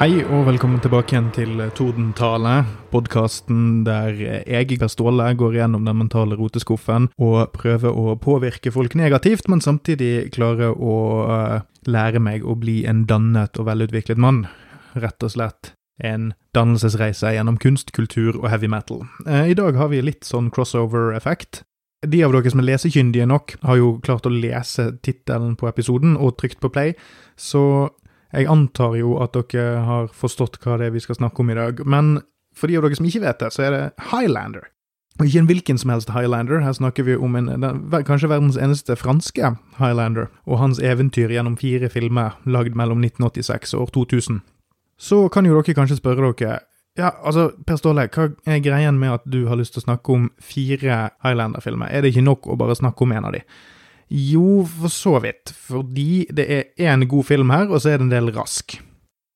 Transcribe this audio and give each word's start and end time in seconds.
Hei 0.00 0.22
og 0.24 0.46
velkommen 0.46 0.80
tilbake 0.80 1.12
igjen 1.12 1.26
til 1.36 1.58
Tordentale, 1.76 2.62
podkasten 2.88 3.82
der 3.84 4.14
jeg, 4.16 4.78
Per 4.80 4.88
Ståle, 4.88 5.26
går 5.36 5.58
gjennom 5.58 5.84
den 5.84 5.98
mentale 6.00 6.38
roteskuffen 6.40 7.10
og 7.20 7.50
prøver 7.52 7.92
å 7.92 8.14
påvirke 8.16 8.72
folk 8.72 8.96
negativt, 8.96 9.50
men 9.52 9.60
samtidig 9.60 10.30
klarer 10.32 10.72
å 10.72 10.96
uh, 11.28 11.60
lære 11.84 12.16
meg 12.16 12.48
å 12.48 12.56
bli 12.56 12.78
en 12.88 13.04
dannet 13.04 13.60
og 13.60 13.68
velutviklet 13.68 14.16
mann. 14.16 14.46
Rett 14.96 15.20
og 15.20 15.34
slett 15.36 15.74
en 16.00 16.30
dannelsesreise 16.56 17.36
gjennom 17.36 17.60
kunst, 17.60 17.92
kultur 17.92 18.40
og 18.40 18.48
heavy 18.48 18.72
metal. 18.72 19.04
Uh, 19.28 19.52
I 19.52 19.58
dag 19.60 19.76
har 19.76 19.92
vi 19.92 20.00
litt 20.00 20.24
sånn 20.24 20.48
crossover-effekt. 20.48 21.66
De 22.08 22.24
av 22.24 22.32
dere 22.32 22.48
som 22.48 22.64
er 22.64 22.70
lesekyndige 22.72 23.28
nok, 23.28 23.58
har 23.68 23.84
jo 23.84 23.98
klart 24.00 24.24
å 24.24 24.32
lese 24.32 24.94
tittelen 25.04 25.60
på 25.60 25.68
episoden 25.68 26.16
og 26.16 26.38
trykt 26.40 26.64
på 26.64 26.72
play, 26.72 26.96
så 27.36 27.90
jeg 28.32 28.46
antar 28.50 28.96
jo 28.98 29.16
at 29.22 29.34
dere 29.34 29.84
har 29.86 30.10
forstått 30.14 30.60
hva 30.62 30.78
det 30.78 30.90
er 30.90 30.94
vi 30.94 31.02
skal 31.02 31.18
snakke 31.18 31.42
om 31.42 31.50
i 31.50 31.58
dag, 31.58 31.80
men 31.86 32.20
for 32.56 32.70
de 32.70 32.78
av 32.78 32.86
dere 32.86 32.98
som 32.98 33.08
ikke 33.08 33.24
vet 33.24 33.42
det, 33.42 33.50
så 33.54 33.66
er 33.66 33.74
det 33.74 33.82
Highlander. 34.10 34.68
Og 35.18 35.26
ikke 35.26 35.42
en 35.42 35.48
hvilken 35.50 35.78
som 35.78 35.90
helst 35.92 36.12
Highlander, 36.14 36.62
her 36.64 36.72
snakker 36.72 37.04
vi 37.04 37.16
om 37.16 37.34
en, 37.36 37.50
den, 37.60 37.82
kanskje 38.08 38.30
verdens 38.30 38.56
eneste 38.56 38.96
franske 38.96 39.54
Highlander, 39.78 40.30
og 40.46 40.62
hans 40.62 40.80
eventyr 40.80 41.32
gjennom 41.34 41.58
fire 41.60 41.90
filmer 41.92 42.38
lagd 42.46 42.78
mellom 42.78 43.02
1986 43.04 43.74
og 43.74 43.82
år 43.88 43.94
2000. 43.98 44.40
Så 45.00 45.26
kan 45.32 45.46
jo 45.46 45.58
dere 45.58 45.76
kanskje 45.76 45.98
spørre 46.00 46.32
dere 46.32 46.60
ja, 46.98 47.12
altså, 47.24 47.50
Per 47.66 47.78
Ståle, 47.78 48.08
hva 48.12 48.30
er 48.50 48.62
greien 48.64 48.98
med 48.98 49.14
at 49.14 49.26
du 49.30 49.44
har 49.48 49.58
lyst 49.58 49.76
til 49.76 49.82
å 49.82 49.86
snakke 49.86 50.14
om 50.14 50.30
fire 50.42 50.96
Highlander-filmer? 51.22 51.90
Er 51.90 52.02
det 52.02 52.10
ikke 52.12 52.26
nok 52.26 52.48
å 52.50 52.58
bare 52.58 52.76
snakke 52.76 53.06
om 53.06 53.14
en 53.14 53.28
av 53.28 53.36
de? 53.36 53.44
Jo, 54.10 54.64
for 54.66 54.90
så 54.90 55.18
vidt, 55.22 55.52
fordi 55.54 56.26
det 56.34 56.46
er 56.50 56.64
én 56.82 57.06
god 57.06 57.28
film 57.28 57.52
her, 57.54 57.68
og 57.70 57.82
så 57.82 57.92
er 57.92 58.00
det 58.00 58.08
en 58.08 58.16
del 58.16 58.32
rask. 58.34 58.74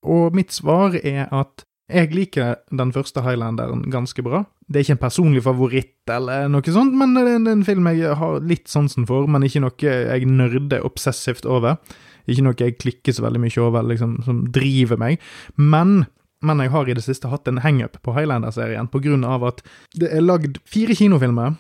Og 0.05 0.35
mitt 0.35 0.53
svar 0.53 0.97
er 0.99 1.29
at 1.31 1.65
jeg 1.93 2.15
liker 2.17 2.57
den 2.73 2.91
første 2.93 3.23
Highlanderen 3.23 3.85
ganske 3.93 4.23
bra. 4.25 4.45
Det 4.67 4.81
er 4.81 4.87
ikke 4.87 4.97
en 4.97 5.03
personlig 5.05 5.43
favoritt 5.45 6.11
eller 6.11 6.49
noe 6.49 6.75
sånt, 6.75 6.97
men 6.97 7.13
det 7.15 7.27
er 7.29 7.53
en 7.53 7.65
film 7.67 7.87
jeg 7.93 8.17
har 8.19 8.41
litt 8.41 8.73
sansen 8.73 9.07
for, 9.07 9.29
men 9.29 9.45
ikke 9.45 9.63
noe 9.63 9.77
jeg 9.79 10.27
nerder 10.27 10.85
obsessivt 10.89 11.47
over. 11.47 11.77
Ikke 12.25 12.47
noe 12.47 12.57
jeg 12.59 12.79
klikker 12.81 13.13
så 13.13 13.27
veldig 13.27 13.43
mye 13.45 13.61
over, 13.61 13.85
liksom, 13.85 14.23
som 14.25 14.47
driver 14.53 15.01
meg. 15.01 15.23
Men 15.61 16.07
men 16.45 16.61
jeg 16.61 16.75
har 16.75 16.89
i 16.89 16.95
det 16.97 17.05
siste 17.07 17.31
hatt 17.33 17.49
en 17.49 17.63
hangup 17.65 17.95
på 18.05 18.13
Highlander-serien 18.13 18.91
på 18.93 19.01
grunn 19.01 19.23
av 19.25 19.47
at 19.49 19.63
det 19.97 20.11
er 20.13 20.21
lagd 20.21 20.59
fire 20.69 20.93
kinofilmer, 20.93 21.55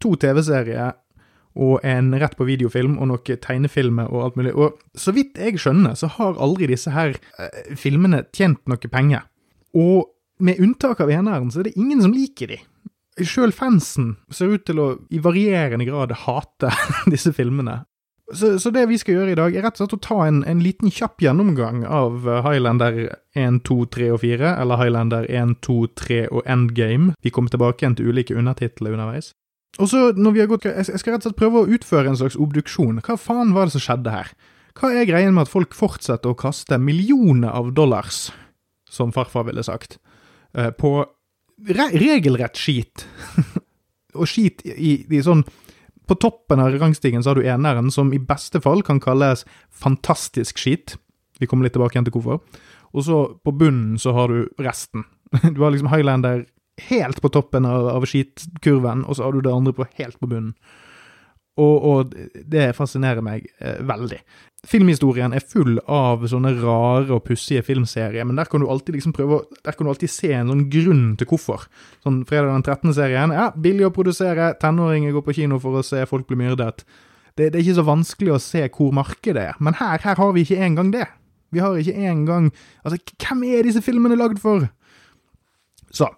to 0.00 0.14
TV-serier 0.20 0.94
og 1.54 1.84
en 1.86 2.10
rett 2.18 2.34
på 2.36 2.46
videofilm 2.48 2.96
og 2.98 3.10
noen 3.10 3.40
tegnefilmer 3.42 4.10
og 4.10 4.26
alt 4.26 4.38
mulig. 4.40 4.54
Og 4.58 4.98
så 4.98 5.14
vidt 5.14 5.38
jeg 5.38 5.60
skjønner, 5.62 5.94
så 5.98 6.10
har 6.16 6.40
aldri 6.42 6.68
disse 6.70 6.90
her 6.94 7.14
eh, 7.38 7.74
filmene 7.78 8.24
tjent 8.34 8.62
noe 8.70 8.90
penger. 8.90 9.26
Og 9.78 10.10
med 10.42 10.60
unntak 10.62 11.00
av 11.00 11.12
eneren, 11.14 11.50
så 11.54 11.62
er 11.62 11.70
det 11.70 11.78
ingen 11.78 12.02
som 12.02 12.14
liker 12.14 12.50
de. 12.50 12.60
Sjøl 13.22 13.54
fansen 13.54 14.16
ser 14.34 14.50
ut 14.50 14.64
til 14.66 14.80
å 14.82 14.86
i 15.14 15.20
varierende 15.22 15.86
grad 15.86 16.14
hate 16.24 16.72
disse 17.14 17.34
filmene. 17.34 17.84
Så, 18.32 18.56
så, 18.58 18.70
det 18.72 18.86
vi 18.88 18.96
skal 18.98 19.18
gjøre 19.18 19.34
i 19.34 19.36
dag, 19.36 19.54
er 19.54 19.66
rett 19.66 19.76
og 19.76 19.84
slett 19.84 19.96
å 19.98 20.04
ta 20.06 20.16
en, 20.24 20.38
en 20.48 20.62
liten 20.64 20.88
kjapp 20.90 21.20
gjennomgang 21.22 21.82
av 21.84 22.24
eh, 22.24 22.40
Highlander 22.46 22.96
1, 23.36 23.60
2, 23.68 23.76
3 23.94 24.08
og 24.14 24.22
4, 24.24 24.54
eller 24.62 24.80
Highlander 24.80 25.28
1, 25.28 25.58
2, 25.62 25.76
3 26.00 26.20
og 26.30 26.40
Endgame. 26.48 27.12
Vi 27.22 27.32
kommer 27.34 27.52
tilbake 27.52 27.84
igjen 27.84 27.98
til 27.98 28.08
ulike 28.08 28.36
undertitler 28.38 28.96
underveis. 28.96 29.34
Og 29.82 29.90
så, 29.90 30.12
når 30.14 30.34
vi 30.34 30.40
har 30.42 30.50
gått, 30.50 30.64
Jeg 30.64 31.00
skal 31.00 31.14
rett 31.14 31.24
og 31.24 31.30
slett 31.30 31.40
prøve 31.40 31.64
å 31.64 31.70
utføre 31.70 32.10
en 32.10 32.18
slags 32.18 32.38
obduksjon. 32.38 33.00
Hva 33.02 33.16
faen 33.18 33.54
var 33.56 33.66
det 33.66 33.74
som 33.74 33.82
skjedde 33.82 34.12
her? 34.14 34.30
Hva 34.74 34.90
er 34.94 35.06
greien 35.06 35.34
med 35.34 35.46
at 35.46 35.52
folk 35.52 35.74
fortsetter 35.74 36.30
å 36.30 36.38
kaste 36.38 36.78
millioner 36.78 37.50
av 37.54 37.72
dollars, 37.74 38.30
som 38.90 39.12
farfar 39.14 39.46
ville 39.46 39.62
sagt, 39.62 39.98
eh, 40.54 40.70
på 40.70 41.04
re 41.66 41.88
regelrett 41.94 42.58
skit? 42.58 43.06
og 44.18 44.30
skit 44.30 44.62
i, 44.66 45.04
i 45.10 45.22
sånn 45.22 45.44
På 46.04 46.14
toppen 46.20 46.60
av 46.60 46.74
rangstigen 46.76 47.22
så 47.24 47.32
har 47.32 47.38
du 47.40 47.46
eneren, 47.48 47.90
som 47.90 48.12
i 48.12 48.20
beste 48.20 48.60
fall 48.60 48.82
kan 48.84 49.00
kalles 49.00 49.46
fantastisk 49.72 50.58
skit. 50.60 50.98
Vi 51.40 51.46
kommer 51.48 51.64
litt 51.64 51.72
tilbake 51.72 51.96
igjen 51.96 52.04
til 52.04 52.12
hvorfor. 52.18 52.42
Og 52.92 53.06
så 53.06 53.20
på 53.40 53.54
bunnen 53.56 53.96
så 53.98 54.12
har 54.12 54.28
du 54.28 54.50
resten. 54.60 55.06
Du 55.54 55.62
har 55.64 55.72
liksom 55.72 55.88
Highlander 55.88 56.44
helt 56.90 57.20
på 57.22 57.30
toppen 57.32 57.66
av, 57.68 57.88
av 57.92 58.06
skitkurven, 58.08 59.04
og 59.06 59.16
så 59.16 59.26
har 59.26 59.34
du 59.34 59.44
det 59.44 59.52
andre 59.54 59.74
på 59.76 59.86
helt 59.98 60.18
på 60.20 60.30
bunnen. 60.30 60.54
Og, 61.54 61.84
og 61.86 62.14
det 62.50 62.72
fascinerer 62.74 63.22
meg 63.22 63.44
eh, 63.62 63.78
veldig. 63.86 64.18
Filmhistorien 64.66 65.34
er 65.36 65.44
full 65.44 65.76
av 65.86 66.24
sånne 66.26 66.50
rare 66.56 67.12
og 67.14 67.22
pussige 67.28 67.62
filmserier, 67.62 68.26
men 68.26 68.40
der 68.40 68.48
kan 68.50 68.64
du 68.64 68.66
alltid 68.70 68.96
liksom 68.96 69.14
prøve 69.14 69.42
Der 69.62 69.76
kan 69.76 69.86
du 69.86 69.92
alltid 69.92 70.10
se 70.10 70.32
en 70.34 70.50
sånn 70.50 70.64
grunn 70.72 71.04
til 71.20 71.28
hvorfor. 71.30 71.68
Sånn 72.02 72.24
Fredag 72.26 72.50
den 72.50 72.66
13.-serien. 72.66 73.34
Ja, 73.36 73.50
billig 73.54 73.86
å 73.86 73.94
produsere, 73.94 74.54
tenåringer 74.58 75.14
går 75.14 75.26
på 75.28 75.36
kino 75.38 75.60
for 75.62 75.78
å 75.78 75.84
se 75.86 76.02
folk 76.10 76.26
bli 76.26 76.40
myrdet. 76.42 76.82
Det, 77.36 77.52
det, 77.52 77.54
er 77.54 77.62
ikke 77.62 77.78
så 77.78 77.86
vanskelig 77.86 78.34
å 78.34 78.42
se 78.42 78.64
hvor 78.74 78.90
markedet 78.94 79.50
er, 79.52 79.56
men 79.62 79.78
her, 79.78 80.02
her 80.02 80.18
har 80.18 80.34
vi 80.34 80.42
ikke 80.46 80.58
engang 80.64 80.90
det. 80.94 81.06
Vi 81.54 81.62
har 81.62 81.76
ikke 81.78 82.10
engang 82.10 82.50
Altså, 82.82 82.98
hvem 83.22 83.46
er 83.46 83.66
disse 83.66 83.82
filmene 83.82 84.18
lagd 84.18 84.40
for? 84.42 84.66
Så, 85.94 86.08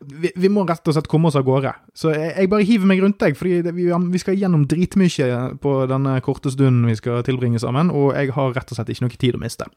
vi, 0.00 0.30
vi, 0.36 0.48
må 0.52 0.64
rett 0.68 0.86
og 0.88 0.96
slett 0.96 1.08
komme 1.10 1.28
oss 1.28 1.36
av 1.38 1.44
gårde. 1.46 1.72
Så 1.96 2.12
jeg, 2.14 2.32
jeg 2.36 2.50
bare 2.52 2.66
hiver 2.66 2.88
meg 2.88 3.02
rundt 3.02 3.20
deg, 3.20 3.36
fordi 3.36 3.60
vi, 3.76 3.88
vi, 3.90 4.22
skal 4.22 4.38
gjennom 4.38 4.64
dritmye 4.70 5.42
på 5.60 5.74
denne 5.90 6.16
korte 6.24 6.52
stunden 6.52 6.88
vi 6.88 6.96
skal 6.98 7.24
tilbringe 7.26 7.60
sammen, 7.62 7.92
og 7.92 8.14
jeg 8.16 8.32
har 8.36 8.56
rett 8.56 8.72
og 8.72 8.78
slett 8.78 8.92
ikke 8.94 9.06
noe 9.06 9.20
tid 9.20 9.36
å 9.36 9.42
miste. 9.42 9.68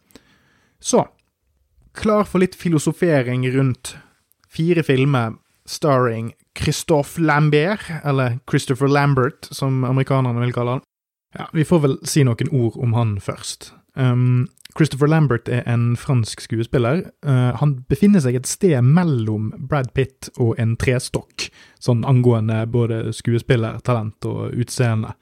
Så, 0.83 1.05
klar 1.97 2.27
for 2.29 2.43
litt 2.43 2.55
filosofering 2.59 3.45
rundt 3.55 3.95
fire 4.53 4.83
filmer 4.85 5.37
starring 5.65 6.33
Christophe 6.59 7.21
Lambert, 7.21 7.85
eller 8.03 8.39
Christopher 8.49 8.91
Lambert, 8.91 9.47
som 9.51 9.83
amerikanerne 9.87 10.43
vil 10.43 10.55
kalle 10.55 10.77
han. 10.77 10.83
Ja, 11.33 11.47
Vi 11.53 11.65
får 11.65 11.79
vel 11.87 11.95
si 12.05 12.23
noen 12.23 12.51
ord 12.51 12.77
om 12.77 12.93
han 12.93 13.15
først. 13.19 13.71
Um, 13.95 14.47
Christopher 14.77 15.07
Lambert 15.07 15.49
er 15.49 15.61
en 15.69 15.93
fransk 15.97 16.41
skuespiller. 16.41 17.03
Uh, 17.25 17.53
han 17.59 17.75
befinner 17.89 18.23
seg 18.23 18.39
et 18.39 18.49
sted 18.49 18.81
mellom 18.81 19.51
Brad 19.69 19.91
Pitt 19.93 20.31
og 20.41 20.57
en 20.61 20.73
trestokk, 20.81 21.49
sånn 21.83 22.01
angående 22.09 22.63
både 22.73 23.11
skuespiller, 23.13 23.77
talent 23.85 24.25
og 24.25 24.55
utseende. 24.57 25.13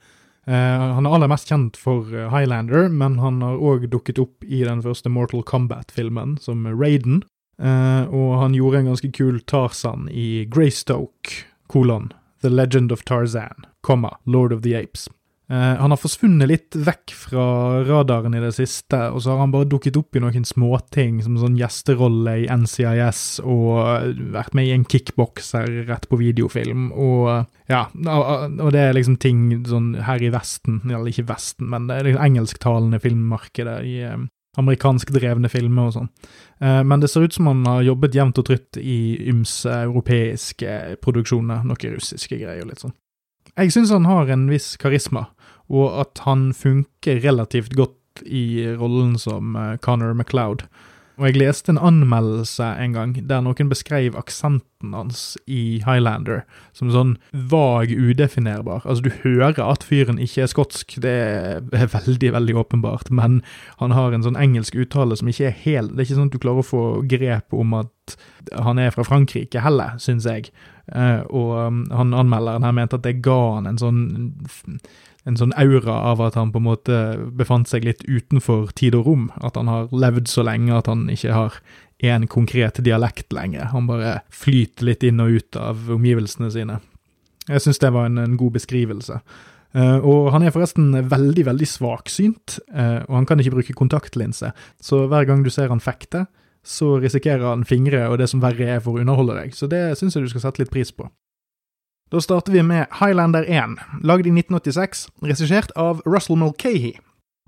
Uh, 0.48 0.96
han 0.96 1.06
er 1.06 1.14
aller 1.14 1.30
mest 1.30 1.52
kjent 1.52 1.76
for 1.78 2.08
eh, 2.16 2.26
Highlander, 2.32 2.88
men 2.90 3.20
han 3.22 3.38
har 3.44 3.60
òg 3.62 3.84
dukket 3.92 4.18
opp 4.18 4.42
i 4.42 4.64
den 4.66 4.80
første 4.82 5.12
Mortal 5.12 5.44
Kombat-filmen, 5.46 6.34
som 6.42 6.66
Raiden. 6.66 7.22
Uh, 7.62 8.08
og 8.10 8.40
han 8.40 8.56
gjorde 8.56 8.80
en 8.80 8.90
ganske 8.90 9.12
kul 9.14 9.38
Tarzan 9.46 10.08
i 10.10 10.48
Greystoke, 10.50 11.44
kolon, 11.70 12.10
The 12.42 12.50
Legend 12.50 12.90
of 12.90 13.04
Tarzan, 13.06 13.68
komma, 13.86 14.16
Lord 14.26 14.56
of 14.56 14.64
the 14.64 14.74
Apes. 14.74 15.06
Eh, 15.52 15.74
han 15.76 15.92
har 15.92 16.00
forsvunnet 16.00 16.48
litt 16.48 16.76
vekk 16.80 17.12
fra 17.26 17.44
radaren 17.84 18.32
i 18.38 18.40
det 18.40 18.54
siste, 18.56 18.96
og 19.12 19.20
så 19.20 19.34
har 19.34 19.42
han 19.42 19.52
bare 19.52 19.68
dukket 19.68 19.98
opp 20.00 20.16
i 20.16 20.22
noen 20.24 20.46
småting, 20.48 21.18
som 21.20 21.36
sånn 21.36 21.58
gjesterolle 21.60 22.38
i 22.40 22.46
NCIS 22.48 23.42
og 23.44 24.14
vært 24.32 24.56
med 24.56 24.70
i 24.70 24.72
en 24.78 24.86
kickbokser 24.88 25.82
rett 25.90 26.08
på 26.08 26.20
videofilm, 26.22 26.88
og 26.96 27.50
ja, 27.68 27.82
og 27.92 28.70
det 28.72 28.80
er 28.80 28.96
liksom 28.96 29.18
ting 29.20 29.50
sånn 29.68 29.92
her 30.06 30.24
i 30.24 30.32
Vesten, 30.32 30.80
eller 30.88 31.12
ikke 31.12 31.28
Vesten, 31.28 31.68
men 31.74 31.90
det 31.90 31.98
er 31.98 32.08
liksom 32.08 32.24
engelsktalende 32.30 33.02
filmmarkedet 33.04 33.76
i 33.84 33.98
eh, 34.08 34.24
amerikansk 34.56 35.12
drevne 35.12 35.52
filmer 35.52 35.90
og 35.90 35.96
sånn. 35.98 36.10
Eh, 36.64 36.80
men 36.80 37.04
det 37.04 37.12
ser 37.12 37.28
ut 37.28 37.36
som 37.36 37.52
han 37.52 37.64
har 37.68 37.84
jobbet 37.90 38.16
jevnt 38.16 38.40
og 38.40 38.48
trutt 38.48 38.80
i 38.80 38.98
ymse 39.28 39.82
europeiske 39.84 40.80
produksjoner, 41.04 41.64
noen 41.68 41.96
russiske 41.98 42.40
greier 42.40 42.64
og 42.64 42.72
litt 42.72 42.84
sånn. 42.88 42.96
Jeg 43.52 43.72
syns 43.74 43.92
han 43.92 44.08
har 44.08 44.30
en 44.32 44.46
viss 44.48 44.74
karisma, 44.80 45.26
og 45.70 46.00
at 46.02 46.24
han 46.26 46.50
funker 46.56 47.22
relativt 47.22 47.76
godt 47.78 48.24
i 48.26 48.64
rollen 48.76 49.18
som 49.20 49.56
uh, 49.56 49.76
Connor 49.82 50.14
MacLeod. 50.16 50.66
Og 51.20 51.28
jeg 51.28 51.36
leste 51.42 51.70
en 51.70 51.80
anmeldelse 51.80 52.64
en 52.80 52.94
gang 52.96 53.12
der 53.28 53.42
noen 53.44 53.68
beskrev 53.68 54.16
aksenten 54.16 54.94
hans 54.96 55.36
i 55.44 55.82
Highlander 55.84 56.40
som 56.74 56.90
sånn 56.90 57.12
vag 57.30 57.92
udefinerbar. 57.92 58.82
Altså, 58.82 59.04
du 59.06 59.12
hører 59.22 59.60
at 59.62 59.84
fyren 59.86 60.18
ikke 60.22 60.46
er 60.46 60.50
skotsk, 60.50 60.96
det 61.04 61.12
er 61.12 61.92
veldig, 61.98 62.32
veldig 62.38 62.56
åpenbart, 62.64 63.12
men 63.12 63.42
han 63.82 63.94
har 63.94 64.16
en 64.16 64.24
sånn 64.24 64.40
engelsk 64.40 64.78
uttale 64.82 65.18
som 65.20 65.28
ikke 65.30 65.50
er 65.50 65.60
helt 65.66 65.92
Det 65.92 66.00
er 66.00 66.08
ikke 66.08 66.18
sånn 66.18 66.32
at 66.32 66.34
du 66.34 66.42
klarer 66.42 66.64
å 66.64 66.70
få 66.72 66.84
grep 67.06 67.54
om 67.54 67.76
at 67.82 68.16
han 68.56 68.80
er 68.80 68.90
fra 68.90 69.04
Frankrike 69.06 69.62
heller, 69.62 69.94
syns 70.02 70.26
jeg. 70.26 70.50
Uh, 70.90 71.22
og 71.30 71.50
um, 71.60 71.82
han 71.94 72.16
anmelderen 72.16 72.64
her 72.66 72.74
mente 72.74 72.98
at 72.98 73.04
det 73.04 73.20
ga 73.22 73.40
han 73.60 73.68
en 73.70 73.78
sånn 73.78 74.00
en 75.28 75.38
sånn 75.38 75.54
aura 75.54 75.94
av 76.10 76.22
at 76.24 76.36
han 76.38 76.50
på 76.50 76.58
en 76.58 76.66
måte 76.66 76.98
befant 77.38 77.70
seg 77.70 77.86
litt 77.86 78.02
utenfor 78.08 78.72
tid 78.78 78.96
og 78.98 79.06
rom. 79.06 79.28
At 79.38 79.58
han 79.58 79.70
har 79.70 79.92
levd 79.94 80.30
så 80.30 80.44
lenge 80.46 80.74
at 80.74 80.90
han 80.90 81.06
ikke 81.12 81.36
har 81.36 81.58
én 82.02 82.26
konkret 82.26 82.80
dialekt 82.82 83.32
lenger. 83.34 83.70
Han 83.70 83.86
bare 83.86 84.20
flyter 84.34 84.88
litt 84.90 85.06
inn 85.06 85.22
og 85.22 85.38
ut 85.38 85.58
av 85.60 85.86
omgivelsene 85.94 86.50
sine. 86.50 86.80
Jeg 87.46 87.62
syns 87.62 87.80
det 87.82 87.92
var 87.94 88.10
en, 88.10 88.18
en, 88.22 88.36
god 88.38 88.58
beskrivelse. 88.58 89.20
Uh, 89.72 89.98
og 90.04 90.32
han 90.34 90.44
er 90.44 90.52
forresten 90.52 90.90
veldig, 91.08 91.46
veldig 91.48 91.66
svaksynt, 91.70 92.58
uh, 92.74 93.00
og 93.06 93.14
han 93.20 93.28
kan 93.28 93.40
ikke 93.40 93.54
bruke 93.54 93.78
kontaktlinse. 93.78 94.52
Så 94.82 95.06
hver 95.08 95.26
gang 95.28 95.46
du 95.46 95.50
ser 95.54 95.72
han 95.72 95.82
fekte, 95.82 96.26
så 96.62 96.96
risikerer 97.02 97.46
han 97.48 97.64
fingre 97.66 98.04
og 98.10 98.20
det 98.20 98.28
som 98.30 98.42
verre 98.42 98.76
er 98.76 98.82
for 98.82 98.94
å 98.94 99.02
underholde 99.02 99.34
deg, 99.40 99.54
så 99.56 99.66
det 99.70 99.96
syns 99.98 100.14
jeg 100.14 100.26
du 100.26 100.30
skal 100.30 100.44
sette 100.44 100.62
litt 100.62 100.70
pris 100.70 100.92
på. 100.94 101.08
Da 102.12 102.20
starter 102.20 102.52
vi 102.52 102.62
med 102.62 102.86
Highlander 103.00 103.42
1, 103.48 103.78
lagd 104.04 104.26
i 104.26 104.32
1986, 104.36 105.06
regissert 105.24 105.70
av 105.80 106.02
Russell 106.04 106.36
Mulcahy. 106.36 106.92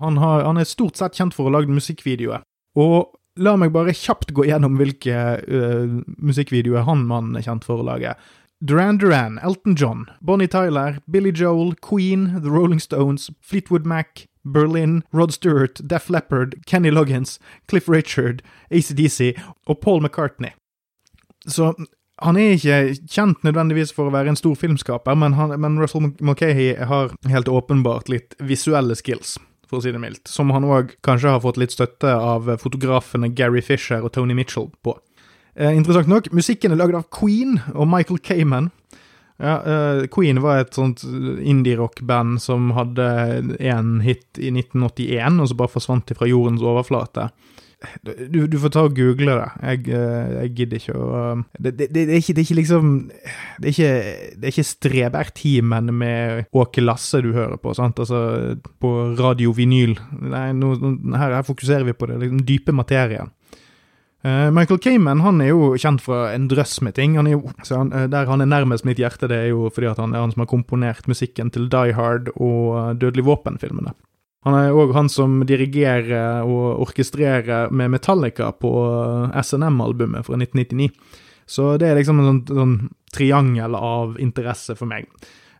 Han, 0.01 0.17
har, 0.17 0.41
han, 0.41 0.57
er 0.57 0.65
stort 0.65 0.97
sett 0.97 1.13
kjent 1.13 1.35
for 1.37 1.45
å 1.45 1.53
lage 1.53 1.69
musikkvideoer, 1.69 2.41
og 2.73 3.13
la 3.37 3.53
meg 3.61 3.75
bare 3.75 3.93
kjapt 3.93 4.33
gå 4.33 4.47
gjennom 4.49 4.79
hvilke 4.79 5.19
uh, 5.45 6.01
musikkvideoer 6.17 6.87
han 6.87 7.05
mannen 7.05 7.37
er 7.37 7.45
kjent 7.45 7.67
for 7.67 7.83
å 7.83 7.85
lage. 7.85 8.15
Duran 8.57 8.97
Duran, 8.97 9.37
Elton 9.45 9.77
John, 9.77 10.07
Bonnie 10.19 10.49
Tyler, 10.49 10.97
Billy 11.05 11.29
Joel, 11.29 11.75
Queen, 11.85 12.31
The 12.41 12.49
Rolling 12.49 12.81
Stones, 12.81 13.29
Fleetwood 13.45 13.85
Mac, 13.85 14.25
Berlin, 14.41 15.03
Rod 15.13 15.35
Stewart, 15.37 15.77
Def 15.85 16.09
Leppard, 16.09 16.63
Kenny 16.65 16.89
Loggins, 16.89 17.37
Cliff 17.67 17.85
Richard, 17.85 18.41
ACDC 18.71 19.35
og 19.67 19.77
Paul 19.85 20.01
McCartney. 20.01 20.57
Så 21.45 21.75
han 22.23 22.37
er 22.39 22.53
ikke 22.55 22.77
kjent 23.11 23.41
nødvendigvis 23.43 23.91
for 23.95 24.07
å 24.07 24.13
være 24.13 24.31
en 24.31 24.39
stor 24.39 24.55
filmskaper, 24.59 25.17
men, 25.19 25.35
han, 25.35 25.51
men 25.59 25.79
Russell 25.81 26.13
Mulcahy 26.23 26.71
har 26.87 27.11
helt 27.31 27.51
åpenbart 27.51 28.11
litt 28.11 28.37
visuelle 28.39 28.95
skills, 28.95 29.35
for 29.67 29.79
å 29.79 29.83
si 29.83 29.91
det 29.91 29.99
mildt, 29.99 30.29
som 30.31 30.53
han 30.55 30.67
òg 30.67 30.95
kanskje 31.05 31.33
har 31.35 31.43
fått 31.43 31.59
litt 31.59 31.75
støtte 31.75 32.13
av 32.15 32.47
fotografene 32.61 33.33
Gary 33.35 33.63
Fisher 33.65 34.05
og 34.05 34.13
Tony 34.15 34.37
Mitchell 34.37 34.69
på. 34.85 34.95
Eh, 35.55 35.75
interessant 35.75 36.11
nok, 36.11 36.31
musikken 36.35 36.75
er 36.75 36.79
lagd 36.79 36.95
av 36.97 37.09
Queen 37.15 37.57
og 37.73 37.87
Michael 37.91 38.23
Cayman. 38.23 38.71
Ja, 39.35 39.57
eh, 39.59 40.05
Queen 40.07 40.39
var 40.43 40.61
et 40.61 40.75
sånt 40.75 41.03
indie-rock-band 41.03 42.39
som 42.39 42.71
hadde 42.77 43.07
én 43.59 43.97
hit 44.03 44.39
i 44.39 44.51
1981, 44.55 45.41
og 45.43 45.51
så 45.51 45.59
bare 45.59 45.73
forsvant 45.75 46.07
de 46.07 46.15
fra 46.15 46.31
jordens 46.31 46.63
overflate. 46.63 47.29
Du, 48.05 48.45
du, 48.47 48.57
får 48.59 48.71
ta 48.73 48.83
og 48.87 48.95
google 48.97 49.35
det. 49.37 49.47
Jeg, 49.61 49.81
eh, 49.93 50.33
jeg 50.39 50.51
gidder 50.57 50.81
ikke 50.81 50.95
å 50.95 51.21
det, 51.59 51.75
det, 51.77 51.87
det, 51.93 52.05
er 52.05 52.21
ikke, 52.21 52.35
det, 52.35 52.41
er 52.41 52.45
ikke, 52.45 52.57
liksom 52.59 52.91
Det 53.59 53.69
er 53.69 53.73
ikke, 53.73 53.91
det 54.35 54.47
er 54.47 54.53
ikke 54.53 54.67
Streberg-timen 54.69 55.91
med 55.93 56.55
Åke 56.55 56.83
Lasse 56.83 57.21
du 57.25 57.31
hører 57.35 57.59
på, 57.61 57.75
sant? 57.77 57.99
Altså 58.01 58.55
på 58.81 58.93
radio 59.19 59.53
vinyl. 59.55 59.97
Nei, 60.21 60.49
no, 60.57 60.73
her, 61.15 61.35
her, 61.37 61.45
fokuserer 61.47 61.85
vi 61.87 61.97
på 61.97 62.09
det 62.09 62.21
liksom 62.23 62.45
dype 62.47 62.75
materien. 62.75 63.33
Uh, 64.25 64.49
Michael 64.49 64.81
Cayman 64.81 65.21
han 65.21 65.37
er 65.43 65.51
jo 65.51 65.75
kjent 65.77 66.01
fra 66.01 66.31
en 66.33 66.47
drøss 66.49 66.79
med 66.85 66.95
ting. 66.97 67.19
Han 67.19 67.29
jo, 67.29 67.43
han, 67.69 67.91
uh, 67.93 68.07
der 68.09 68.31
han 68.31 68.41
er 68.41 68.49
nærmest 68.49 68.87
mitt 68.87 68.97
hjerte, 69.01 69.29
det 69.29 69.37
er 69.43 69.51
jo 69.51 69.69
fordi 69.69 69.91
han 69.91 70.15
er 70.15 70.23
han 70.23 70.33
som 70.33 70.41
har 70.41 70.49
komponert 70.49 71.05
musikken 71.11 71.53
til 71.53 71.69
Die 71.69 71.93
Hard 71.93 72.31
og 72.35 72.97
Dødelig 73.01 73.27
våpen-filmene. 73.27 73.93
Han 74.45 74.57
er 74.59 74.75
òg 74.77 74.93
han 74.93 75.09
som 75.09 75.39
dirigerer 75.47 76.45
og 76.45 76.83
orkestrerer 76.85 77.71
med 77.73 77.95
Metallica 77.95 78.51
på 78.53 78.73
SNM-albumet 79.41 80.27
fra 80.27 80.37
1999. 80.37 80.91
Så 81.45 81.75
det 81.81 81.89
er 81.89 81.97
liksom 81.97 82.21
en 82.21 82.29
sånn, 82.29 82.43
sånn 82.49 82.75
triangel 83.13 83.77
av 83.77 84.19
interesse 84.21 84.75
for 84.77 84.89
meg. 84.89 85.09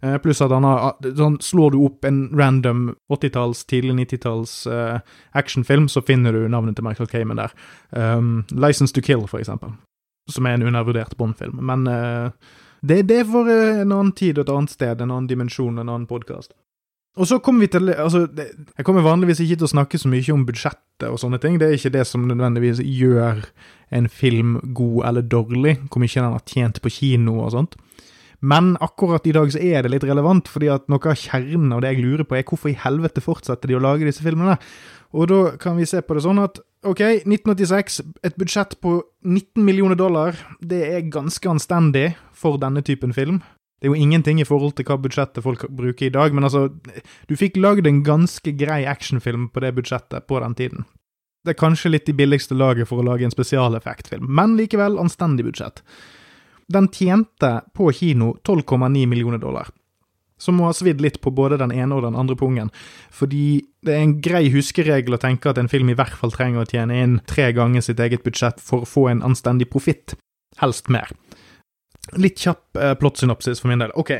Eh, 0.06 0.18
pluss 0.22 0.42
at 0.44 0.54
han 0.54 0.66
har 0.68 0.98
sånn, 1.18 1.40
Slår 1.42 1.74
du 1.74 1.80
opp 1.86 2.06
en 2.06 2.28
random 2.38 2.88
80-talls, 3.14 3.64
tidlig 3.70 3.96
90-talls 4.02 4.54
uh, 4.70 5.00
actionfilm, 5.38 5.88
så 5.90 6.04
finner 6.06 6.36
du 6.36 6.46
navnet 6.52 6.78
til 6.78 6.86
Michael 6.86 7.10
Cayman 7.10 7.42
der. 7.42 7.56
Um, 7.90 8.44
'License 8.52 8.94
to 8.94 9.02
Kill', 9.02 9.28
for 9.30 9.42
eksempel. 9.42 9.74
Som 10.30 10.46
er 10.46 10.58
en 10.58 10.68
undervurdert 10.68 11.18
Bond-film. 11.18 11.58
Men 11.62 11.88
uh, 11.88 12.30
det, 12.82 13.08
det 13.10 13.24
er 13.24 13.30
for 13.30 13.50
en 13.50 13.92
annen 13.92 14.14
tid 14.14 14.38
og 14.38 14.46
et 14.46 14.54
annet 14.54 14.74
sted, 14.74 15.02
en 15.02 15.12
annen 15.12 15.30
dimensjon, 15.30 15.80
en 15.80 15.90
annen 15.90 16.10
podkast. 16.10 16.54
Og 17.15 17.27
så 17.29 17.38
kommer 17.39 17.63
vi 17.63 17.71
til 17.71 17.89
altså, 17.94 18.27
Jeg 18.77 18.85
kommer 18.85 19.06
vanligvis 19.06 19.39
ikke 19.39 19.56
til 19.62 19.69
å 19.69 19.71
snakke 19.71 20.00
så 20.00 20.12
mye 20.12 20.33
om 20.33 20.44
budsjettet 20.47 21.07
og 21.07 21.19
sånne 21.21 21.39
ting. 21.39 21.59
Det 21.59 21.69
er 21.69 21.77
ikke 21.77 21.94
det 21.95 22.03
som 22.09 22.27
nødvendigvis 22.27 22.81
gjør 22.83 23.45
en 23.95 24.09
film 24.12 24.57
god 24.75 25.06
eller 25.09 25.21
dårlig, 25.21 25.77
hvor 25.88 26.03
mye 26.03 26.12
den 26.12 26.35
har 26.35 26.45
tjent 26.50 26.81
på 26.83 26.91
kino 26.91 27.39
og 27.45 27.53
sånt. 27.56 27.77
Men 28.45 28.75
akkurat 28.83 29.25
i 29.27 29.33
dag 29.33 29.51
så 29.53 29.62
er 29.63 29.85
det 29.85 29.94
litt 29.94 30.06
relevant, 30.06 30.50
fordi 30.51 30.67
at 30.73 30.89
noe 30.91 31.01
av 31.07 31.17
kjernen 31.17 31.71
av 31.73 31.81
det 31.81 31.94
jeg 31.94 32.03
lurer 32.03 32.27
på, 32.27 32.35
er 32.38 32.45
hvorfor 32.45 32.73
i 32.73 32.77
helvete 32.77 33.23
fortsetter 33.23 33.71
de 33.71 33.77
å 33.77 33.83
lage 33.83 34.06
disse 34.06 34.23
filmene? 34.25 34.57
Og 35.15 35.29
da 35.31 35.39
kan 35.62 35.77
vi 35.79 35.88
se 35.88 36.01
på 36.03 36.17
det 36.17 36.25
sånn 36.25 36.41
at 36.44 36.59
ok, 36.85 37.01
1986, 37.23 38.01
et 38.27 38.35
budsjett 38.38 38.75
på 38.83 39.00
19 39.23 39.63
millioner 39.65 39.97
dollar, 39.97 40.38
det 40.59 40.83
er 40.91 41.07
ganske 41.09 41.50
anstendig 41.50 42.12
for 42.35 42.59
denne 42.62 42.83
typen 42.85 43.15
film. 43.15 43.39
Det 43.80 43.89
er 43.89 43.92
jo 43.92 44.01
ingenting 44.01 44.39
i 44.39 44.48
forhold 44.48 44.77
til 44.77 44.88
hva 44.88 44.95
budsjettet 45.01 45.44
folk 45.44 45.66
bruker 45.68 46.07
i 46.07 46.13
dag, 46.13 46.33
men 46.33 46.48
altså, 46.48 46.69
du 47.27 47.36
fikk 47.36 47.57
lagd 47.60 47.88
en 47.88 48.04
ganske 48.07 48.56
grei 48.56 48.86
actionfilm 48.88 49.50
på 49.51 49.63
det 49.63 49.74
budsjettet 49.75 50.27
på 50.30 50.39
den 50.39 50.56
tiden. 50.56 50.86
Det 51.45 51.54
er 51.54 51.60
kanskje 51.60 51.92
litt 51.92 52.10
i 52.10 52.16
billigste 52.18 52.57
laget 52.57 52.89
for 52.89 53.01
å 53.01 53.06
lage 53.06 53.27
en 53.27 53.33
spesialeffektfilm, 53.33 54.25
men 54.25 54.56
likevel 54.57 54.98
anstendig 55.01 55.45
budsjett. 55.45 55.83
Den 56.72 56.88
tjente 56.89 57.60
på 57.77 57.92
kino 57.94 58.31
12,9 58.48 59.06
millioner 59.12 59.38
dollar, 59.44 59.69
som 60.42 60.57
må 60.57 60.66
ha 60.66 60.74
svidd 60.74 61.04
litt 61.04 61.19
på 61.22 61.30
både 61.36 61.60
den 61.62 61.75
ene 61.75 61.94
og 62.00 62.07
den 62.07 62.18
andre 62.18 62.38
pungen, 62.39 62.72
fordi 63.13 63.68
det 63.86 63.94
er 63.94 64.07
en 64.07 64.18
grei 64.25 64.48
huskeregel 64.56 65.19
å 65.19 65.22
tenke 65.22 65.51
at 65.51 65.62
en 65.62 65.69
film 65.69 65.92
i 65.94 65.98
hvert 66.00 66.16
fall 66.18 66.33
trenger 66.33 66.63
å 66.63 66.69
tjene 66.72 66.98
inn 67.04 67.19
tre 67.30 67.51
ganger 67.54 67.86
sitt 67.86 68.01
eget 68.01 68.25
budsjett 68.25 68.63
for 68.63 68.81
å 68.81 68.89
få 68.89 69.06
en 69.12 69.22
anstendig 69.27 69.69
profitt, 69.69 70.18
helst 70.63 70.89
mer. 70.89 71.13
Litt 72.13 72.40
kjapp 72.40 72.78
eh, 72.78 72.94
plottsynopsis 73.00 73.62
for 73.62 73.72
min 73.72 73.81
del. 73.81 73.94
Ok. 73.98 74.12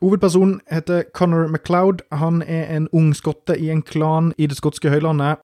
Hovedpersonen 0.00 0.60
heter 0.70 1.04
Connor 1.14 1.48
MacLeod. 1.50 2.04
Han 2.14 2.40
er 2.42 2.70
en 2.76 2.88
ung 2.94 3.12
skotte 3.18 3.58
i 3.58 3.70
en 3.74 3.82
klan 3.82 4.32
i 4.38 4.46
det 4.46 4.56
skotske 4.58 4.92
høylandet. 4.92 5.42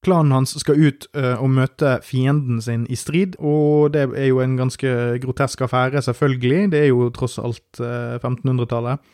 Klanen 0.00 0.32
hans 0.32 0.54
skal 0.56 0.80
ut 0.80 1.04
uh, 1.12 1.36
og 1.42 1.50
møte 1.52 1.98
fienden 2.00 2.62
sin 2.64 2.86
i 2.88 2.96
strid, 2.96 3.34
og 3.36 3.92
det 3.92 4.06
er 4.16 4.30
jo 4.30 4.38
en 4.40 4.54
ganske 4.56 4.88
grotesk 5.20 5.60
affære, 5.66 6.00
selvfølgelig. 6.06 6.70
Det 6.72 6.80
er 6.80 6.88
jo 6.88 7.10
tross 7.12 7.36
alt 7.38 7.82
uh, 7.84 8.16
1500-tallet. 8.16 9.04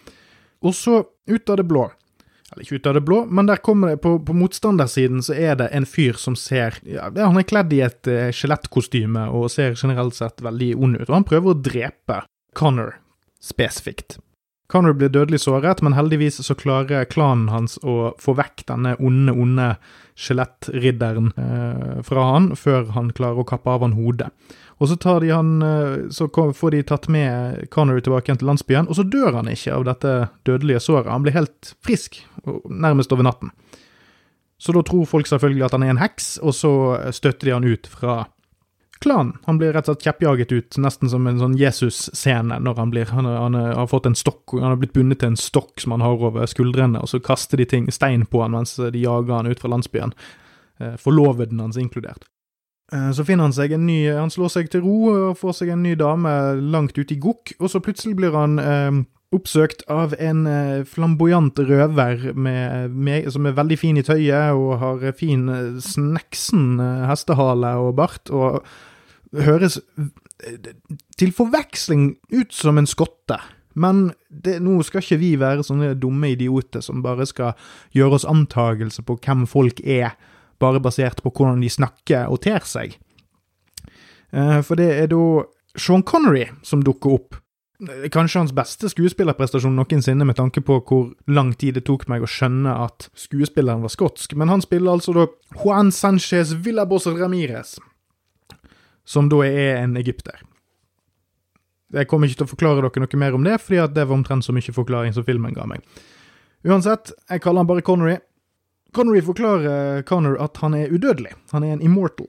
Og 0.63 0.75
så, 0.79 1.01
ut 1.03 1.51
av 1.51 1.59
det 1.59 1.67
blå, 1.67 1.89
ikke 2.63 2.79
ut 2.79 2.89
av 2.91 2.97
det 2.97 3.05
blå, 3.07 3.23
men 3.29 3.49
der 3.49 3.63
kommer 3.65 3.93
det, 3.93 4.01
på, 4.05 4.17
på 4.25 4.37
motstandersiden 4.37 5.25
så 5.25 5.37
er 5.37 5.59
det 5.61 5.71
en 5.77 5.89
fyr 5.89 6.19
som 6.21 6.37
ser 6.39 6.79
ja, 6.89 7.11
Han 7.17 7.39
er 7.41 7.49
kledd 7.49 7.75
i 7.77 7.83
et 7.87 8.11
uh, 8.11 8.29
skjelettkostyme 8.35 9.29
og 9.35 9.51
ser 9.53 9.77
generelt 9.77 10.17
sett 10.19 10.45
veldig 10.45 10.75
ond 10.77 11.01
ut, 11.01 11.09
og 11.09 11.19
han 11.19 11.29
prøver 11.29 11.53
å 11.53 11.61
drepe 11.69 12.23
Connor 12.57 12.97
spesifikt. 13.43 14.19
Connor 14.67 14.97
blir 14.99 15.13
dødelig 15.15 15.45
såret, 15.45 15.83
men 15.85 15.95
heldigvis 15.95 16.41
så 16.43 16.57
klarer 16.59 17.07
klanen 17.07 17.51
hans 17.53 17.77
å 17.87 18.17
få 18.19 18.35
vekk 18.35 18.65
denne 18.67 18.97
onde, 18.99 19.35
onde 19.37 19.69
skjelettridderen 20.19 21.31
eh, 21.39 21.99
fra 22.07 22.25
han, 22.33 22.49
før 22.59 22.91
han 22.97 23.13
klarer 23.15 23.45
å 23.45 23.47
kappe 23.47 23.71
av 23.71 23.85
han 23.87 23.95
hodet. 23.95 24.33
Og 24.77 24.91
så, 24.91 24.97
tar 25.01 25.23
de 25.25 25.33
han, 25.33 25.63
eh, 25.63 26.09
så 26.13 26.29
får 26.29 26.71
de 26.71 26.83
tatt 26.85 27.09
med 27.09 27.65
Connery 27.73 28.03
tilbake 28.05 28.29
igjen 28.29 28.43
til 28.43 28.51
landsbyen, 28.51 28.89
og 28.89 28.99
så 28.99 29.07
dør 29.09 29.39
han 29.39 29.49
ikke 29.49 29.73
av 29.73 29.87
dette 29.89 30.15
dødelige 30.45 30.83
såret. 30.85 31.09
Han 31.13 31.25
blir 31.25 31.37
helt 31.37 31.75
frisk, 31.85 32.21
nærmest 32.69 33.13
over 33.13 33.25
natten. 33.25 33.55
Så 34.59 34.73
da 34.73 34.83
tror 34.85 35.09
folk 35.09 35.29
selvfølgelig 35.29 35.65
at 35.67 35.77
han 35.77 35.85
er 35.85 35.95
en 35.95 36.01
heks, 36.01 36.37
og 36.45 36.55
så 36.57 36.73
støtter 37.13 37.49
de 37.49 37.57
han 37.57 37.65
ut 37.69 37.89
fra 37.89 38.25
klanen. 39.01 39.35
Han 39.45 39.59
blir 39.61 39.73
rett 39.73 39.89
og 39.89 39.97
slett 39.97 40.07
kjeppjaget 40.09 40.53
ut, 40.53 40.79
nesten 40.81 41.11
som 41.13 41.27
en 41.29 41.41
sånn 41.41 41.57
Jesus-scene, 41.61 42.61
når 42.65 42.79
han 42.81 42.93
blir 42.93 43.13
han, 43.13 43.29
han, 43.29 43.57
har 43.57 43.89
fått 43.91 44.09
en 44.09 44.17
stokk, 44.17 44.57
han 44.57 44.73
har 44.73 44.81
blitt 44.81 44.97
bundet 44.97 45.21
til 45.21 45.33
en 45.33 45.41
stokk 45.41 45.81
som 45.83 45.97
han 45.97 46.05
har 46.05 46.17
over 46.17 46.49
skuldrene, 46.49 47.01
og 47.01 47.13
så 47.13 47.21
kaster 47.25 47.61
de 47.61 47.69
ting, 47.69 47.91
stein 47.93 48.25
på 48.29 48.45
han 48.45 48.57
mens 48.57 48.77
de 48.77 49.05
jager 49.05 49.37
han 49.37 49.51
ut 49.51 49.61
fra 49.61 49.73
landsbyen. 49.73 50.17
Eh, 50.81 50.97
forloveden 51.01 51.61
hans 51.61 51.81
inkludert. 51.81 52.25
Eh, 52.93 53.11
så 53.13 53.25
finner 53.27 53.49
han 53.49 53.57
seg 53.57 53.73
en 53.75 53.87
ny 53.89 53.99
Han 54.15 54.31
slår 54.31 54.53
seg 54.55 54.71
til 54.71 54.85
ro 54.85 55.11
og 55.11 55.39
får 55.41 55.61
seg 55.61 55.75
en 55.75 55.83
ny 55.83 55.97
dame 55.99 56.31
langt 56.63 56.99
ute 56.99 57.17
i 57.17 57.21
gokk, 57.21 57.57
og 57.59 57.71
så 57.73 57.83
plutselig 57.83 58.15
blir 58.19 58.37
han 58.37 58.61
eh, 58.63 59.01
oppsøkt 59.35 59.83
av 59.91 60.15
en 60.23 60.45
eh, 60.47 60.85
flamboyant 60.87 61.59
røver 61.59 62.31
med, 62.35 62.95
med, 62.95 63.31
som 63.35 63.49
er 63.49 63.57
veldig 63.59 63.79
fin 63.81 63.99
i 63.99 64.05
tøyet 64.07 64.55
og 64.55 64.77
har 64.83 65.07
fin, 65.19 65.49
eh, 65.51 65.81
sneksen 65.83 66.79
hestehale 67.11 67.75
og 67.83 67.97
bart, 67.99 68.31
og 68.31 68.63
høres 69.37 69.81
til 71.17 71.33
forveksling 71.35 72.11
ut 72.33 72.55
som 72.55 72.79
en 72.79 72.89
skotte. 72.89 73.39
Men 73.77 74.11
det, 74.31 74.57
nå 74.65 74.79
skal 74.87 75.03
ikke 75.03 75.19
vi 75.21 75.35
være 75.41 75.65
sånne 75.67 75.95
dumme 76.01 76.31
idioter 76.33 76.85
som 76.85 77.03
bare 77.05 77.27
skal 77.29 77.57
gjøre 77.97 78.21
oss 78.21 78.29
antagelse 78.29 79.05
på 79.05 79.19
hvem 79.21 79.45
folk 79.51 79.83
er, 79.85 80.15
bare 80.63 80.83
basert 80.83 81.23
på 81.25 81.33
hvordan 81.33 81.61
de 81.65 81.73
snakker 81.73 82.31
og 82.33 82.43
ter 82.47 82.65
seg. 82.67 82.97
For 84.33 84.79
det 84.79 84.89
er 84.99 85.11
da 85.13 85.21
Sean 85.79 86.03
Connery 86.05 86.49
som 86.67 86.83
dukker 86.85 87.15
opp 87.15 87.37
Kanskje 88.13 88.41
hans 88.41 88.55
beste 88.57 88.89
skuespillerprestasjon 88.89 89.75
noensinne, 89.77 90.25
med 90.25 90.39
tanke 90.39 90.63
på 90.65 90.79
hvor 90.89 91.11
lang 91.29 91.51
tid 91.61 91.77
det 91.77 91.85
tok 91.85 92.07
meg 92.09 92.25
å 92.25 92.31
skjønne 92.31 92.73
at 92.87 93.11
skuespilleren 93.19 93.85
var 93.85 93.93
skotsk, 93.93 94.33
men 94.33 94.49
han 94.49 94.65
spiller 94.65 94.95
altså 94.95 95.13
da 95.13 95.27
Juan 95.61 95.93
Sanchez 95.93 96.55
Villabos 96.65 97.05
Ramires, 97.11 97.75
som 99.05 99.29
da 99.29 99.43
er 99.45 99.83
en 99.83 99.97
egypter. 100.01 100.41
Jeg 101.93 102.09
kommer 102.09 102.31
ikke 102.31 102.41
til 102.41 102.49
å 102.49 102.55
forklare 102.55 102.81
dere 102.81 103.05
noe 103.05 103.21
mer 103.21 103.37
om 103.37 103.45
det, 103.45 103.59
fordi 103.61 103.85
det 103.93 104.07
var 104.09 104.17
omtrent 104.17 104.47
så 104.47 104.57
mye 104.57 104.75
forklaring 104.75 105.13
som 105.13 105.27
filmen 105.29 105.55
ga 105.55 105.69
meg. 105.69 105.85
Uansett, 106.65 107.13
jeg 107.29 107.45
kaller 107.45 107.61
han 107.61 107.69
bare 107.69 107.85
Connery. 107.85 108.17
Connery 108.95 109.23
forklarer 109.23 110.03
Connor 110.03 110.39
at 110.43 110.57
han 110.63 110.75
er 110.75 110.93
udødelig, 110.93 111.33
han 111.53 111.65
er 111.65 111.73
en 111.73 111.83
immortal. 111.83 112.27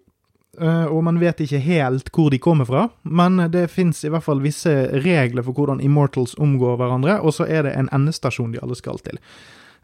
eh, 0.62 0.86
og 0.86 1.04
man 1.04 1.20
vet 1.20 1.40
ikke 1.40 1.60
helt 1.60 2.10
hvor 2.12 2.30
de 2.30 2.40
kommer 2.40 2.66
fra, 2.66 2.88
men 3.04 3.38
det 3.52 3.70
fins 3.72 4.04
i 4.04 4.10
hvert 4.10 4.24
fall 4.24 4.42
visse 4.42 4.72
regler 5.06 5.44
for 5.44 5.54
hvordan 5.54 5.82
Immortals 5.82 6.36
omgår 6.40 6.78
hverandre, 6.78 7.20
og 7.22 7.34
så 7.34 7.46
er 7.46 7.64
det 7.64 7.76
en 7.78 7.90
endestasjon 7.94 8.52
de 8.52 8.60
alle 8.64 8.76
skal 8.76 8.98
til. 9.06 9.20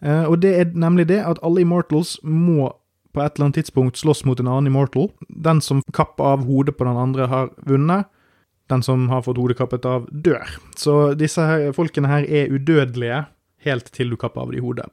Eh, 0.01 0.23
og 0.25 0.41
det 0.41 0.55
er 0.59 0.73
nemlig 0.73 1.07
det 1.07 1.21
at 1.23 1.39
alle 1.43 1.61
Immortals 1.61 2.17
må 2.23 2.71
på 3.13 3.21
et 3.21 3.35
eller 3.35 3.45
annet 3.45 3.59
tidspunkt 3.61 3.97
slåss 3.97 4.25
mot 4.25 4.39
en 4.39 4.47
annen 4.49 4.67
Immortal. 4.71 5.11
Den 5.29 5.61
som 5.61 5.83
kapper 5.93 6.23
av 6.33 6.45
hodet 6.47 6.75
på 6.77 6.83
den 6.87 6.97
andre, 6.97 7.27
har 7.27 7.51
vunnet. 7.69 8.09
Den 8.71 8.81
som 8.81 9.09
har 9.09 9.21
fått 9.21 9.37
hodet 9.37 9.57
kappet 9.59 9.85
av, 9.85 10.07
dør. 10.09 10.49
Så 10.75 11.13
disse 11.19 11.43
her, 11.45 11.67
folkene 11.77 12.09
her 12.09 12.25
er 12.25 12.49
udødelige 12.49 13.25
helt 13.67 13.91
til 13.93 14.09
du 14.09 14.17
kapper 14.17 14.41
av 14.41 14.51
de 14.55 14.63
hodet. 14.63 14.87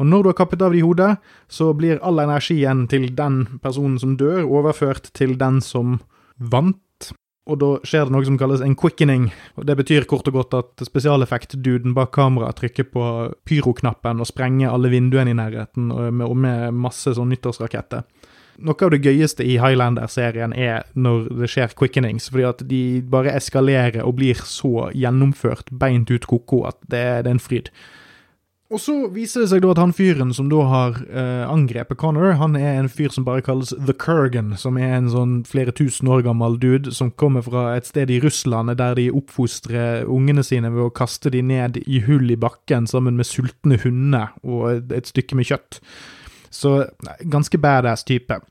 Og 0.00 0.08
når 0.10 0.22
du 0.22 0.30
har 0.32 0.38
kappet 0.40 0.62
av 0.64 0.74
det 0.74 0.80
i 0.80 0.86
hodet, 0.86 1.12
så 1.46 1.70
blir 1.76 2.02
all 2.02 2.18
energien 2.22 2.86
til 2.90 3.10
den 3.14 3.44
personen 3.62 3.98
som 4.02 4.16
dør, 4.18 4.42
overført 4.42 5.12
til 5.14 5.36
den 5.38 5.60
som 5.62 6.00
vant. 6.38 6.80
Og 7.44 7.58
da 7.60 7.70
skjer 7.84 8.08
det 8.08 8.14
noe 8.14 8.24
som 8.24 8.38
kalles 8.40 8.62
en 8.64 8.76
quickening. 8.78 9.28
og 9.60 9.66
Det 9.68 9.76
betyr 9.76 10.06
kort 10.08 10.28
og 10.30 10.38
godt 10.38 10.54
at 10.58 10.86
spesialeffekt-duden 10.88 11.94
bak 11.94 12.14
kameraet 12.16 12.56
trykker 12.56 12.88
på 12.90 13.08
pyroknappen 13.44 14.22
og 14.22 14.30
sprenger 14.30 14.72
alle 14.72 14.90
vinduene 14.90 15.34
i 15.34 15.36
nærheten, 15.36 15.92
og 15.92 16.08
med, 16.12 16.26
og 16.26 16.38
med 16.40 16.78
masse 16.86 17.14
sånn 17.14 17.30
nyttårsraketter. 17.34 18.06
Noe 18.64 18.86
av 18.86 18.92
det 18.94 19.02
gøyeste 19.02 19.42
i 19.42 19.58
Highlander-serien 19.58 20.54
er 20.54 20.86
når 20.94 21.26
det 21.40 21.50
skjer 21.50 21.74
quickenings, 21.76 22.30
fordi 22.30 22.46
at 22.48 22.62
de 22.70 22.82
bare 23.10 23.34
eskalerer 23.34 24.04
og 24.06 24.14
blir 24.20 24.40
så 24.46 24.88
gjennomført 24.94 25.72
beint 25.74 26.10
ut 26.10 26.26
ko-ko 26.30 26.62
at 26.70 26.78
det, 26.86 27.02
det 27.26 27.28
er 27.28 27.34
en 27.34 27.42
fryd. 27.42 27.70
Og 28.74 28.80
så 28.82 28.94
viser 29.14 29.44
det 29.44 29.52
seg 29.52 29.60
da 29.62 29.70
at 29.70 29.78
han 29.78 29.92
fyren 29.94 30.32
som 30.34 30.48
da 30.50 30.64
har 30.66 30.96
eh, 31.06 31.44
angrepet 31.46 31.98
Connor, 32.00 32.32
han 32.40 32.56
er 32.58 32.80
en 32.80 32.88
fyr 32.90 33.12
som 33.14 33.26
bare 33.26 33.44
kalles 33.46 33.70
The 33.70 33.94
Kurgan, 33.94 34.56
som 34.58 34.80
er 34.82 34.96
en 34.96 35.12
sånn 35.12 35.36
flere 35.46 35.70
tusen 35.70 36.10
år 36.10 36.24
gammel 36.26 36.58
dude 36.58 36.90
som 36.96 37.12
kommer 37.14 37.44
fra 37.46 37.68
et 37.76 37.86
sted 37.86 38.10
i 38.10 38.18
Russland 38.24 38.74
der 38.80 38.98
de 38.98 39.06
oppfostrer 39.14 40.10
ungene 40.10 40.42
sine 40.42 40.72
ved 40.74 40.88
å 40.88 40.94
kaste 40.94 41.30
de 41.30 41.44
ned 41.46 41.78
i 41.86 42.02
hull 42.08 42.26
i 42.34 42.40
bakken 42.40 42.90
sammen 42.90 43.14
med 43.20 43.30
sultne 43.30 43.78
hunder 43.84 44.34
og 44.42 44.90
et, 44.90 45.06
stykke 45.14 45.38
med 45.38 45.52
kjøtt. 45.52 45.78
Så 46.50 46.80
ganske 47.30 47.60
badass 47.62 48.02
type. 48.08 48.42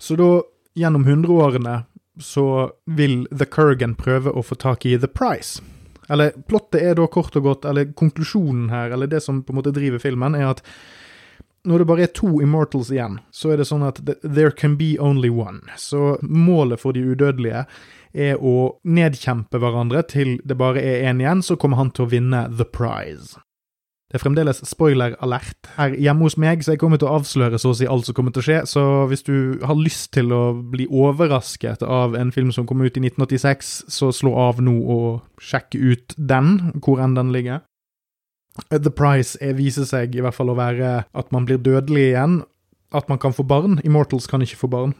Så 0.00 0.16
da, 0.16 0.30
gjennom 0.78 1.04
hundreårene, 1.04 1.82
så 2.24 2.70
vil 2.88 3.26
The 3.28 3.44
Kurgan 3.44 3.98
prøve 4.00 4.32
å 4.32 4.40
få 4.40 4.56
tak 4.56 4.88
i 4.88 4.96
The 4.96 5.12
Price 5.12 5.60
eller 6.08 6.32
plottet 6.48 6.82
er 6.82 6.96
da 6.98 7.06
kort 7.10 7.36
og 7.36 7.44
godt, 7.44 7.68
eller 7.68 7.92
konklusjonen 7.98 8.68
her, 8.72 8.94
eller 8.94 9.10
det 9.10 9.22
som 9.24 9.42
på 9.42 9.52
en 9.52 9.60
måte 9.60 9.74
driver 9.76 10.02
filmen, 10.02 10.36
er 10.38 10.50
at 10.50 10.64
når 11.68 11.82
det 11.82 11.88
bare 11.90 12.04
er 12.06 12.12
to 12.16 12.38
Immortals 12.40 12.90
igjen, 12.94 13.18
så 13.34 13.52
er 13.52 13.60
det 13.60 13.66
sånn 13.68 13.84
at 13.84 13.98
there 14.22 14.52
can 14.54 14.78
be 14.78 14.94
only 15.02 15.28
one. 15.28 15.60
Så 15.76 16.16
målet 16.22 16.80
for 16.80 16.96
de 16.96 17.02
udødelige 17.12 17.66
er 18.16 18.40
å 18.40 18.78
nedkjempe 18.88 19.60
hverandre 19.60 20.04
til 20.08 20.38
det 20.48 20.56
bare 20.56 20.80
er 20.80 21.10
én 21.10 21.20
igjen, 21.20 21.42
så 21.44 21.58
kommer 21.60 21.82
han 21.82 21.92
til 21.92 22.06
å 22.06 22.12
vinne 22.14 22.46
the 22.56 22.64
prize. 22.64 23.36
Det 24.08 24.16
er 24.16 24.22
fremdeles 24.22 24.62
spoiler-alert 24.64 25.68
her 25.76 25.92
hjemme 26.00 26.24
hos 26.24 26.38
meg, 26.40 26.62
så 26.64 26.72
jeg 26.72 26.80
kommer 26.80 26.96
til 26.96 27.10
å 27.10 27.18
avsløre 27.18 27.58
så 27.60 27.74
å 27.74 27.76
si 27.76 27.84
alt 27.84 28.08
som 28.08 28.16
kommer 28.16 28.32
til 28.32 28.40
å 28.40 28.46
skje. 28.46 28.60
Så 28.70 28.84
hvis 29.10 29.26
du 29.26 29.60
har 29.68 29.76
lyst 29.76 30.14
til 30.16 30.32
å 30.32 30.54
bli 30.56 30.86
overrasket 30.88 31.84
av 31.84 32.16
en 32.16 32.32
film 32.32 32.48
som 32.56 32.64
kom 32.64 32.80
ut 32.80 32.96
i 32.96 33.02
1986, 33.04 33.74
så 33.92 34.08
slå 34.16 34.32
av 34.48 34.62
nå 34.64 34.78
og 34.80 35.42
sjekk 35.44 35.76
ut 35.76 36.16
den, 36.16 36.72
hvor 36.80 37.04
enn 37.04 37.18
den 37.18 37.34
ligger. 37.36 37.60
The 38.72 38.90
Price 38.90 39.36
viser 39.60 39.84
seg 39.86 40.16
i 40.16 40.24
hvert 40.24 40.34
fall 40.34 40.54
å 40.54 40.56
være 40.58 41.02
at 41.12 41.28
man 41.34 41.44
blir 41.44 41.60
dødelig 41.60 42.08
igjen, 42.08 42.40
at 42.96 43.12
man 43.12 43.20
kan 43.20 43.36
få 43.36 43.44
barn. 43.44 43.76
Immortals 43.84 44.26
kan 44.30 44.40
ikke 44.40 44.62
få 44.64 44.72
barn. 44.72 44.96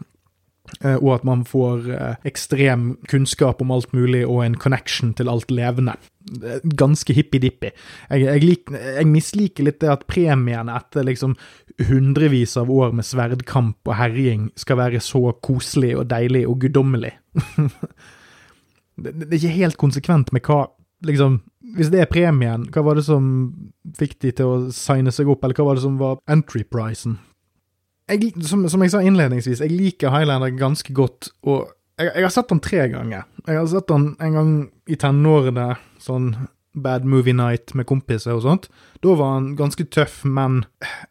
Eh, 0.85 0.99
og 1.01 1.15
at 1.17 1.25
man 1.25 1.47
får 1.49 1.89
eh, 1.97 2.15
ekstrem 2.29 2.91
kunnskap 3.09 3.63
om 3.65 3.73
alt 3.73 3.93
mulig 3.97 4.27
og 4.27 4.45
en 4.45 4.59
connection 4.61 5.15
til 5.17 5.31
alt 5.33 5.49
levende. 5.49 5.97
Ganske 6.79 7.15
hippie-dippie. 7.17 7.73
Jeg, 8.11 8.25
jeg, 8.27 8.59
jeg, 8.71 9.09
misliker 9.09 9.69
litt 9.69 9.81
det 9.83 9.91
at 9.93 10.07
premiene 10.11 10.75
etter 10.77 11.07
liksom 11.07 11.37
hundrevis 11.89 12.57
av 12.61 12.71
år 12.73 12.95
med 12.97 13.07
sverdkamp 13.07 13.89
og 13.89 13.99
herjing 13.99 14.49
skal 14.59 14.81
være 14.81 15.03
så 15.05 15.31
koselig 15.45 15.95
og 15.99 16.09
deilig 16.11 16.45
og 16.51 16.59
guddommelig. 16.65 17.15
det, 19.03 19.15
det 19.15 19.31
er 19.31 19.39
ikke 19.41 19.61
helt 19.61 19.81
konsekvent 19.81 20.35
med 20.35 20.45
hva 20.49 20.67
liksom 21.07 21.43
Hvis 21.77 21.91
det 21.93 22.01
er 22.01 22.09
premien, 22.11 22.65
hva 22.73 22.83
var 22.83 22.97
det 22.97 23.05
som 23.07 23.25
fikk 23.99 24.17
de 24.25 24.31
til 24.35 24.49
å 24.49 24.71
signe 24.73 25.13
seg 25.13 25.29
opp, 25.29 25.43
eller 25.45 25.59
hva 25.59 25.67
var 25.69 25.77
det 25.77 25.85
som 25.85 25.99
var 26.01 26.17
entry-prisen? 26.31 27.19
som, 28.41 28.69
som, 28.69 28.83
jeg 28.83 28.93
sa 28.95 29.03
innledningsvis, 29.05 29.61
jeg 29.61 29.75
liker 29.75 30.13
Highlander 30.15 30.55
ganske 30.57 30.93
godt, 30.97 31.29
og 31.45 31.69
jeg, 31.99 32.13
jeg, 32.15 32.25
har 32.25 32.33
sett 32.33 32.53
den 32.53 32.63
tre 32.65 32.87
ganger. 32.89 33.27
Jeg 33.45 33.59
har 33.59 33.67
sett 33.69 33.89
den 33.91 34.09
en 34.23 34.37
gang 34.39 34.53
i 34.89 34.97
tenårene, 34.97 35.69
sånn 36.03 36.33
Bad 36.79 37.05
Movie 37.09 37.35
Night 37.35 37.73
med 37.75 37.89
kompiser 37.89 38.37
og 38.37 38.45
sånt. 38.45 38.69
Da 39.03 39.15
var 39.19 39.35
han 39.37 39.53
ganske 39.59 39.87
tøff, 39.91 40.21
men 40.29 40.61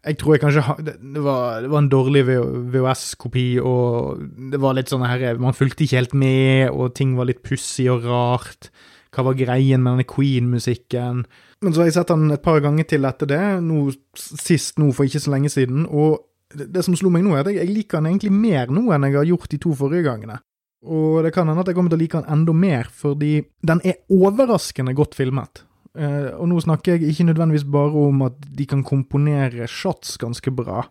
jeg 0.06 0.20
tror 0.22 0.36
jeg 0.36 0.44
kanskje 0.44 0.63
Det, 0.86 1.24
var, 1.24 1.62
det 1.63 1.72
var, 1.72 1.82
en 1.82 1.89
dårlig 1.91 2.24
VHS-kopi, 2.27 3.48
og 3.60 4.22
det 4.51 4.62
var 4.63 4.77
litt 4.77 4.91
sånn 4.91 5.06
her 5.08 5.41
Man 5.41 5.58
fulgte 5.58 5.86
ikke 5.86 6.00
helt 6.00 6.15
med, 6.15 6.70
og 6.72 6.96
ting 6.96 7.17
var 7.17 7.29
litt 7.29 7.44
pussig 7.44 7.89
og 7.91 8.08
rart. 8.08 8.72
Hva 9.12 9.25
var 9.29 9.39
greien 9.39 9.82
med 9.82 9.98
denne 9.98 10.08
Queen-musikken? 10.08 11.25
Men 11.63 11.74
så 11.74 11.82
har 11.82 11.89
jeg 11.89 11.98
sett 11.98 12.13
han 12.13 12.29
et 12.32 12.44
par 12.46 12.60
ganger 12.62 12.86
til 12.86 13.08
etter 13.10 13.29
det, 13.29 13.44
nå, 13.65 13.88
sist 14.13 14.77
nå 14.77 14.91
for 14.94 15.10
ikke 15.10 15.24
så 15.24 15.34
lenge 15.34 15.50
siden, 15.50 15.88
og 15.89 16.22
det, 16.53 16.84
som 16.86 16.96
slo 16.96 17.10
meg 17.12 17.25
nå, 17.25 17.34
er 17.36 17.44
at 17.44 17.50
jeg, 17.51 17.60
jeg, 17.63 17.74
liker 17.75 18.00
han 18.00 18.12
egentlig 18.12 18.32
mer 18.32 18.70
nå 18.72 18.86
enn 18.94 19.08
jeg 19.10 19.17
har 19.17 19.32
gjort 19.32 19.50
de 19.51 19.60
to 19.63 19.74
forrige 19.75 20.06
gangene. 20.06 20.38
Og 20.88 21.25
det 21.25 21.34
kan 21.36 21.50
hende 21.50 21.63
at 21.63 21.70
jeg 21.70 21.77
kommer 21.77 21.91
til 21.91 22.00
å 22.00 22.03
like 22.06 22.22
den 22.22 22.34
enda 22.38 22.56
mer, 22.56 22.88
fordi 22.88 23.41
den 23.67 23.84
er 23.84 24.00
overraskende 24.13 24.96
godt 24.98 25.17
filmet. 25.20 25.63
Eh, 25.98 26.32
og 26.38 26.48
nå 26.51 26.62
snakker 26.63 26.96
jeg 26.96 27.12
ikke 27.12 27.27
nødvendigvis 27.32 27.67
bare 27.74 28.08
om 28.08 28.25
at 28.27 28.41
de 28.58 28.65
kan 28.70 28.84
komponere 28.86 29.67
shots 29.72 30.15
ganske 30.22 30.53
bra, 30.53 30.86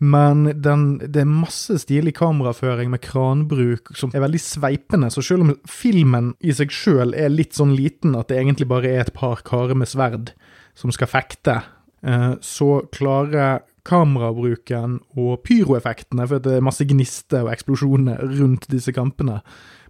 men 0.00 0.46
den, 0.64 0.94
det 1.04 1.22
er 1.22 1.28
masse 1.28 1.74
stilig 1.82 2.14
kameraføring 2.16 2.88
med 2.88 3.02
kranbruk 3.04 3.92
som 4.00 4.12
er 4.16 4.24
veldig 4.24 4.40
sveipende, 4.40 5.10
så 5.12 5.22
selv 5.22 5.44
om 5.44 5.52
filmen 5.68 6.32
i 6.40 6.54
seg 6.56 6.72
sjøl 6.72 7.12
er 7.12 7.28
litt 7.32 7.58
sånn 7.58 7.76
liten 7.76 8.16
at 8.16 8.32
det 8.32 8.40
egentlig 8.40 8.70
bare 8.70 8.88
er 8.88 9.04
et 9.04 9.12
par 9.14 9.44
karer 9.46 9.76
med 9.76 9.90
sverd 9.92 10.32
som 10.78 10.92
skal 10.94 11.10
fekte, 11.12 11.58
eh, 12.00 12.32
så 12.40 12.70
klarer 12.96 13.60
kamerabruken 13.86 14.98
og 15.18 15.42
pyroeffektene, 15.46 16.26
for 16.28 16.42
det 16.42 16.56
er 16.56 16.64
masse 16.64 16.84
gnister 16.88 17.44
og 17.46 17.52
eksplosjoner 17.54 18.22
rundt 18.38 18.68
disse 18.72 18.92
kampene. 18.96 19.40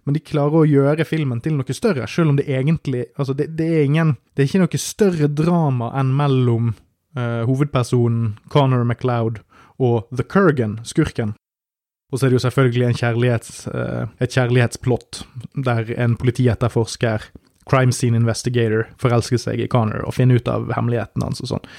Men 0.05 0.17
de 0.17 0.23
klarer 0.25 0.63
å 0.63 0.67
gjøre 0.67 1.05
filmen 1.05 1.41
til 1.43 1.57
noe 1.57 1.75
større, 1.77 2.07
selv 2.09 2.33
om 2.33 2.39
det 2.39 2.47
egentlig 2.49 3.05
Altså, 3.19 3.35
det, 3.37 3.51
det 3.57 3.67
er 3.69 3.83
ingen 3.85 4.15
Det 4.33 4.43
er 4.43 4.49
ikke 4.49 4.63
noe 4.63 4.81
større 4.81 5.29
drama 5.29 5.91
enn 5.99 6.15
mellom 6.17 6.71
uh, 7.17 7.43
hovedpersonen 7.49 8.35
Connor 8.49 8.83
MacLeod 8.87 9.43
og 9.81 10.09
The 10.13 10.25
Kurgan, 10.25 10.79
skurken. 10.85 11.35
Og 12.11 12.19
så 12.19 12.25
er 12.25 12.31
det 12.31 12.37
jo 12.37 12.43
selvfølgelig 12.43 12.99
kjærlighets, 12.99 13.53
uh, 13.71 14.09
et 14.21 14.33
kjærlighetsplott 14.35 15.23
der 15.65 15.93
en 15.97 16.17
politietterforsker, 16.19 17.29
crime 17.69 17.93
scene 17.95 18.19
investigator, 18.19 18.89
forelsker 19.01 19.41
seg 19.41 19.61
i 19.63 19.69
Connor 19.71 20.05
og 20.05 20.15
finner 20.17 20.41
ut 20.41 20.49
av 20.51 20.69
hemmeligheten 20.75 21.25
hans 21.25 21.41
og 21.45 21.53
sånn. 21.53 21.69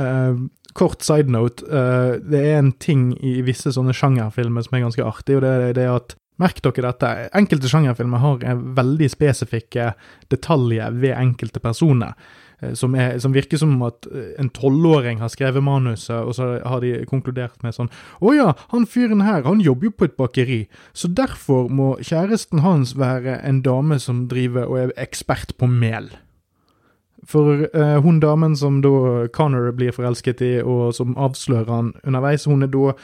Uh, 0.00 0.46
kort 0.78 1.04
side 1.04 1.32
note. 1.32 1.64
Uh, 1.68 2.18
det 2.22 2.42
er 2.42 2.58
en 2.60 2.72
ting 2.82 3.12
i 3.20 3.40
visse 3.46 3.74
sånne 3.74 3.94
sjangerfilmer 3.96 4.66
som 4.66 4.76
er 4.76 4.84
ganske 4.86 5.06
artig, 5.06 5.38
og 5.38 5.46
det 5.46 5.54
er 5.54 5.78
det 5.78 5.88
at 5.92 6.18
Merk 6.40 6.62
dere 6.64 6.88
dette. 6.88 7.08
Enkelte 7.36 7.68
sjangerfilmer 7.70 8.18
har 8.18 8.62
veldig 8.74 9.06
spesifikke 9.12 9.90
detaljer 10.32 10.94
ved 10.96 11.12
enkelte 11.12 11.60
personer. 11.62 12.16
Uh, 12.62 12.72
som, 12.78 12.96
er, 12.98 13.18
som, 13.22 13.34
virker 13.36 13.60
som 13.60 13.76
at 13.86 14.08
en 14.40 14.48
tolvåring 14.56 15.20
har 15.22 15.30
skrevet 15.30 15.62
manuset, 15.62 16.16
og 16.16 16.34
så 16.38 16.48
har 16.64 16.82
de 16.82 17.04
konkludert 17.06 17.60
med 17.62 17.76
sånn 17.76 17.92
Å 18.24 18.34
ja, 18.34 18.48
han 18.72 18.88
fyren 18.88 19.22
her, 19.22 19.44
han 19.44 19.62
jobber 19.62 19.90
jo 19.90 19.94
på 19.94 20.08
et 20.08 20.18
bakeri, 20.18 20.60
så 20.96 21.12
derfor 21.12 21.68
må 21.70 21.92
kjæresten 22.00 22.64
hans 22.64 22.96
være 22.98 23.36
en 23.44 23.60
dame 23.62 24.00
som 24.02 24.24
driver 24.32 24.72
og 24.72 24.80
er 24.80 24.98
ekspert 25.04 25.54
på 25.60 25.68
mel. 25.70 26.10
For 27.28 27.68
uh, 27.76 28.00
hun 28.02 28.18
damen 28.20 28.56
som 28.58 28.80
da 28.82 29.28
Connor 29.30 29.70
blir 29.78 29.94
forelsket 29.94 30.42
i, 30.42 30.52
og 30.58 30.90
som 30.96 31.14
avslører 31.14 31.70
han 31.70 31.92
underveis, 32.02 32.48
hun 32.50 32.66
er 32.66 32.72
da, 32.72 32.96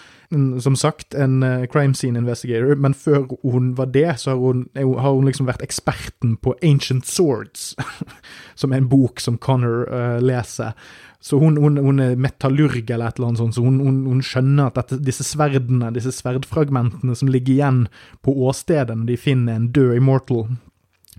som 0.58 0.74
sagt, 0.76 1.14
en 1.14 1.38
uh, 1.46 1.66
crime 1.70 1.94
scene 1.94 2.18
investigator, 2.18 2.74
men 2.74 2.96
før 2.98 3.28
hun 3.46 3.76
var 3.78 3.92
det, 3.94 4.08
så 4.18 4.34
har 4.34 4.40
hun, 4.42 4.66
har 4.74 5.14
hun 5.14 5.28
liksom 5.30 5.46
vært 5.46 5.62
eksperten 5.62 6.34
på 6.42 6.56
Ancient 6.66 7.06
Swords, 7.06 7.76
som 8.60 8.74
er 8.74 8.82
en 8.82 8.90
bok 8.90 9.22
som 9.22 9.38
Connor 9.38 9.86
uh, 9.86 10.18
leser. 10.18 10.74
Så 11.20 11.38
hun, 11.38 11.56
hun, 11.56 11.78
hun, 11.82 11.98
er 12.02 12.18
metallurg 12.18 12.90
eller 12.90 13.08
et 13.08 13.18
eller 13.18 13.30
annet 13.30 13.40
sånt, 13.40 13.54
så 13.54 13.62
hun, 13.62 13.80
hun 14.06 14.22
skjønner 14.22 14.70
at 14.70 14.78
dette, 14.78 15.00
disse 15.02 15.26
sverdene, 15.26 15.90
disse 15.94 16.12
sverdfragmentene 16.14 17.14
som 17.18 17.30
ligger 17.30 17.54
igjen 17.56 17.80
på 18.22 18.34
åstedet 18.46 18.94
når 18.94 19.10
de 19.10 19.16
finner 19.18 19.58
en 19.58 19.70
død 19.74 19.96
immortal, 19.98 20.44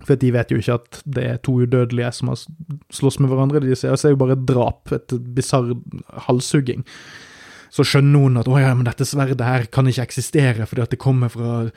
for 0.05 0.19
de 0.19 0.33
vet 0.35 0.51
jo 0.51 0.59
ikke 0.61 0.77
at 0.79 0.99
det 1.05 1.23
er 1.25 1.39
to 1.43 1.57
udødelige 1.63 2.11
som 2.15 2.31
har 2.31 2.43
slåss 2.95 3.19
med 3.19 3.31
hverandre. 3.31 3.63
De 3.63 3.75
ser, 3.77 3.95
ser 3.99 4.13
jo 4.13 4.21
bare 4.21 4.37
et 4.37 4.45
drap, 4.49 4.91
et 4.95 5.15
bisarr 5.35 5.73
halshugging. 6.27 6.85
så 7.69 7.85
skjønner 7.85 8.23
hun 8.25 8.37
at 8.41 8.47
å 8.49 8.57
ja, 8.57 8.73
men 8.73 8.87
dette 8.87 9.05
sverdet 9.05 9.45
her 9.45 9.67
kan 9.69 9.87
ikke 9.87 10.07
eksistere 10.07 10.65
fordi 10.65 10.81
at 10.81 10.93
det 10.93 11.01
kommer 11.03 11.29
fra 11.29 11.67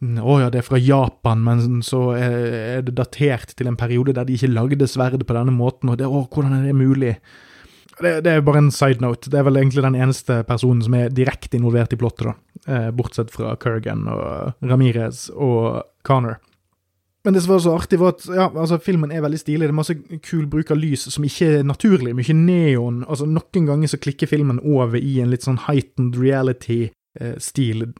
å 0.00 0.38
ja, 0.40 0.48
det 0.48 0.62
er 0.62 0.64
fra 0.64 0.78
Japan, 0.80 1.42
men 1.44 1.82
så 1.84 2.14
er 2.16 2.80
det 2.86 2.94
datert 2.96 3.52
til 3.52 3.68
en 3.68 3.76
periode 3.76 4.14
der 4.16 4.24
de 4.24 4.36
ikke 4.38 4.48
lagde 4.48 4.88
sverd 4.88 5.26
på 5.26 5.36
denne 5.36 5.52
måten, 5.52 5.92
og 5.92 5.98
det, 6.00 6.08
å, 6.08 6.22
hvordan 6.24 6.54
er 6.56 6.70
det 6.70 6.76
mulig? 6.78 7.16
Det, 8.00 8.14
det, 8.24 8.32
er 8.32 8.46
bare 8.46 8.62
en 8.62 8.70
side 8.72 9.04
note. 9.04 9.28
Det 9.28 9.36
er 9.36 9.44
vel 9.44 9.60
egentlig 9.60 9.84
den 9.84 9.98
eneste 9.98 10.38
personen 10.48 10.80
som 10.86 10.96
er 10.96 11.12
direkte 11.12 11.58
involvert 11.58 11.92
i 11.92 11.98
plottet, 12.00 12.30
da. 12.30 12.34
Eh, 12.72 12.88
bortsett 12.96 13.32
fra 13.34 13.52
Kurgan 13.60 14.06
og 14.08 14.64
Ramirez 14.64 15.26
og 15.36 15.82
Connor. 16.08 16.38
Men 17.24 17.34
det 17.36 17.42
som 17.44 17.52
var 17.52 17.58
så 17.64 17.74
artig, 17.76 17.98
var 18.00 18.14
at 18.14 18.22
ja, 18.32 18.46
altså, 18.48 18.78
filmen 18.80 19.10
er 19.12 19.20
veldig 19.20 19.40
stilig. 19.40 19.66
Det 19.66 19.74
er 19.74 19.76
masse 19.76 19.96
kul 20.24 20.46
bruk 20.48 20.70
av 20.72 20.80
lys 20.80 21.04
som 21.12 21.26
ikke 21.26 21.50
er 21.58 21.66
naturlig. 21.68 22.14
Mye 22.16 22.36
neon. 22.36 23.02
altså 23.04 23.28
Noen 23.28 23.68
ganger 23.68 23.92
så 23.92 24.00
klikker 24.00 24.30
filmen 24.30 24.62
over 24.64 24.96
i 24.96 25.18
en 25.20 25.32
litt 25.34 25.44
sånn 25.44 25.60
heightened 25.66 26.16
reality 26.16 26.86
Eh. 27.18 27.34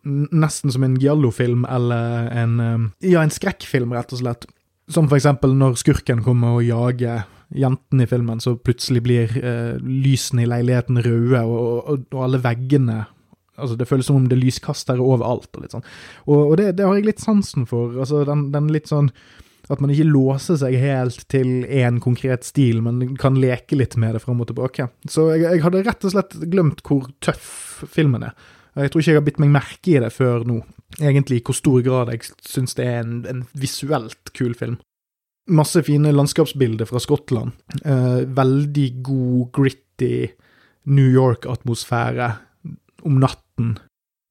Nesten 0.04 0.70
som 0.70 0.84
en 0.84 0.96
giallo-film 0.96 1.64
eller 1.64 2.30
en 2.30 2.60
eh, 2.60 3.10
Ja, 3.10 3.22
en 3.22 3.34
skrekkfilm, 3.34 3.92
rett 3.92 4.12
og 4.14 4.22
slett. 4.22 4.46
Som 4.90 5.08
for 5.10 5.18
eksempel 5.18 5.54
når 5.54 5.78
skurken 5.80 6.22
kommer 6.22 6.58
og 6.58 6.66
jager 6.66 7.26
jentene 7.50 8.06
i 8.06 8.10
filmen, 8.10 8.38
så 8.42 8.54
plutselig 8.54 9.02
blir 9.02 9.32
eh, 9.42 9.78
lysene 9.82 10.44
i 10.44 10.50
leiligheten 10.50 11.02
røde, 11.02 11.42
og, 11.42 11.88
og, 11.90 12.04
og, 12.12 12.20
alle 12.22 12.38
veggene 12.42 13.00
Altså, 13.59 13.76
det 13.76 13.88
føles 13.90 14.07
som 14.09 14.21
om 14.21 14.26
det 14.30 14.38
er 14.38 14.45
lyskastere 14.45 15.02
overalt, 15.02 15.50
og 15.54 15.64
litt 15.64 15.75
sånn. 15.75 15.87
Og, 16.26 16.38
og 16.38 16.57
det, 16.61 16.73
det, 16.78 16.87
har 16.87 16.99
jeg 16.99 17.09
litt 17.09 17.23
sansen 17.23 17.66
for. 17.69 17.97
Altså, 17.99 18.25
den, 18.28 18.49
den 18.54 18.71
litt 18.73 18.90
sånn 18.90 19.11
at 19.71 19.78
man 19.83 19.92
ikke 19.95 20.09
låser 20.09 20.59
seg 20.59 20.75
helt 20.83 21.23
til 21.30 21.62
én 21.62 22.00
konkret 22.02 22.47
stil, 22.47 22.80
men 22.83 23.14
kan 23.21 23.37
leke 23.38 23.78
litt 23.78 23.95
med 24.00 24.16
det 24.16 24.23
fram 24.25 24.40
og 24.42 24.49
tilbake. 24.50 24.88
Så 25.07 25.28
jeg, 25.30 25.45
jeg 25.47 25.62
hadde 25.62 25.85
rett 25.87 26.07
og 26.07 26.14
slett 26.14 26.35
glemt 26.50 26.83
hvor 26.87 27.07
tøff 27.23 27.85
filmen 27.92 28.26
er. 28.26 28.35
Jeg 28.78 28.92
tror 28.92 29.02
ikke 29.02 29.12
jeg 29.12 29.19
har 29.19 29.26
bitt 29.26 29.40
meg 29.42 29.54
merke 29.54 29.92
i 29.92 30.02
det 30.02 30.12
før 30.14 30.45
nå, 30.47 30.61
egentlig 30.99 31.40
i 31.40 31.45
hvor 31.47 31.59
stor 31.59 31.80
grad 31.87 32.12
jeg 32.14 32.30
syns 32.47 32.76
det 32.78 32.87
er 32.87 33.00
en, 33.02 33.16
en, 33.30 33.45
visuelt 33.59 34.33
kul 34.37 34.54
film. 34.59 34.78
Masse 35.50 35.83
fine 35.87 36.12
landskapsbilder 36.14 36.87
fra 36.87 37.02
Skottland. 37.02 37.54
Eh, 37.83 38.23
veldig 38.30 38.88
god, 39.07 39.49
gritty 39.54 40.14
New 40.90 41.11
York-atmosfære 41.11 42.30
om 43.07 43.21
natten. 43.23 43.76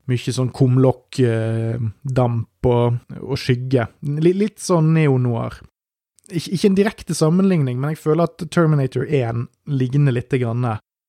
Mye 0.10 0.34
sånn 0.34 0.54
kumlokk, 0.56 1.20
eh, 1.22 1.78
og, 1.78 3.00
og 3.20 3.36
skygge. 3.38 3.88
Litt, 4.02 4.40
litt 4.40 4.64
sånn 4.64 4.94
neo-noir. 4.96 5.60
Ik 6.30 6.48
ikke 6.54 6.70
en 6.70 6.78
direkte 6.78 7.18
sammenligning, 7.18 7.80
men 7.80 7.94
jeg 7.94 8.04
føler 8.04 8.30
at 8.30 8.44
Terminator 8.54 9.06
1 9.06 9.48
ligner 9.70 10.14
litt 10.14 10.34
grann 10.38 10.66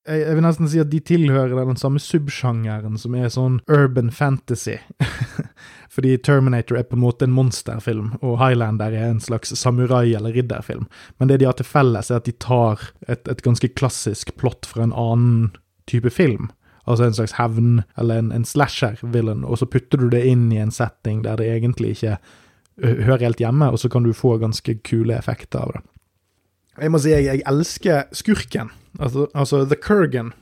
jeg, 0.09 0.23
jeg, 0.25 0.37
vil 0.37 0.45
nesten 0.45 0.71
si 0.71 0.81
at 0.81 0.91
de 0.93 1.01
tilhører 1.05 1.59
den 1.59 1.79
samme 1.81 2.01
subsjangeren 2.03 2.97
som 3.01 3.17
er 3.19 3.29
sånn 3.33 3.59
urban 3.71 4.11
fantasy. 4.15 4.79
Fordi 5.95 6.15
Terminator 6.25 6.79
er 6.79 6.87
på 6.89 6.97
en 6.97 7.03
måte 7.03 7.27
en 7.27 7.35
monsterfilm, 7.35 8.15
og 8.23 8.39
Highlander 8.41 8.95
er 8.97 9.11
en 9.11 9.21
slags 9.23 9.53
samurai- 9.59 10.15
eller 10.17 10.33
ridderfilm. 10.37 10.87
Men 11.19 11.29
det 11.29 11.41
de 11.43 11.49
har 11.51 11.59
til 11.59 11.69
felles, 11.69 12.11
er 12.11 12.23
at 12.23 12.29
de 12.31 12.37
tar 12.39 12.87
et, 13.09 13.27
et 13.29 13.45
ganske 13.45 13.73
klassisk 13.75 14.33
plott 14.41 14.69
fra 14.71 14.87
en 14.87 14.95
annen 14.97 15.51
type 15.91 16.13
film. 16.15 16.49
Altså 16.91 17.07
en 17.07 17.17
slags 17.17 17.37
hevn, 17.39 17.81
eller 17.99 18.21
en, 18.21 18.31
en 18.35 18.47
slasher-villain, 18.47 19.45
og 19.47 19.61
så 19.61 19.69
putter 19.71 20.03
du 20.03 20.09
det 20.13 20.25
inn 20.27 20.49
i 20.53 20.61
en 20.63 20.75
setting 20.75 21.23
der 21.25 21.41
det 21.41 21.49
egentlig 21.53 21.95
ikke 21.97 22.19
hører 22.81 23.27
helt 23.29 23.41
hjemme, 23.43 23.71
og 23.71 23.79
så 23.79 23.91
kan 23.93 24.05
du 24.07 24.13
få 24.17 24.37
ganske 24.41 24.75
kule 24.87 25.17
effekter 25.17 25.61
av 25.61 25.75
det. 25.77 25.83
Jeg 26.81 26.93
må 26.95 27.01
si 27.03 27.13
jeg, 27.13 27.27
jeg 27.29 27.43
elsker 27.51 28.07
skurken, 28.17 28.71
altså, 28.99 29.27
altså 29.35 29.65
The 29.69 29.77
Kurgan. 29.77 30.33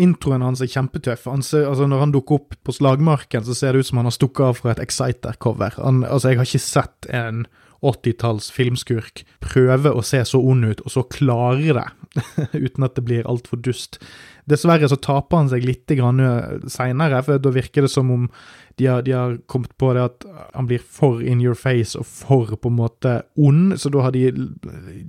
Introen 0.00 0.44
hans 0.44 0.60
er 0.60 0.68
kjempetøff. 0.68 1.24
Han 1.28 1.44
ser, 1.44 1.66
altså 1.70 1.86
når 1.88 2.02
han 2.04 2.12
dukker 2.12 2.40
opp 2.40 2.56
på 2.64 2.74
slagmarken, 2.76 3.44
så 3.44 3.54
ser 3.56 3.72
det 3.72 3.84
ut 3.84 3.90
som 3.90 4.00
han 4.00 4.08
har 4.08 4.16
stukket 4.16 4.44
av 4.44 4.58
fra 4.58 4.74
et 4.74 4.82
Exciter-cover. 4.84 5.78
Altså, 5.80 6.30
jeg 6.30 6.40
har 6.40 6.48
ikke 6.48 6.64
sett 6.64 7.08
en 7.16 7.46
80-talls 7.86 8.50
filmskurk 8.54 9.24
prøve 9.44 9.92
å 9.92 10.04
se 10.04 10.22
så 10.26 10.40
ond 10.42 10.66
ut, 10.66 10.82
og 10.84 10.92
så 10.92 11.04
klare 11.12 11.76
det, 11.76 11.86
uten 12.66 12.86
at 12.86 12.96
det 12.96 13.04
blir 13.06 13.28
altfor 13.28 13.60
dust. 13.62 14.00
Dessverre 14.46 14.86
så 14.90 14.98
taper 15.02 15.40
han 15.40 15.50
seg 15.50 15.66
litt 15.66 15.90
seinere, 16.70 17.22
for 17.26 17.42
da 17.42 17.52
virker 17.54 17.86
det 17.86 17.90
som 17.90 18.12
om 18.14 18.28
de 18.76 18.86
har, 18.86 19.02
de 19.02 19.14
har, 19.16 19.38
kommet 19.48 19.72
på 19.80 19.88
det 19.96 20.02
at 20.04 20.26
han 20.52 20.68
blir 20.68 20.82
for 20.82 21.22
in 21.24 21.40
your 21.40 21.56
face 21.56 21.96
og 21.98 22.04
for 22.06 22.52
på 22.60 22.70
en 22.70 22.76
måte 22.76 23.14
ond, 23.40 23.72
så 23.80 23.90
da 23.92 24.04
har 24.04 24.12
de 24.12 24.28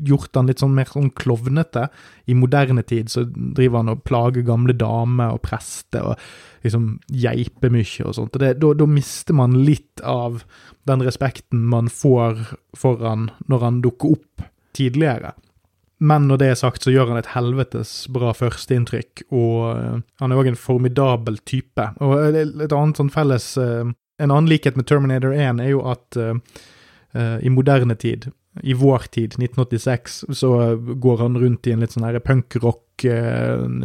gjort 0.08 0.40
han 0.40 0.48
litt 0.48 0.63
sånn 0.63 0.76
mer 0.78 0.88
sånn 0.90 1.12
klovnete. 1.20 1.90
I 2.32 2.38
moderne 2.40 2.86
tid 2.88 3.12
så 3.12 3.26
driver 3.28 3.84
han 3.84 3.92
og 3.92 4.06
plager 4.08 4.48
gamle 4.48 4.76
damer 4.78 5.36
og 5.36 5.44
prester 5.46 6.13
og 6.13 6.30
liksom 6.67 6.88
geiper 7.10 7.73
mye 7.73 8.06
og 8.06 8.15
sånt. 8.17 8.38
da, 8.38 8.88
mister 8.88 9.36
man 9.38 9.58
litt 9.65 10.03
av 10.03 10.43
den 10.88 11.03
respekten 11.03 11.65
man 11.67 11.89
får 11.91 12.56
for 12.77 13.01
han 13.03 13.30
når 13.47 13.65
han 13.65 13.82
dukker 13.84 14.17
opp 14.17 14.47
tidligere. 14.77 15.34
Men 15.97 16.27
når 16.30 16.38
det 16.41 16.47
er 16.51 16.60
sagt, 16.60 16.84
så 16.86 16.93
gjør 16.93 17.08
han 17.12 17.19
et 17.19 17.32
helvetes 17.34 17.91
bra 18.13 18.30
førsteinntrykk, 18.38 19.23
og 19.34 19.62
uh, 19.73 19.95
han 20.21 20.34
er 20.34 20.38
òg 20.38 20.51
en 20.51 20.60
formidabel 20.60 21.39
type. 21.49 21.88
Og 22.06 22.38
et 22.38 22.73
annet 22.75 22.99
sånn 23.01 23.13
felles 23.13 23.56
uh, 23.58 23.89
En 24.17 24.32
annen 24.34 24.49
likhet 24.49 24.77
med 24.77 24.88
Terminator 24.89 25.34
1 25.34 25.60
er 25.62 25.67
jo 25.69 25.84
at 25.86 26.17
i 27.45 27.49
moderne 27.53 27.93
tid, 28.01 28.32
i 28.65 28.73
vår 28.73 29.03
tid, 29.13 29.36
1986, 29.38 30.15
så 30.34 30.49
går 30.75 31.17
han 31.21 31.38
rundt 31.38 31.69
i 31.69 31.71
en 31.75 31.84
litt 31.86 31.93
sånn 31.93 32.08
her 32.08 32.17
punkrock, 32.25 33.06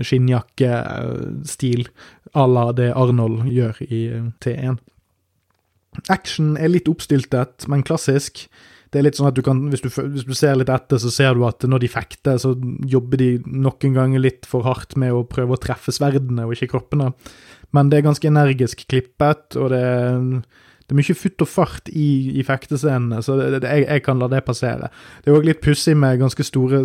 skinnjakke-stil 0.09 1.85
à 2.35 2.47
la 2.49 2.71
det 2.77 2.91
Arnold 2.97 3.47
gjør 3.53 3.83
i 3.87 4.03
T1. 4.45 4.79
Action 6.13 6.55
er 6.57 6.73
litt 6.73 6.89
oppstiltet, 6.89 7.67
men 7.69 7.85
klassisk 7.85 8.47
det 8.93 9.01
er 9.01 9.07
litt 9.07 9.17
sånn 9.17 9.31
at 9.31 9.37
du 9.39 9.41
kan, 9.45 9.61
hvis 9.73 9.81
du, 9.81 9.89
hvis 9.89 10.27
du, 10.29 10.35
ser 10.37 10.59
litt 10.61 10.71
etter, 10.73 11.01
så 11.01 11.09
ser 11.13 11.33
du 11.33 11.47
at 11.49 11.65
når 11.65 11.81
de 11.81 11.89
fekter, 11.89 12.37
så 12.37 12.53
jobber 12.93 13.23
de 13.23 13.29
noen 13.49 13.95
ganger 13.97 14.21
litt 14.21 14.45
for 14.49 14.67
hardt 14.69 14.99
med 15.01 15.17
å 15.17 15.23
prøve 15.25 15.57
å 15.57 15.61
treffe 15.61 15.95
sverdene 15.97 16.45
og 16.45 16.53
ikke 16.53 16.69
kroppene. 16.75 17.09
Men 17.73 17.89
det 17.89 17.99
er 17.99 18.05
ganske 18.05 18.29
energisk 18.29 18.85
klippet, 18.93 19.57
og 19.57 19.73
det 19.73 19.81
er, 19.81 20.27
det 20.93 20.99
er 20.99 21.01
mye 21.01 21.17
futt 21.17 21.41
og 21.41 21.49
fart 21.49 21.89
i, 21.89 22.07
i 22.37 22.43
fektescenene, 22.45 23.23
så 23.25 23.39
det, 23.39 23.47
det, 23.63 23.69
jeg, 23.71 23.87
jeg, 23.89 24.03
kan 24.05 24.21
la 24.21 24.29
det 24.29 24.43
passere. 24.45 24.91
Det 25.25 25.33
er 25.33 25.39
òg 25.39 25.49
litt 25.49 25.63
pussig 25.65 25.95
med 25.97 26.21
ganske 26.21 26.45
store 26.45 26.83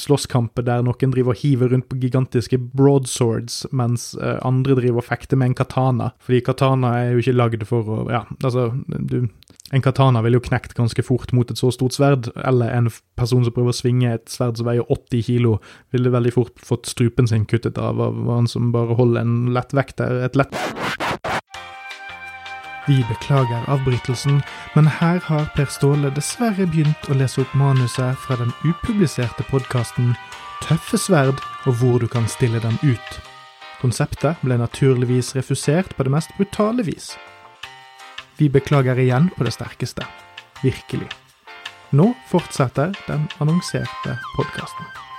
slåsskamper 0.00 0.64
der 0.64 0.84
noen 0.86 1.12
driver 1.12 1.34
og 1.34 1.42
hiver 1.42 1.74
rundt 1.74 1.90
på 1.90 2.00
gigantiske 2.00 2.56
broadswords, 2.72 3.66
mens 3.76 4.12
uh, 4.16 4.38
andre 4.46 4.78
driver 4.78 5.02
og 5.02 5.08
fekter 5.10 5.36
med 5.36 5.52
en 5.52 5.58
katana. 5.60 6.12
Fordi 6.24 6.40
katana 6.46 6.94
er 7.02 7.12
jo 7.12 7.24
ikke 7.26 7.36
lagd 7.36 7.68
for 7.68 7.92
å 7.92 8.00
Ja, 8.12 8.24
altså, 8.42 8.70
du 8.88 9.28
en 9.72 9.80
katana 9.80 10.20
ville 10.20 10.36
jo 10.36 10.44
knekt 10.44 10.74
ganske 10.76 11.00
fort 11.00 11.30
mot 11.32 11.48
et 11.48 11.56
så 11.56 11.70
stort 11.72 11.94
sverd, 11.96 12.26
eller 12.44 12.74
en 12.76 12.90
person 13.16 13.44
som 13.44 13.54
prøver 13.56 13.72
å 13.72 13.76
svinge 13.76 14.10
et 14.18 14.28
sverd 14.28 14.58
som 14.60 14.68
veier 14.68 14.84
80 14.84 15.24
kilo, 15.24 15.54
ville 15.96 16.12
veldig 16.12 16.32
fort 16.34 16.60
fått 16.60 16.90
strupen 16.90 17.30
sin 17.30 17.46
kuttet 17.48 17.80
av 17.80 18.02
av 18.04 18.18
han 18.28 18.50
som 18.50 18.68
bare 18.74 18.98
holder 18.98 19.24
en 19.24 19.38
lettvekter, 19.56 20.20
et 20.26 20.36
lett... 20.36 20.58
Vi 22.86 23.04
beklager 23.08 23.68
avbrytelsen, 23.70 24.42
men 24.74 24.86
her 24.86 25.20
har 25.28 25.50
Per 25.54 25.68
Ståle 25.70 26.10
dessverre 26.10 26.66
begynt 26.66 27.06
å 27.06 27.14
lese 27.14 27.44
opp 27.44 27.52
manuset 27.54 28.18
fra 28.24 28.38
den 28.40 28.50
upubliserte 28.66 29.46
podkasten 29.50 30.16
Tøffe 30.62 30.98
sverd 30.98 31.38
og 31.66 31.78
hvor 31.78 32.02
du 32.02 32.08
kan 32.10 32.26
stille 32.30 32.60
dem 32.62 32.78
ut. 32.82 33.20
Konseptet 33.82 34.42
ble 34.42 34.58
naturligvis 34.58 35.32
refusert 35.34 35.94
på 35.96 36.06
det 36.06 36.14
mest 36.14 36.34
brutale 36.38 36.86
vis. 36.86 37.12
Vi 38.38 38.50
beklager 38.50 38.98
igjen 38.98 39.30
på 39.36 39.46
det 39.46 39.54
sterkeste. 39.58 40.06
Virkelig. 40.62 41.10
Nå 41.90 42.12
fortsetter 42.30 42.94
den 43.08 43.26
annonserte 43.42 44.18
podkasten. 44.36 45.11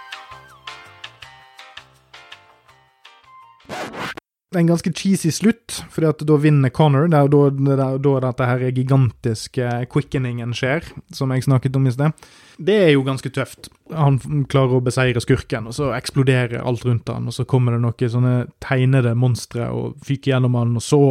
En 4.59 4.69
ganske 4.69 4.91
cheesy 4.95 5.31
slutt, 5.33 5.81
at 6.03 6.23
da 6.27 6.37
vinner 6.41 6.71
Connor. 6.73 7.09
Det 7.11 7.19
er 7.19 7.31
da, 7.31 7.41
det 7.53 7.75
er 7.75 7.99
da 8.05 8.13
dette 8.27 8.47
her 8.49 8.63
gigantiske 8.69 9.69
quickeningen 9.91 10.53
skjer, 10.57 10.87
som 11.15 11.33
jeg 11.33 11.45
snakket 11.47 11.77
om 11.79 11.89
i 11.89 11.93
sted. 11.95 12.25
Det 12.57 12.77
er 12.85 12.91
jo 12.93 13.05
ganske 13.05 13.31
tøft. 13.33 13.69
Han 13.93 14.19
klarer 14.51 14.77
å 14.77 14.85
beseire 14.85 15.21
skurken, 15.23 15.69
og 15.69 15.77
så 15.77 15.91
eksploderer 15.97 16.63
alt 16.63 16.85
rundt 16.85 17.09
han, 17.11 17.27
og 17.29 17.35
så 17.35 17.47
kommer 17.49 17.75
det 17.75 17.83
noen 17.83 18.15
sånne 18.15 18.33
tegnede 18.63 19.15
monstre 19.17 19.69
og 19.73 19.99
fyker 20.05 20.35
gjennom 20.35 20.57
han, 20.59 20.75
og 20.79 20.85
så 20.85 21.03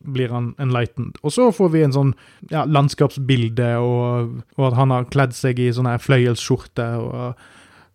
blir 0.00 0.32
han 0.32 0.54
enlightened. 0.58 1.18
Og 1.22 1.34
så 1.34 1.50
får 1.52 1.72
vi 1.74 1.82
en 1.84 1.94
sånn 1.96 2.12
ja, 2.52 2.64
landskapsbilde, 2.64 3.74
og, 3.84 4.38
og, 4.56 4.68
at 4.70 4.78
han 4.78 4.94
har 4.94 5.10
kledd 5.12 5.36
seg 5.36 5.60
i 5.60 5.68
sånn 5.76 5.90
fløyelsskjorte 6.00 6.86
og 7.00 7.50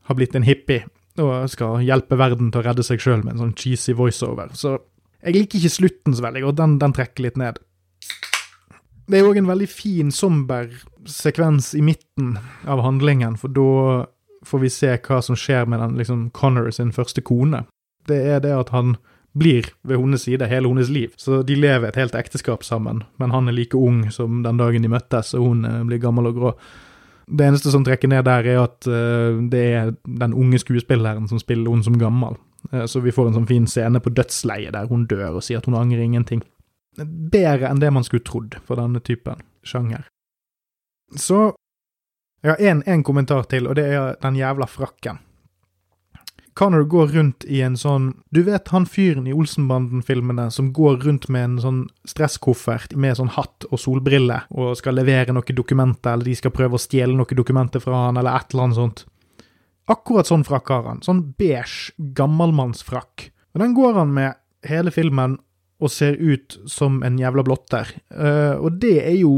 har 0.06 0.18
blitt 0.20 0.38
en 0.38 0.46
hippie 0.46 0.86
og 1.22 1.50
skal 1.52 1.84
hjelpe 1.86 2.18
verden 2.20 2.52
til 2.52 2.62
å 2.62 2.66
redde 2.66 2.84
seg 2.86 3.02
sjøl 3.02 3.24
med 3.24 3.36
en 3.36 3.46
sånn 3.46 3.56
cheesy 3.60 3.96
voiceover. 3.96 4.52
Så 4.58 4.76
jeg 5.26 5.38
liker 5.38 5.60
ikke 5.60 5.74
slutten 5.74 6.16
så 6.16 6.26
veldig 6.26 6.44
godt, 6.48 6.60
den, 6.60 6.76
den 6.82 6.96
trekker 6.96 7.26
litt 7.26 7.40
ned. 7.42 7.62
Det 9.06 9.20
er 9.20 9.28
òg 9.28 9.38
en 9.38 9.50
veldig 9.50 9.70
fin, 9.70 10.12
somber 10.14 10.70
sekvens 11.10 11.74
i 11.78 11.84
midten 11.86 12.36
av 12.66 12.82
handlingen, 12.82 13.38
for 13.38 13.54
da 13.54 14.06
får 14.46 14.62
vi 14.62 14.72
se 14.74 14.94
hva 15.08 15.20
som 15.26 15.38
skjer 15.38 15.68
med 15.70 15.82
den 15.82 15.98
liksom 16.00 16.30
Connor 16.34 16.72
sin 16.74 16.94
første 16.94 17.22
kone. 17.26 17.64
Det 18.10 18.18
er 18.36 18.42
det 18.44 18.54
at 18.54 18.74
han 18.74 18.96
blir 19.36 19.68
ved 19.84 20.00
hennes 20.00 20.24
side 20.24 20.48
hele 20.48 20.70
hennes 20.72 20.90
liv. 20.90 21.14
Så 21.20 21.42
de 21.44 21.58
lever 21.60 21.90
et 21.90 22.00
helt 22.00 22.16
ekteskap 22.16 22.64
sammen, 22.64 23.04
men 23.20 23.34
han 23.36 23.50
er 23.50 23.58
like 23.58 23.78
ung 23.78 24.06
som 24.14 24.44
den 24.46 24.62
dagen 24.62 24.86
de 24.86 24.92
møttes, 24.92 25.34
og 25.36 25.50
hun 25.50 25.66
eh, 25.68 25.82
blir 25.90 26.02
gammel 26.02 26.30
og 26.32 26.40
grå. 26.40 26.54
Det 27.26 27.46
eneste 27.46 27.72
som 27.74 27.86
trekker 27.86 28.12
ned 28.12 28.26
der, 28.28 28.46
er 28.46 28.64
at 28.64 28.88
uh, 28.90 29.42
det 29.50 29.64
er 29.78 29.94
den 30.06 30.36
unge 30.38 30.60
skuespilleren 30.62 31.30
som 31.32 31.42
spiller 31.42 31.74
hun 31.74 31.84
som 31.84 31.98
gammel. 32.00 32.38
Uh, 32.72 32.86
så 32.86 33.02
vi 33.02 33.14
får 33.16 33.32
en 33.32 33.40
sånn 33.40 33.50
fin 33.50 33.68
scene 33.70 34.02
på 34.02 34.14
dødsleiet 34.14 34.76
der 34.76 34.90
hun 34.92 35.08
dør 35.10 35.40
og 35.40 35.46
sier 35.46 35.62
at 35.62 35.70
hun 35.70 35.78
angrer 35.80 36.06
ingenting. 36.06 36.44
Bedre 36.96 37.72
enn 37.72 37.82
det 37.82 37.92
man 37.92 38.06
skulle 38.08 38.26
trodd 38.26 38.60
for 38.64 38.80
denne 38.80 39.02
typen 39.04 39.42
sjanger. 39.66 40.06
Så 41.18 41.56
jeg 42.46 42.54
har 42.54 42.84
én 42.86 43.04
kommentar 43.04 43.48
til, 43.50 43.68
og 43.68 43.76
det 43.80 43.88
er 43.90 44.18
den 44.22 44.38
jævla 44.38 44.68
frakken. 44.70 45.18
Connor 46.56 46.86
går 46.88 47.08
rundt 47.08 47.44
i 47.52 47.60
en 47.66 47.74
sånn 47.76 48.14
Du 48.32 48.40
vet 48.48 48.70
han 48.72 48.86
fyren 48.88 49.26
i 49.28 49.34
Olsenbanden-filmene 49.36 50.48
som 50.56 50.70
går 50.74 51.02
rundt 51.04 51.28
med 51.28 51.50
en 51.50 51.58
sånn 51.60 51.82
stresskoffert 52.08 52.96
med 52.96 53.18
sånn 53.20 53.34
hatt 53.36 53.68
og 53.68 53.82
solbriller 53.82 54.48
og 54.56 54.78
skal 54.80 54.96
levere 54.96 55.36
noen 55.36 55.58
dokumenter, 55.58 56.14
eller 56.14 56.30
de 56.30 56.38
skal 56.40 56.56
prøve 56.56 56.80
å 56.80 56.82
stjele 56.82 57.12
noen 57.12 57.36
dokumenter 57.36 57.84
fra 57.84 58.06
han, 58.06 58.22
eller 58.22 58.40
et 58.40 58.56
eller 58.56 58.70
annet 58.70 58.80
sånt. 58.80 59.04
Akkurat 59.92 60.32
sånn 60.32 60.46
frakk 60.48 60.72
har 60.72 60.88
han. 60.88 61.04
Sånn 61.06 61.22
beige, 61.38 61.92
gammalmannsfrakk. 62.18 63.28
Og 63.54 63.62
den 63.62 63.76
går 63.76 64.00
han 64.00 64.16
med 64.16 64.40
hele 64.66 64.96
filmen 64.96 65.36
og 65.84 65.92
ser 65.92 66.16
ut 66.16 66.56
som 66.72 67.02
en 67.04 67.20
jævla 67.20 67.44
blotter. 67.46 67.92
Uh, 68.16 68.56
og 68.64 68.80
det 68.80 68.96
er 69.04 69.18
jo 69.20 69.36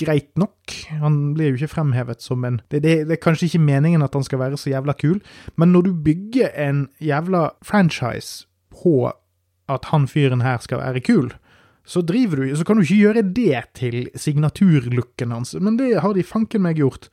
greit 0.00 0.30
nok. 0.40 0.72
Han 1.00 1.34
blir 1.36 1.52
jo 1.52 1.60
ikke 1.60 1.74
fremhevet 1.74 2.22
som 2.24 2.44
en 2.48 2.60
det, 2.70 2.82
det, 2.84 2.94
det, 3.08 3.16
er 3.16 3.22
kanskje 3.22 3.50
ikke 3.50 3.64
meningen 3.64 4.04
at 4.04 4.14
han 4.16 4.24
skal 4.26 4.40
være 4.40 4.60
så 4.60 4.72
jævla 4.72 4.94
kul, 4.98 5.20
men 5.56 5.72
når 5.74 5.88
du 5.88 5.92
bygger 6.06 6.54
en 6.56 6.86
jævla 7.02 7.50
franchise 7.64 8.46
på 8.72 9.12
at 9.70 9.90
han 9.92 10.08
fyren 10.10 10.44
her 10.44 10.58
skal 10.62 10.82
være 10.82 11.04
kul, 11.04 11.32
så 11.84 12.02
driver 12.06 12.36
du 12.36 12.56
Så 12.56 12.64
kan 12.64 12.76
du 12.76 12.82
ikke 12.82 12.94
gjøre 12.94 13.22
det 13.22 13.64
til 13.74 14.08
signaturlooken 14.14 15.30
hans, 15.30 15.54
men 15.54 15.76
det 15.76 16.00
har 16.00 16.14
de 16.14 16.22
fanken 16.22 16.62
meg 16.62 16.78
gjort. 16.78 17.08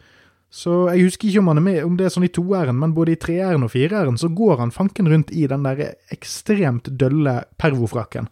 Så 0.50 0.90
jeg 0.94 1.06
husker 1.06 1.30
ikke 1.30 1.40
om 1.40 1.48
han 1.48 1.58
er 1.58 1.66
med, 1.66 1.84
om 1.86 1.98
det 1.98 2.06
er 2.06 2.14
sånn 2.14 2.26
i 2.26 2.34
toeren, 2.34 2.78
men 2.82 2.94
både 2.94 3.14
i 3.14 3.20
treeren 3.22 3.66
og 3.66 3.72
fireren 3.74 4.18
så 4.18 4.32
går 4.34 4.58
han 4.64 4.74
fanken 4.74 5.10
rundt 5.10 5.34
i 5.34 5.46
den 5.50 5.66
der 5.66 5.94
ekstremt 6.14 6.90
dølle 6.98 7.44
pervofrakken. 7.62 8.30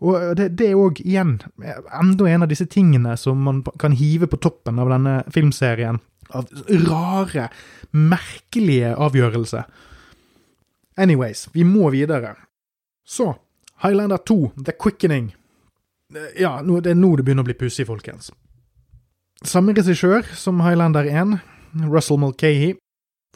Og 0.00 0.36
det 0.38 0.64
er 0.64 0.78
òg, 0.80 1.02
igjen, 1.04 1.34
enda 1.60 2.28
en 2.30 2.46
av 2.46 2.48
disse 2.48 2.64
tingene 2.70 3.16
som 3.20 3.42
man 3.44 3.60
kan 3.80 3.92
hive 3.92 4.30
på 4.30 4.40
toppen 4.40 4.80
av 4.80 4.88
denne 4.92 5.18
filmserien. 5.32 6.00
Av 6.32 6.48
rare, 6.86 7.48
merkelige 7.92 8.94
avgjørelser. 8.96 9.66
Anyways, 11.00 11.48
vi 11.52 11.66
må 11.68 11.90
videre. 11.92 12.34
Så, 13.04 13.34
Highlander 13.82 14.22
2, 14.24 14.52
The 14.64 14.72
Quickening. 14.72 15.34
Ja, 16.38 16.58
det 16.62 16.90
er 16.90 16.98
nå 16.98 17.14
det 17.16 17.24
begynner 17.26 17.44
å 17.44 17.50
bli 17.50 17.58
pussig, 17.58 17.86
folkens. 17.88 18.30
Samme 19.46 19.74
regissør 19.76 20.26
som 20.36 20.60
Highlander 20.64 21.06
1, 21.08 21.36
Russell 21.88 22.20
Mulcahy. 22.20 22.74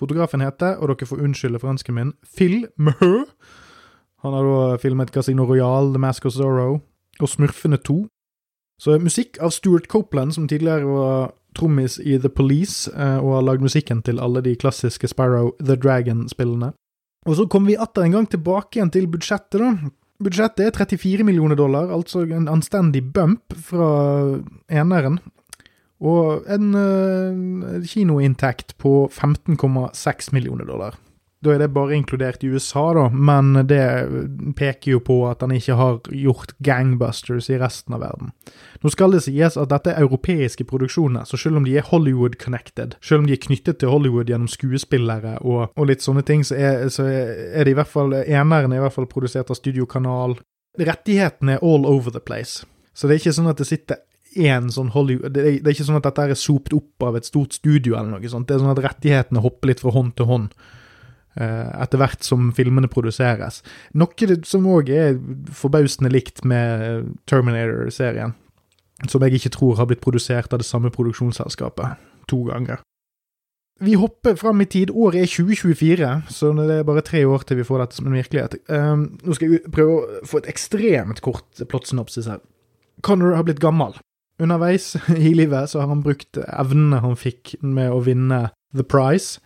Fotografen 0.01 0.43
heter, 0.43 0.79
og 0.81 0.91
dere 0.91 1.09
får 1.09 1.23
unnskylde 1.23 1.61
fransken 1.63 1.97
min, 1.97 2.15
Phil 2.37 2.65
Maheu. 2.77 3.29
Han 4.25 4.33
har 4.33 4.45
da 4.49 4.77
filmet 4.81 5.13
Casino 5.13 5.45
Royal, 5.45 5.93
The 5.93 6.01
Mask 6.01 6.25
of 6.25 6.33
Zorro 6.33 6.81
og 7.21 7.29
Smurfene 7.29 7.77
2. 7.77 8.07
Så 8.81 8.97
musikk 8.99 9.37
av 9.45 9.53
Stuart 9.55 9.87
Copeland, 9.93 10.35
som 10.35 10.49
tidligere 10.49 10.89
var 10.89 11.35
trommis 11.55 11.99
i 12.01 12.17
The 12.19 12.31
Police, 12.33 12.91
eh, 12.91 13.19
og 13.21 13.37
har 13.37 13.45
lagd 13.47 13.63
musikken 13.63 14.01
til 14.03 14.19
alle 14.19 14.43
de 14.43 14.57
klassiske 14.57 15.09
Sparrow 15.13 15.53
The 15.61 15.77
Dragon-spillene. 15.77 16.73
Og 17.27 17.37
så 17.37 17.47
kommer 17.47 17.73
vi 17.73 17.77
atter 17.81 18.05
en 18.05 18.17
gang 18.17 18.27
tilbake 18.29 18.79
igjen 18.79 18.91
til 18.93 19.07
budsjettet, 19.13 19.61
da. 19.61 19.93
Budsjettet 20.25 20.67
er 20.67 20.77
34 20.77 21.25
millioner 21.27 21.57
dollar, 21.59 21.93
altså 21.93 22.25
en 22.25 22.49
anstendig 22.49 23.05
bump 23.13 23.55
fra 23.69 24.41
eneren. 24.73 25.19
Og 26.05 26.45
en 26.51 26.75
uh, 26.75 27.81
kinoinntekt 27.87 28.77
på 28.79 29.09
15,6 29.13 30.33
millioner 30.33 30.69
dollar. 30.69 30.99
Da 31.45 31.53
er 31.53 31.61
det 31.61 31.73
bare 31.75 31.93
inkludert 31.97 32.45
i 32.45 32.49
USA, 32.55 32.87
da, 32.97 33.09
men 33.13 33.53
det 33.69 33.83
peker 34.57 34.95
jo 34.95 35.01
på 35.05 35.19
at 35.29 35.43
han 35.45 35.53
ikke 35.53 35.77
har 35.77 35.99
gjort 36.09 36.55
gangbusters 36.65 37.51
i 37.53 37.59
resten 37.61 37.97
av 37.97 38.05
verden. 38.05 38.33
Nå 38.81 38.93
skal 38.93 39.13
det 39.13 39.25
sies 39.27 39.59
at 39.61 39.73
dette 39.73 39.93
er 39.93 40.01
europeiske 40.05 40.65
produksjoner, 40.71 41.27
så 41.29 41.41
selv 41.41 41.61
om 41.61 41.67
de 41.69 41.77
er 41.77 41.85
Hollywood-connected, 41.91 42.97
selv 43.05 43.25
om 43.25 43.29
de 43.29 43.37
er 43.37 43.43
knyttet 43.45 43.83
til 43.83 43.93
Hollywood 43.93 44.33
gjennom 44.33 44.49
skuespillere 44.49 45.37
og, 45.43 45.69
og 45.77 45.91
litt 45.91 46.05
sånne 46.05 46.25
ting, 46.25 46.47
så 46.49 46.57
er, 46.57 46.89
så 46.93 47.07
er 47.09 47.65
det 47.65 47.75
i 47.75 47.79
hvert 47.79 47.93
fall 47.93 48.17
eneren 48.25 48.73
er 48.73 48.81
i 48.81 48.87
hvert 48.87 48.97
fall 48.97 49.11
produsert 49.11 49.53
av 49.53 49.61
Studio 49.61 49.89
Kanal. 49.91 50.39
Rettighetene 50.81 51.59
er 51.59 51.65
all 51.65 51.85
over 51.87 52.15
the 52.15 52.25
place. 52.25 52.65
Så 52.95 53.07
det 53.07 53.17
er 53.17 53.25
ikke 53.25 53.37
sånn 53.37 53.53
at 53.53 53.61
det 53.61 53.69
sitter 53.69 54.03
én 54.35 54.71
sånn 54.73 54.91
Hollywood 54.95 55.35
det 55.35 55.43
er, 55.43 55.51
det 55.61 55.69
er, 55.69 55.75
ikke 55.77 55.87
sånn 55.87 56.01
at 56.01 56.07
dette 56.09 56.25
er 56.27 56.39
sopt 56.39 56.75
opp 56.75 57.05
av 57.07 57.19
et 57.19 57.29
stort 57.29 57.55
studio 57.57 57.99
eller 57.99 58.17
noe 58.17 58.31
sånt. 58.31 58.49
Det 58.49 58.57
er 58.57 58.65
sånn 58.65 58.73
at 58.73 58.83
rettighetene 58.83 59.45
hopper 59.45 59.71
litt 59.71 59.83
fra 59.85 59.95
hånd 59.95 60.17
til 60.19 60.29
hånd. 60.31 60.55
Eh, 61.35 61.83
etter 61.83 61.99
hvert 61.99 62.23
som 62.23 62.53
filmene 62.55 62.87
produseres. 62.91 63.61
Noe 63.99 64.39
som 64.47 64.67
òg 64.71 64.91
er 64.95 65.17
forbausende 65.51 66.13
likt 66.13 66.45
med 66.47 67.11
Terminator-serien. 67.27 68.37
Som 69.11 69.25
jeg 69.27 69.41
ikke 69.41 69.55
tror 69.57 69.81
har 69.81 69.89
blitt 69.91 70.05
produsert 70.05 70.55
av 70.55 70.63
det 70.63 70.69
samme 70.69 70.93
produksjonsselskapet 70.95 71.99
to 72.31 72.45
ganger. 72.47 72.79
Vi 73.83 73.97
hopper 73.99 74.37
fram 74.39 74.63
i 74.63 74.69
tid. 74.71 74.93
Året 74.95 75.25
er 75.25 75.27
2024, 75.27 76.11
så 76.31 76.53
det 76.55 76.79
er 76.79 76.87
bare 76.87 77.03
tre 77.03 77.25
år 77.27 77.43
til 77.43 77.59
vi 77.59 77.67
får 77.67 77.83
dette 77.83 77.99
som 77.99 78.07
en 78.07 78.15
virkelighet. 78.15 78.55
Um, 78.71 79.09
nå 79.27 79.35
skal 79.35 79.57
jeg 79.57 79.73
prøve 79.75 79.97
å 79.97 80.21
få 80.31 80.39
et 80.39 80.51
ekstremt 80.53 81.21
kort 81.27 81.65
plottsynopsis 81.67 82.31
her. 82.31 82.39
Connor 83.03 83.35
har 83.35 83.49
blitt 83.49 83.63
gammel. 83.63 83.99
Underveis 84.39 84.93
i 85.19 85.35
livet 85.35 85.75
så 85.75 85.83
har 85.83 85.91
han 85.91 86.07
brukt 86.07 86.39
evnene 86.47 87.03
han 87.03 87.19
fikk 87.19 87.57
med 87.67 87.91
å 87.91 87.99
vinne 88.07 88.47
The 88.75 88.87
Prize, 88.87 89.43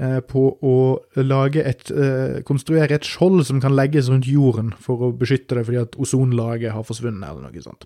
på 0.00 0.42
å 0.64 0.76
lage 1.20 1.60
et, 1.60 1.90
eh, 1.90 2.40
konstruere 2.48 2.96
et 2.96 3.04
skjold 3.04 3.44
som 3.44 3.60
kan 3.60 3.74
legges 3.76 4.08
rundt 4.08 4.28
jorden 4.28 4.72
for 4.80 4.96
å 5.04 5.12
beskytte 5.12 5.58
det 5.58 5.66
fordi 5.66 5.80
at 5.82 5.96
ozonlaget 6.00 6.72
har 6.72 6.86
forsvunnet, 6.88 7.28
eller 7.28 7.42
noe 7.44 7.64
sånt. 7.64 7.84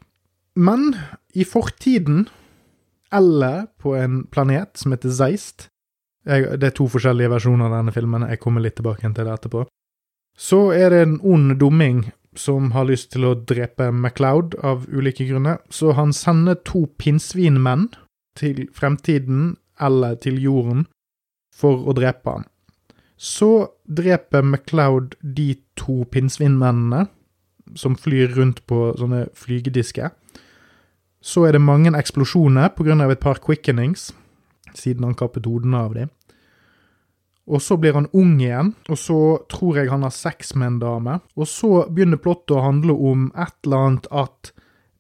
Men 0.55 0.95
i 1.35 1.43
fortiden, 1.43 2.29
eller 3.13 3.67
på 3.83 3.97
en 3.99 4.25
planet 4.31 4.79
som 4.79 4.93
heter 4.95 5.11
Zeist 5.11 5.69
Det 6.25 6.63
er 6.65 6.73
to 6.73 6.87
forskjellige 6.89 7.29
versjoner 7.29 7.67
av 7.69 7.75
denne 7.85 7.93
filmen, 7.93 8.23
jeg 8.31 8.41
kommer 8.41 8.63
litt 8.63 8.79
tilbake 8.79 9.03
til 9.03 9.27
det 9.27 9.35
etterpå. 9.35 9.67
Så 10.39 10.73
er 10.73 10.89
det 10.89 11.03
en 11.03 11.19
ond 11.21 11.59
dumming 11.61 12.13
som 12.35 12.71
har 12.73 12.87
lyst 12.89 13.11
til 13.13 13.27
å 13.29 13.35
drepe 13.37 13.91
MacLeod 13.93 14.57
av 14.65 14.87
ulike 14.89 15.29
grunner, 15.29 15.59
så 15.69 15.93
han 15.93 16.15
sender 16.17 16.57
to 16.65 16.87
pinnsvinmenn 16.97 17.91
til 18.41 18.69
fremtiden 18.73 19.59
eller 19.79 20.17
til 20.17 20.41
jorden 20.41 20.87
for 21.55 21.87
å 21.87 21.95
drepe 21.97 22.37
han. 22.37 22.49
Så 23.17 23.69
dreper 23.87 24.43
MacLeod 24.43 25.15
de 25.23 25.55
to 25.79 26.03
pinnsvinmennene 26.11 27.07
som 27.79 27.97
flyr 27.97 28.35
rundt 28.37 28.65
på 28.69 28.91
sånne 28.99 29.29
flygedisker. 29.39 30.11
Så 31.25 31.47
er 31.49 31.57
det 31.57 31.63
mange 31.65 31.95
eksplosjoner 31.97 32.75
pga. 32.77 33.11
et 33.11 33.21
par 33.21 33.41
quickenings, 33.41 34.13
siden 34.75 35.05
han 35.05 35.15
kappet 35.15 35.47
hodene 35.47 35.77
av 35.77 35.95
dem. 35.95 36.11
Og 37.47 37.61
så 37.61 37.77
blir 37.77 37.93
han 37.93 38.09
ung 38.13 38.41
igjen, 38.41 38.75
og 38.89 38.99
så 38.99 39.19
tror 39.49 39.77
jeg 39.77 39.91
han 39.91 40.03
har 40.03 40.11
sex 40.11 40.55
med 40.55 40.67
en 40.67 40.79
dame. 40.79 41.21
Og 41.37 41.47
så 41.47 41.87
begynner 41.91 42.17
plottet 42.17 42.57
å 42.57 42.65
handle 42.65 42.93
om 42.93 43.31
et 43.37 43.55
eller 43.65 43.77
annet 43.77 44.07
at 44.11 44.54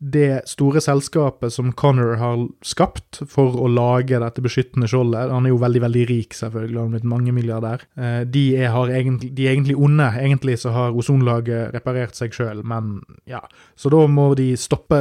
det 0.05 0.43
store 0.51 0.83
selskapet 0.85 1.53
som 1.53 1.71
Connor 1.73 2.19
har 2.21 2.43
skapt 2.67 3.23
for 3.31 3.57
å 3.57 3.69
lage 3.73 4.19
dette 4.21 4.43
beskyttende 4.45 4.89
skjoldet 4.91 5.31
Han 5.33 5.47
er 5.47 5.55
jo 5.55 5.61
veldig 5.63 5.81
veldig 5.81 6.03
rik, 6.11 6.37
selvfølgelig, 6.37 6.77
han 6.77 6.91
har 6.91 6.93
blitt 6.99 7.09
mange 7.09 7.33
milliardær. 7.33 7.85
Eh, 7.97 8.21
de 8.29 8.45
de 8.55 9.47
er 9.47 9.55
egentlig 9.55 9.77
onde. 9.77 10.05
Egentlig 10.21 10.59
så 10.61 10.75
har 10.75 10.97
ozonlaget 10.97 11.73
reparert 11.73 12.17
seg 12.19 12.37
sjøl, 12.37 12.61
men 12.67 12.99
ja. 13.31 13.41
Så 13.81 13.89
da 13.93 14.03
må 14.11 14.35
de 14.37 14.51
stoppe 14.61 15.01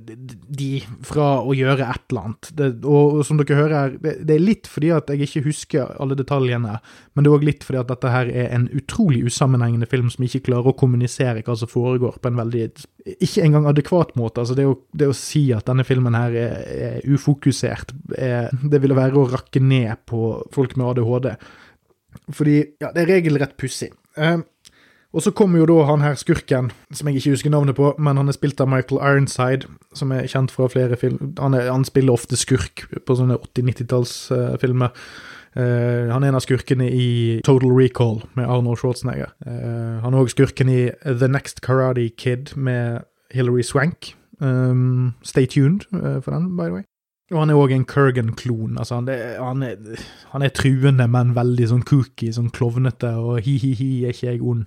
de 0.00 0.70
fra 1.06 1.30
å 1.44 1.54
gjøre 1.54 1.86
et 1.86 2.10
eller 2.10 2.26
annet. 2.26 2.50
Det, 2.56 2.70
og, 2.82 3.22
som 3.26 3.38
dere 3.38 3.58
hører, 3.60 3.96
det, 4.02 4.18
det 4.26 4.36
er 4.36 4.44
litt 4.44 4.70
fordi 4.70 4.90
at 4.96 5.12
jeg 5.14 5.28
ikke 5.28 5.46
husker 5.46 5.94
alle 6.02 6.18
detaljene, 6.18 6.80
men 7.14 7.24
det 7.24 7.30
er 7.30 7.38
òg 7.38 7.46
litt 7.46 7.66
fordi 7.66 7.84
at 7.84 7.92
dette 7.92 8.14
her 8.14 8.30
er 8.30 8.50
en 8.56 8.66
utrolig 8.74 9.22
usammenhengende 9.30 9.88
film 9.90 10.10
som 10.10 10.26
ikke 10.26 10.48
klarer 10.50 10.72
å 10.72 10.78
kommunisere 10.80 11.44
hva 11.46 11.54
som 11.58 11.70
foregår, 11.70 12.18
på 12.18 12.32
en 12.32 12.40
veldig 12.40 12.66
ikke 13.20 13.44
engang 13.44 13.66
adekvat 13.70 14.14
måte. 14.18 14.39
Altså 14.42 14.56
Det 14.58 14.66
å, 14.68 14.76
det 14.96 15.08
å 15.10 15.16
si 15.16 15.46
at 15.54 15.68
denne 15.68 15.86
filmen 15.86 16.16
her 16.18 16.36
er, 16.36 16.60
er 16.90 17.08
ufokusert, 17.08 17.94
er, 18.16 18.50
det 18.50 18.82
ville 18.82 18.98
være 18.98 19.18
å 19.20 19.28
rakke 19.30 19.62
ned 19.62 20.04
på 20.10 20.34
folk 20.54 20.76
med 20.76 20.92
ADHD. 20.92 21.34
Fordi 22.34 22.56
ja, 22.82 22.90
det 22.94 23.04
er 23.04 23.12
regelrett 23.14 23.56
pussig. 23.60 23.92
Eh, 24.18 24.40
og 25.10 25.24
så 25.24 25.32
kommer 25.34 25.58
jo 25.58 25.66
da 25.66 25.80
han 25.88 26.04
her 26.04 26.14
skurken, 26.18 26.70
som 26.94 27.08
jeg 27.08 27.18
ikke 27.18 27.32
husker 27.34 27.50
navnet 27.50 27.74
på, 27.78 27.88
men 27.98 28.20
han 28.20 28.30
er 28.30 28.36
spilt 28.36 28.60
av 28.62 28.70
Michael 28.70 29.00
Ironside, 29.02 29.66
som 29.96 30.12
er 30.14 30.28
kjent 30.30 30.54
fra 30.54 30.68
flere 30.70 30.98
film. 30.98 31.32
Han, 31.40 31.56
er, 31.58 31.66
han 31.72 31.86
spiller 31.86 32.14
ofte 32.14 32.38
skurk 32.38 32.84
på 33.06 33.16
sånne 33.18 33.40
80-90-tallsfilmer. 33.40 34.94
Uh, 35.50 36.06
han 36.12 36.22
er 36.22 36.30
en 36.30 36.38
av 36.38 36.44
skurkene 36.44 36.86
i 36.94 37.08
Total 37.42 37.72
Recall 37.74 38.20
med 38.38 38.46
Arnold 38.46 38.78
Schwarzenegger. 38.78 39.32
Uh, 39.42 39.98
han 40.04 40.14
er 40.14 40.22
òg 40.22 40.30
skurken 40.30 40.70
i 40.70 40.84
The 41.02 41.26
Next 41.26 41.58
Karate 41.66 42.06
Kid 42.14 42.54
med 42.54 43.02
Hilary 43.34 43.66
Swank. 43.66 44.12
Um, 44.40 45.14
stay 45.22 45.46
tuned 45.46 45.86
uh, 45.92 46.20
for 46.20 46.32
den, 46.32 46.56
by 46.56 46.70
the 46.70 46.72
way. 46.72 46.84
Og 47.30 47.38
han 47.38 47.52
er 47.52 47.58
òg 47.60 47.72
en 47.74 47.84
Kurgan-klon. 47.86 48.78
Altså, 48.80 48.98
han, 48.98 49.10
han, 49.38 49.66
han, 50.32 50.42
er 50.42 50.54
truende, 50.54 51.06
men 51.06 51.34
veldig 51.36 51.68
sånn 51.70 51.84
kooky, 51.86 52.32
sånn 52.34 52.48
klovnete 52.54 53.12
og 53.20 53.38
hi-hi-hi, 53.44 53.90
er 54.02 54.16
ikke 54.16 54.32
jeg 54.32 54.40
ond? 54.42 54.64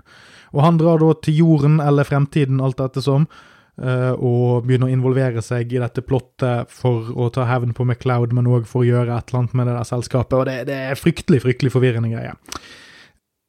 Og 0.53 0.61
han 0.63 0.77
drar 0.79 1.01
da 1.01 1.09
til 1.19 1.41
jorden 1.41 1.81
eller 1.83 2.07
fremtiden, 2.07 2.61
alt 2.63 2.79
ettersom. 2.83 3.27
Uh, 3.73 4.13
og 4.21 4.67
begynner 4.67 4.85
å 4.85 4.93
involvere 4.93 5.41
seg 5.41 5.71
i 5.73 5.79
dette 5.81 6.03
plottet 6.05 6.69
for 6.69 7.09
å 7.17 7.31
ta 7.33 7.47
hevn 7.49 7.73
på 7.73 7.87
MacLeod, 7.89 8.35
men 8.37 8.47
òg 8.47 8.67
for 8.69 8.83
å 8.83 8.87
gjøre 8.87 9.17
et 9.17 9.31
eller 9.31 9.41
annet 9.41 9.55
med 9.57 9.67
det 9.67 9.77
der 9.79 9.89
selskapet. 9.89 10.37
Og 10.37 10.47
det, 10.47 10.57
det 10.69 10.77
er 10.91 10.99
fryktelig, 10.99 11.41
fryktelig 11.43 11.73
forvirrende 11.73 12.13
greier. 12.13 12.37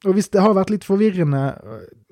Og 0.08 0.16
hvis 0.16 0.32
det 0.32 0.42
har 0.42 0.56
vært 0.56 0.72
litt 0.72 0.86
forvirrende 0.88 1.44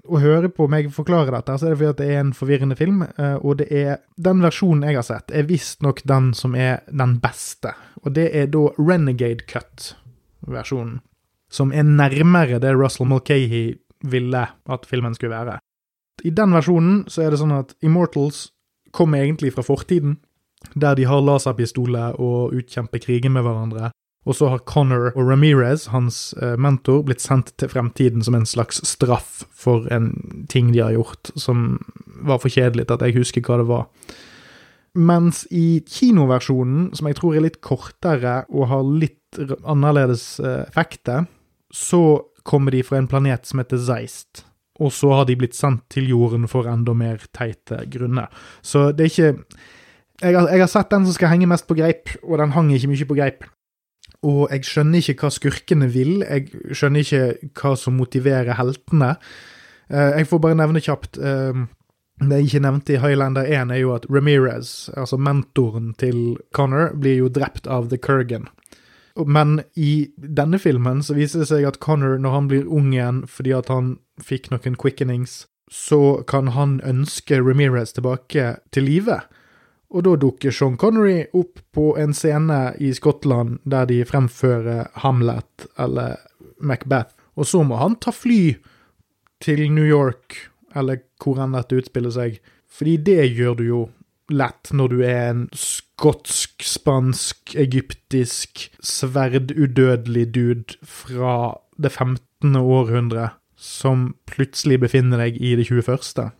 å 0.08 0.18
høre 0.18 0.50
på 0.50 0.66
meg 0.70 0.88
forklare 0.94 1.30
dette, 1.30 1.54
så 1.58 1.68
er 1.68 1.74
det 1.74 1.78
fordi 1.78 1.90
at 1.92 2.00
det 2.00 2.08
er 2.10 2.20
en 2.20 2.34
forvirrende 2.34 2.76
film, 2.78 3.04
uh, 3.18 3.36
og 3.38 3.60
det 3.60 3.68
er 3.70 4.00
den 4.18 4.42
versjonen 4.42 4.86
jeg 4.88 4.98
har 4.98 5.06
sett, 5.06 5.30
er 5.30 5.46
visstnok 5.48 6.02
den 6.08 6.32
som 6.36 6.56
er 6.58 6.82
den 6.90 7.18
beste. 7.22 7.74
Og 8.02 8.14
det 8.16 8.28
er 8.34 8.50
da 8.50 8.66
Renegade 8.80 9.46
Cut-versjonen, 9.50 10.98
som 11.52 11.72
er 11.72 11.86
nærmere 11.86 12.58
det 12.62 12.74
Russell 12.74 13.08
Mulcahy 13.10 13.76
ville 14.02 14.42
at 14.42 14.88
filmen 14.90 15.14
skulle 15.14 15.36
være. 15.36 15.60
I 16.26 16.30
den 16.34 16.54
versjonen 16.54 17.04
så 17.10 17.24
er 17.24 17.32
det 17.32 17.40
sånn 17.40 17.54
at 17.54 17.74
Immortals 17.82 18.50
kommer 18.94 19.22
egentlig 19.22 19.54
fra 19.54 19.64
fortiden, 19.66 20.18
der 20.74 20.94
de 20.98 21.06
har 21.08 21.22
laserpistoler 21.24 22.18
og 22.22 22.54
utkjemper 22.58 23.02
kriger 23.02 23.32
med 23.32 23.46
hverandre. 23.46 23.90
Og 24.22 24.36
så 24.38 24.52
har 24.52 24.62
Connor 24.68 25.10
og 25.16 25.26
Ramirez, 25.26 25.88
hans 25.90 26.34
eh, 26.38 26.54
mentor, 26.60 27.02
blitt 27.06 27.24
sendt 27.24 27.50
til 27.58 27.70
fremtiden 27.72 28.22
som 28.22 28.36
en 28.38 28.46
slags 28.46 28.78
straff 28.86 29.42
for 29.50 29.88
en 29.90 30.12
ting 30.52 30.70
de 30.74 30.84
har 30.84 30.94
gjort 30.94 31.32
som 31.34 31.80
var 32.22 32.38
for 32.42 32.52
kjedelig 32.52 32.86
til 32.86 32.98
at 32.98 33.06
jeg 33.08 33.16
husker 33.18 33.42
hva 33.46 33.58
det 33.58 33.66
var. 33.70 33.88
Mens 34.94 35.42
i 35.50 35.82
kinoversjonen, 35.88 36.92
som 36.94 37.08
jeg 37.08 37.18
tror 37.18 37.34
er 37.34 37.46
litt 37.48 37.62
kortere 37.64 38.42
og 38.52 38.68
har 38.70 38.86
litt 38.86 39.42
annerledes 39.64 40.36
eh, 40.38 40.62
effekter, 40.68 41.26
så 41.72 42.22
kommer 42.46 42.74
de 42.74 42.82
fra 42.86 43.00
en 43.00 43.10
planet 43.10 43.48
som 43.48 43.62
heter 43.62 43.80
Zeist 43.80 44.44
og 44.82 44.92
så 44.94 45.12
har 45.12 45.26
de 45.28 45.36
blitt 45.38 45.56
sendt 45.56 45.84
til 45.92 46.10
jorden 46.10 46.48
for 46.50 46.68
enda 46.70 46.94
mer 46.96 47.22
teite 47.34 47.82
grunner. 47.92 48.30
Så 48.64 48.90
det 48.96 49.06
er 49.06 49.12
ikke 49.12 49.30
jeg 50.22 50.36
har, 50.36 50.46
jeg 50.54 50.62
har, 50.62 50.70
sett 50.70 50.92
den 50.92 51.06
som 51.06 51.16
skal 51.16 51.32
henge 51.32 51.48
mest 51.50 51.66
på 51.66 51.74
greip, 51.74 52.12
og 52.22 52.38
den 52.38 52.52
hang 52.54 52.68
ikke 52.70 52.92
mye 52.92 53.06
på 53.08 53.16
greip. 53.18 53.46
Og 54.22 54.52
jeg 54.52 54.66
skjønner 54.68 55.02
ikke 55.02 55.26
hva 55.26 55.32
skurkene 55.34 55.88
vil, 55.90 56.22
jeg 56.22 56.74
skjønner 56.76 57.02
ikke 57.02 57.52
hva 57.58 57.74
som 57.78 57.96
motiverer 57.98 58.54
heltene. 58.58 59.16
Eh, 59.90 60.18
jeg 60.20 60.28
får 60.30 60.42
bare 60.44 60.58
nevne 60.60 60.82
kjapt 60.82 61.18
eh, 61.18 61.64
Det 62.22 62.38
jeg 62.38 62.48
ikke 62.52 62.62
nevnte 62.62 62.94
i 62.94 63.00
Highlander 63.02 63.48
1, 63.50 63.72
er 63.74 63.80
jo 63.82 63.94
at 63.96 64.06
Ramirez, 64.06 64.90
altså 64.94 65.18
mentoren 65.18 65.90
til 65.98 66.36
Connor, 66.54 66.92
blir 66.94 67.18
jo 67.18 67.30
drept 67.32 67.66
av 67.66 67.90
The 67.90 67.98
Kurgan. 67.98 68.46
Men 69.26 69.60
i 69.76 70.08
denne 70.16 70.60
filmen 70.62 71.02
så 71.04 71.16
viser 71.18 71.42
det 71.42 71.50
seg 71.50 71.66
at 71.68 71.80
Connor, 71.82 72.14
når 72.22 72.36
han 72.36 72.48
blir 72.48 72.68
ung 72.70 72.92
igjen 72.94 73.24
fordi 73.28 73.52
at 73.58 73.68
han 73.72 73.96
fikk 74.22 74.52
noen 74.52 74.78
quickenings, 74.78 75.46
så 75.72 76.22
kan 76.28 76.52
han 76.54 76.78
ønske 76.86 77.40
Ramirez 77.40 77.94
tilbake 77.96 78.56
til 78.72 78.86
live. 78.86 79.18
Og 79.92 80.06
da 80.06 80.14
dukker 80.16 80.54
Sean 80.54 80.78
Connery 80.80 81.26
opp 81.36 81.60
på 81.76 81.92
en 82.00 82.14
scene 82.16 82.72
i 82.80 82.92
Skottland 82.96 83.58
der 83.68 83.88
de 83.90 84.00
fremfører 84.08 84.88
Hamlet 85.04 85.66
eller 85.80 86.16
Macbeth. 86.60 87.12
Og 87.36 87.48
så 87.48 87.62
må 87.64 87.76
han 87.80 87.98
ta 88.00 88.12
fly 88.14 88.56
til 89.42 89.66
New 89.72 89.84
York, 89.84 90.36
eller 90.76 91.02
hvor 91.20 91.40
enn 91.42 91.56
dette 91.56 91.76
utspiller 91.80 92.14
seg. 92.14 92.38
Fordi 92.72 92.96
det 93.04 93.26
gjør 93.36 93.58
du 93.58 93.64
jo 93.66 93.82
lett 94.32 94.70
når 94.72 94.92
du 94.92 95.02
er 95.04 95.26
en 95.26 95.42
skotsk, 95.56 96.62
spansk, 96.64 97.52
egyptisk, 97.58 98.68
sverdudødelig 98.80 100.26
dude 100.32 100.78
fra 100.88 101.58
det 101.76 101.92
15. 101.92 102.56
århundre 102.56 103.32
som 103.62 104.12
plutselig 104.30 104.80
befinner 104.82 105.20
deg 105.26 105.36
i 105.38 105.54
det 105.58 105.68
21. 105.68 106.32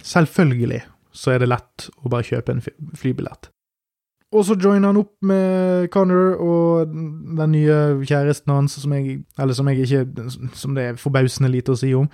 Selvfølgelig 0.00 0.84
så 1.12 1.34
er 1.34 1.42
det 1.42 1.50
lett 1.50 1.88
å 2.04 2.10
bare 2.12 2.26
kjøpe 2.26 2.54
en 2.54 2.62
flybillett. 2.96 3.50
Og 4.30 4.44
så 4.46 4.54
joiner 4.54 4.92
han 4.92 5.00
opp 5.00 5.16
med 5.26 5.88
Connor 5.90 6.36
og 6.38 6.90
den 6.90 7.50
nye 7.50 7.78
kjæresten 8.06 8.52
hans, 8.54 8.76
som 8.78 8.92
jeg 8.94 9.24
Eller 9.38 9.56
som 9.58 9.66
jeg 9.66 9.82
ikke 9.82 10.28
Som 10.54 10.76
det 10.76 10.84
er 10.84 11.00
forbausende 11.00 11.50
lite 11.50 11.74
å 11.74 11.80
si 11.80 11.90
om. 11.98 12.06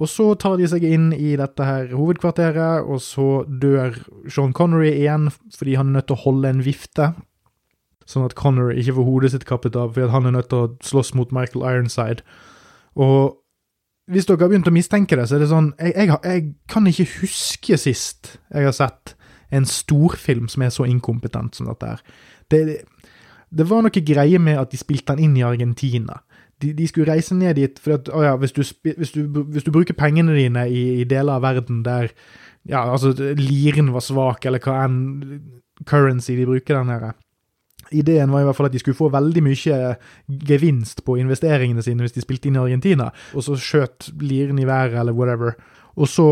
Og 0.00 0.08
så 0.08 0.32
tar 0.34 0.56
de 0.56 0.66
seg 0.70 0.82
inn 0.86 1.10
i 1.12 1.34
dette 1.36 1.64
her 1.66 1.90
hovedkvarteret, 1.92 2.86
og 2.88 3.02
så 3.04 3.44
dør 3.44 3.98
Sean 4.32 4.54
Connery 4.56 4.94
igjen 4.94 5.28
fordi 5.52 5.76
han 5.76 5.90
er 5.90 5.98
nødt 5.98 6.08
til 6.08 6.16
å 6.16 6.24
holde 6.24 6.48
en 6.48 6.62
vifte. 6.64 7.10
Sånn 8.08 8.24
at 8.24 8.34
Connery 8.38 8.80
ikke 8.80 8.96
får 8.96 9.06
hodet 9.06 9.32
sitt 9.34 9.46
kappet 9.46 9.76
av 9.78 9.92
fordi 9.92 10.08
han 10.10 10.26
er 10.26 10.34
nødt 10.38 10.48
til 10.50 10.64
å 10.64 10.70
slåss 10.82 11.12
mot 11.18 11.34
Michael 11.36 11.66
Ironside. 11.68 12.24
Og 12.96 13.36
hvis 14.10 14.26
dere 14.28 14.42
har 14.42 14.50
begynt 14.50 14.68
å 14.70 14.74
mistenke 14.74 15.18
det, 15.18 15.28
så 15.28 15.36
er 15.36 15.44
det 15.44 15.50
sånn 15.50 15.72
Jeg, 15.78 15.94
jeg, 15.96 16.18
jeg 16.24 16.46
kan 16.70 16.86
ikke 16.90 17.08
huske 17.20 17.78
sist 17.80 18.36
jeg 18.50 18.66
har 18.66 18.76
sett 18.76 19.14
en 19.54 19.66
storfilm 19.66 20.46
som 20.50 20.62
er 20.62 20.70
så 20.74 20.86
inkompetent 20.86 21.56
som 21.58 21.66
dette 21.66 21.88
her. 21.88 22.02
Det, 22.50 22.60
det 23.50 23.66
var 23.66 23.82
noe 23.82 24.02
greie 24.06 24.38
med 24.38 24.60
at 24.60 24.70
de 24.70 24.78
spilte 24.78 25.16
den 25.16 25.30
inn 25.30 25.38
i 25.40 25.46
Argentina 25.46 26.20
de, 26.60 26.72
de, 26.76 26.86
skulle 26.88 27.08
reise 27.12 27.34
ned 27.34 27.56
dit 27.58 27.80
for 27.80 27.96
at, 27.96 28.10
å 28.12 28.22
ja, 28.24 28.34
hvis 28.40 28.54
du, 28.56 28.62
hvis, 28.84 29.14
du, 29.14 29.24
hvis 29.52 29.64
du, 29.66 29.72
bruker 29.74 29.96
pengene 29.96 30.36
dine 30.36 30.66
i, 30.68 30.82
i, 31.00 31.08
deler 31.08 31.38
av 31.38 31.44
verden 31.46 31.82
der 31.86 32.10
ja, 32.68 32.84
altså 32.84 33.14
liren 33.38 33.92
var 33.94 34.04
svak, 34.04 34.44
eller 34.44 34.60
hva 34.60 34.82
enn 34.84 34.98
currency 35.88 36.36
de 36.36 36.44
bruker 36.48 36.76
den 36.76 36.90
nede 36.92 37.14
Ideen 37.90 38.30
var 38.30 38.44
i 38.44 38.48
hvert 38.48 38.58
fall 38.58 38.70
at 38.70 38.76
de 38.76 38.82
skulle 38.82 38.98
få 38.98 39.10
veldig 39.12 39.42
mye 39.42 39.80
gevinst 40.46 41.04
på 41.06 41.18
investeringene 41.20 41.82
sine 41.82 42.06
hvis 42.06 42.16
de 42.16 42.24
spilte 42.24 42.50
inn 42.50 42.58
i 42.58 42.62
Argentina, 42.62 43.10
og 43.34 43.46
så 43.46 43.58
skjøt 43.58 44.12
liren 44.22 44.60
i 44.62 44.68
været, 44.68 44.98
eller 45.00 45.16
whatever. 45.16 45.56
Og 45.98 46.08
så 46.10 46.30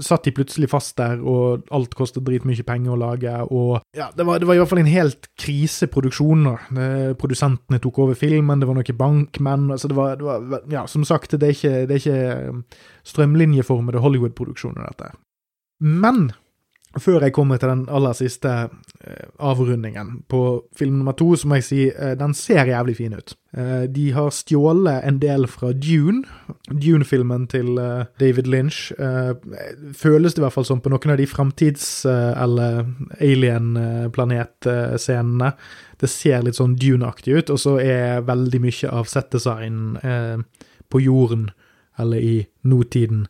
satt 0.00 0.24
de 0.24 0.32
plutselig 0.32 0.70
fast 0.72 0.96
der, 0.96 1.20
og 1.20 1.66
alt 1.74 1.94
kostet 1.96 2.24
dritmye 2.24 2.64
penger 2.64 2.94
å 2.94 3.00
lage. 3.00 3.32
Og 3.52 3.82
ja, 3.96 4.08
det 4.16 4.24
var, 4.24 4.40
det 4.40 4.48
var 4.48 4.56
i 4.56 4.62
hvert 4.62 4.70
fall 4.70 4.82
en 4.84 4.92
helt 4.92 5.28
kriseproduksjon. 5.40 6.46
Produsentene 7.20 7.80
tok 7.82 8.00
over 8.06 8.18
filmen, 8.18 8.62
det 8.62 8.68
var 8.70 8.78
noen 8.78 9.00
bankmenn. 9.00 9.68
altså 9.74 9.90
det 9.92 9.98
var, 9.98 10.16
det 10.20 10.28
var, 10.28 10.62
ja, 10.72 10.86
Som 10.88 11.04
sagt, 11.08 11.36
det 11.36 11.48
er 11.48 11.56
ikke, 11.58 11.74
det 11.90 11.98
er 11.98 12.00
ikke 12.00 12.54
um, 12.54 12.64
strømlinjeformede 13.12 14.00
Hollywood-produksjoner, 14.04 14.88
dette. 14.88 15.12
Men 15.82 16.30
før 17.00 17.22
jeg 17.24 17.32
kommer 17.32 17.56
til 17.60 17.70
den 17.70 17.86
aller 17.88 18.12
siste 18.16 18.48
eh, 18.52 19.26
avrundingen 19.40 20.22
på 20.28 20.64
film 20.76 20.98
nummer 20.98 21.12
to, 21.16 21.36
så 21.36 21.48
må 21.48 21.54
jeg 21.60 21.64
si 21.64 21.88
eh, 21.88 22.14
den 22.18 22.34
ser 22.36 22.66
jævlig 22.68 22.96
fin 22.98 23.14
ut. 23.16 23.34
Eh, 23.56 23.84
de 23.88 24.12
har 24.12 24.30
stjålet 24.34 25.04
en 25.08 25.18
del 25.22 25.46
fra 25.48 25.72
Dune, 25.72 26.22
Dune-filmen 26.68 27.46
til 27.48 27.80
David 28.20 28.46
Lynch. 28.46 28.92
Føles 29.96 30.34
det 30.34 30.40
i 30.40 30.44
hvert 30.44 30.56
fall 30.56 30.66
som 30.68 30.80
på 30.84 30.90
noen 30.92 31.10
av 31.14 31.18
de 31.20 31.26
framtids- 31.28 32.06
eller 32.06 32.84
alien-planetscenene. 33.20 35.52
Det 36.00 36.10
ser 36.10 36.42
litt 36.42 36.56
sånn 36.58 36.76
Dune-aktig 36.80 37.32
ut, 37.38 37.50
og 37.52 37.58
så 37.60 37.72
er 37.80 38.26
veldig 38.26 38.60
mye 38.64 38.88
av 38.90 39.04
settdesign 39.10 39.76
på 40.88 41.00
jorden, 41.00 41.50
eller 42.00 42.18
i 42.20 42.46
nåtiden. 42.64 43.26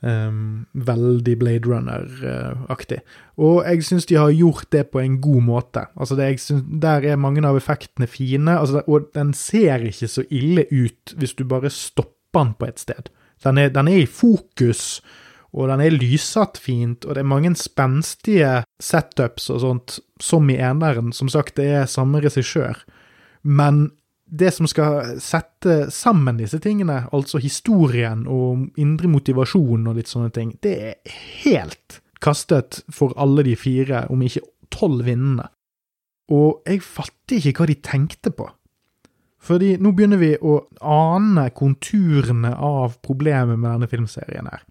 Um, 0.00 0.64
veldig 0.72 1.34
Blade 1.36 1.68
Runner-aktig. 1.68 3.02
Og 3.36 3.58
jeg 3.68 3.84
syns 3.84 4.06
de 4.08 4.16
har 4.16 4.30
gjort 4.32 4.70
det 4.72 4.86
på 4.94 5.02
en 5.02 5.18
god 5.20 5.42
måte. 5.44 5.82
Altså 5.92 6.16
synes, 6.16 6.64
Der 6.80 7.04
er 7.04 7.16
mange 7.16 7.44
av 7.46 7.56
effektene 7.56 8.06
fine, 8.06 8.58
altså, 8.58 8.80
og 8.86 9.10
den 9.14 9.34
ser 9.34 9.84
ikke 9.84 10.08
så 10.08 10.24
ille 10.30 10.64
ut 10.72 11.14
hvis 11.18 11.34
du 11.34 11.44
bare 11.44 11.68
stopper 11.68 12.44
den 12.44 12.54
på 12.54 12.66
et 12.66 12.80
sted. 12.80 13.10
Den 13.44 13.58
er, 13.58 13.68
den 13.68 13.88
er 13.88 14.02
i 14.02 14.06
fokus, 14.06 15.02
og 15.52 15.68
den 15.68 15.80
er 15.80 15.90
lyssatt 15.90 16.56
fint, 16.58 17.04
og 17.04 17.14
det 17.14 17.20
er 17.20 17.28
mange 17.28 17.54
spenstige 17.58 18.62
setups 18.80 19.50
og 19.50 19.60
sånt, 19.60 19.98
som 20.20 20.48
i 20.50 20.56
eneren. 20.56 21.12
Som 21.12 21.28
sagt, 21.28 21.56
det 21.56 21.66
er 21.66 21.90
samme 21.90 22.22
regissør. 22.22 22.84
Men 23.42 23.90
det 24.30 24.52
som 24.54 24.68
skal 24.70 25.16
sette 25.22 25.88
sammen 25.94 26.38
disse 26.38 26.60
tingene, 26.62 27.02
altså 27.12 27.40
historien 27.42 28.26
og 28.30 28.68
indre 28.80 29.10
motivasjon 29.10 29.88
og 29.90 29.98
litt 29.98 30.10
sånne 30.10 30.30
ting, 30.34 30.54
det 30.62 30.76
er 30.92 31.18
helt 31.42 32.00
kastet 32.22 32.82
for 32.92 33.16
alle 33.20 33.44
de 33.46 33.56
fire, 33.58 34.04
om 34.12 34.22
ikke 34.22 34.44
tolv 34.70 35.04
vinnende. 35.08 35.48
Og 36.30 36.62
jeg 36.68 36.84
fatter 36.84 37.40
ikke 37.40 37.64
hva 37.64 37.70
de 37.70 37.78
tenkte 37.82 38.32
på. 38.34 38.46
Fordi 39.40 39.74
nå 39.80 39.94
begynner 39.96 40.20
vi 40.20 40.34
å 40.36 40.60
ane 40.84 41.48
konturene 41.56 42.52
av 42.54 42.98
problemet 43.02 43.56
med 43.56 43.72
denne 43.72 43.88
filmserien 43.90 44.50
her. 44.52 44.62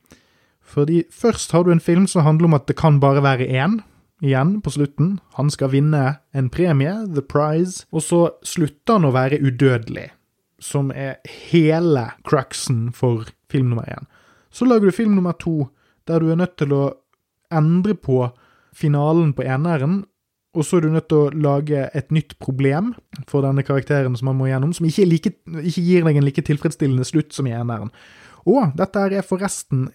Fordi 0.69 1.01
først 1.09 1.55
har 1.55 1.65
du 1.65 1.71
en 1.73 1.81
film 1.81 2.05
som 2.07 2.23
handler 2.27 2.51
om 2.51 2.57
at 2.59 2.67
det 2.69 2.77
kan 2.77 2.99
bare 3.01 3.23
være 3.25 3.49
én, 3.49 3.79
igjen 4.21 4.61
på 4.61 4.73
slutten. 4.75 5.17
Han 5.37 5.49
skal 5.53 5.71
vinne 5.73 6.19
en 6.35 6.49
premie, 6.49 6.93
The 7.13 7.23
Prize, 7.23 7.85
og 7.91 8.03
så 8.03 8.21
slutter 8.43 8.99
han 8.99 9.07
å 9.09 9.15
være 9.15 9.41
udødelig. 9.41 10.09
som 10.59 10.91
er 10.91 11.21
hele 11.49 12.09
cruxen 12.27 12.91
for 12.91 13.29
film 13.49 13.69
nummer 13.71 13.87
én. 13.87 14.07
Så 14.51 14.65
lager 14.65 14.89
du 14.89 14.91
film 14.91 15.15
nummer 15.15 15.31
to 15.39 15.69
der 16.07 16.19
du 16.19 16.31
er 16.31 16.35
nødt 16.35 16.57
til 16.57 16.73
å 16.73 16.93
endre 17.53 17.95
på 17.95 18.29
finalen 18.75 19.33
på 19.33 19.45
eneren, 19.45 20.03
og 20.57 20.65
så 20.65 20.77
er 20.77 20.81
du 20.81 20.89
nødt 20.89 21.07
til 21.09 21.17
å 21.17 21.31
lage 21.31 21.89
et 21.93 22.11
nytt 22.11 22.35
problem 22.41 22.95
for 23.29 23.45
denne 23.45 23.63
karakteren 23.63 24.17
som 24.17 24.31
han 24.31 24.37
må 24.39 24.49
gjennom, 24.49 24.73
som 24.73 24.87
ikke, 24.89 25.05
like, 25.05 25.31
ikke 25.61 25.85
gir 25.85 26.05
deg 26.07 26.17
en 26.17 26.25
like 26.25 26.43
tilfredsstillende 26.45 27.05
slutt 27.05 27.33
som 27.33 27.47
i 27.47 27.53
eneren. 27.53 27.91
Og 28.49 28.73
dette 28.77 29.05
er 29.13 29.25
forresten 29.25 29.89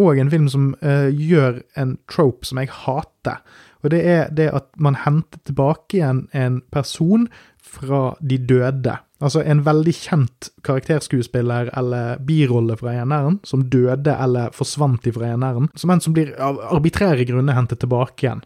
òg 0.00 0.18
en 0.18 0.32
film 0.32 0.48
som 0.50 0.70
uh, 0.82 1.08
gjør 1.10 1.62
en 1.78 1.96
trope 2.10 2.48
som 2.48 2.58
jeg 2.58 2.72
hater. 2.82 3.42
Og 3.84 3.92
det 3.94 4.00
er 4.04 4.32
det 4.36 4.50
at 4.52 4.68
man 4.76 4.98
henter 5.04 5.40
tilbake 5.46 5.98
igjen 5.98 6.26
en 6.36 6.60
person 6.72 7.28
fra 7.64 8.10
de 8.20 8.38
døde. 8.38 8.96
Altså 9.20 9.42
en 9.44 9.60
veldig 9.64 9.92
kjent 9.96 10.48
karakterskuespiller 10.64 11.70
eller 11.76 12.22
birolle 12.24 12.76
fra 12.80 12.94
eneren, 13.02 13.38
som 13.44 13.66
døde 13.72 14.14
eller 14.16 14.54
forsvant 14.56 15.06
ifra 15.10 15.34
eneren, 15.34 15.68
som 15.76 15.92
en 15.92 16.00
som 16.00 16.16
blir 16.16 16.32
av 16.40 16.60
arbitrære 16.70 17.26
grunner 17.28 17.56
hentet 17.56 17.82
tilbake 17.84 18.24
igjen 18.24 18.44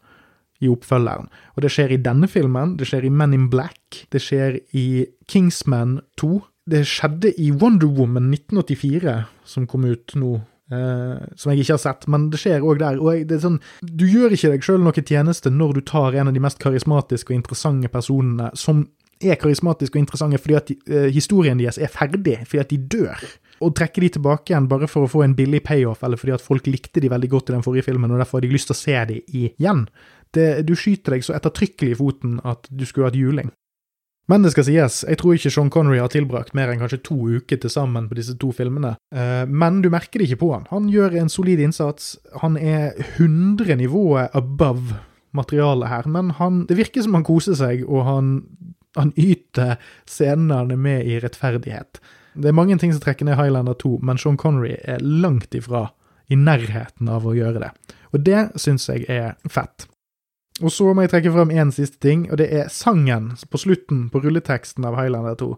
i 0.62 0.70
oppfølgeren. 0.70 1.28
Og 1.54 1.62
det 1.64 1.70
skjer 1.74 1.94
i 1.94 2.00
denne 2.02 2.30
filmen, 2.30 2.74
det 2.78 2.88
skjer 2.90 3.06
i 3.06 3.12
Men 3.12 3.36
in 3.36 3.46
Black, 3.52 4.04
det 4.14 4.22
skjer 4.22 4.58
i 4.74 5.04
Kingsman 5.30 6.00
2. 6.20 6.32
Det 6.70 6.82
skjedde 6.88 7.34
i 7.38 7.50
Wonder 7.52 7.90
Woman 7.90 8.30
1984, 8.32 9.16
som 9.44 9.66
kom 9.70 9.84
ut 9.86 10.14
nå 10.18 10.38
Uh, 10.74 11.20
som 11.36 11.52
jeg 11.52 11.62
ikke 11.62 11.76
har 11.76 11.82
sett, 11.82 12.06
men 12.10 12.28
det 12.32 12.40
skjer 12.40 12.64
òg 12.64 12.80
der. 12.80 12.98
og 12.98 13.28
det 13.28 13.36
er 13.36 13.44
sånn, 13.44 13.60
Du 13.84 14.06
gjør 14.08 14.34
ikke 14.34 14.54
deg 14.54 14.66
sjøl 14.66 14.82
noe 14.82 15.04
tjeneste 15.04 15.52
når 15.52 15.78
du 15.78 15.80
tar 15.90 16.16
en 16.16 16.30
av 16.30 16.34
de 16.34 16.42
mest 16.42 16.60
karismatiske 16.62 17.30
og 17.30 17.38
interessante 17.38 17.90
personene 17.92 18.50
som 18.58 18.86
er 19.22 19.38
karismatiske 19.40 19.94
og 19.94 20.02
interessante 20.02 20.40
fordi 20.42 20.56
at 20.58 20.72
uh, 20.90 21.08
historien 21.14 21.60
deres 21.60 21.78
er 21.78 21.92
ferdig, 21.92 22.40
fordi 22.48 22.62
at 22.62 22.72
de 22.72 22.80
dør. 22.96 23.26
Og 23.64 23.74
trekke 23.78 24.02
de 24.02 24.10
tilbake 24.16 24.52
igjen 24.52 24.68
bare 24.70 24.88
for 24.90 25.06
å 25.06 25.10
få 25.10 25.22
en 25.24 25.36
billig 25.38 25.62
payoff, 25.66 26.02
eller 26.04 26.20
fordi 26.20 26.34
at 26.36 26.44
folk 26.44 26.66
likte 26.66 27.02
de 27.02 27.12
veldig 27.12 27.30
godt 27.30 27.52
i 27.52 27.56
den 27.56 27.66
forrige 27.66 27.86
filmen, 27.86 28.10
og 28.10 28.20
derfor 28.20 28.40
har 28.40 28.48
de 28.48 28.54
lyst 28.54 28.72
til 28.72 28.76
å 28.76 28.80
se 28.82 28.96
de 29.12 29.20
igjen. 29.30 29.84
Det, 30.34 30.48
du 30.66 30.74
skyter 30.74 31.14
deg 31.14 31.26
så 31.26 31.36
ettertrykkelig 31.36 31.94
i 31.94 31.98
foten 32.00 32.40
at 32.42 32.66
du 32.70 32.82
skulle 32.88 33.12
hatt 33.12 33.18
juling. 33.18 33.52
Men 34.30 34.44
det 34.44 34.54
skal 34.54 34.64
sies, 34.64 35.02
jeg 35.04 35.18
tror 35.20 35.36
ikke 35.36 35.52
Sean 35.52 35.72
Connery 35.72 35.98
har 36.00 36.12
tilbrakt 36.12 36.54
mer 36.56 36.70
enn 36.72 36.80
kanskje 36.80 37.02
to 37.04 37.16
uker 37.36 37.60
til 37.60 37.72
sammen 37.72 38.06
på 38.08 38.16
disse 38.16 38.36
to 38.40 38.54
filmene. 38.56 38.94
Uh, 39.12 39.44
men 39.44 39.82
du 39.84 39.90
merker 39.92 40.22
det 40.22 40.30
ikke 40.30 40.40
på 40.46 40.52
han. 40.54 40.68
Han 40.70 40.88
gjør 40.92 41.18
en 41.20 41.32
solid 41.32 41.60
innsats. 41.60 42.14
Han 42.40 42.56
er 42.56 42.94
100 43.18 43.76
nivået 43.82 44.32
above 44.32 45.02
materialet 45.34 45.90
her, 45.90 46.08
men 46.08 46.30
han, 46.38 46.62
det 46.70 46.78
virker 46.78 47.04
som 47.04 47.18
han 47.18 47.26
koser 47.26 47.58
seg, 47.58 47.82
og 47.84 48.06
han 48.08 48.32
han 48.94 49.12
yter 49.18 49.76
scenene 50.06 50.76
med 50.78 51.06
i 51.06 51.18
rettferdighet. 51.22 52.00
Det 52.34 52.50
er 52.50 52.56
mange 52.56 52.76
ting 52.78 52.92
som 52.94 53.02
trekker 53.02 53.26
ned 53.28 53.38
Highlander 53.38 53.76
2, 53.78 53.98
men 54.02 54.18
Sean 54.18 54.38
Connery 54.40 54.76
er 54.82 55.02
langt 55.02 55.54
ifra 55.54 55.88
i 56.30 56.38
nærheten 56.38 57.10
av 57.10 57.26
å 57.26 57.34
gjøre 57.36 57.62
det. 57.62 57.72
Og 58.14 58.22
det 58.26 58.46
syns 58.60 58.88
jeg 58.90 59.06
er 59.10 59.34
fett. 59.50 59.86
Og 60.62 60.70
så 60.70 60.86
må 60.94 61.02
jeg 61.02 61.10
trekke 61.10 61.32
frem 61.34 61.50
én 61.50 61.72
siste 61.74 61.98
ting, 62.02 62.28
og 62.30 62.38
det 62.38 62.46
er 62.54 62.70
sangen 62.70 63.32
på 63.50 63.58
slutten 63.58 64.06
på 64.12 64.20
rulleteksten 64.22 64.86
av 64.86 64.94
Highlander 65.00 65.34
2. 65.40 65.48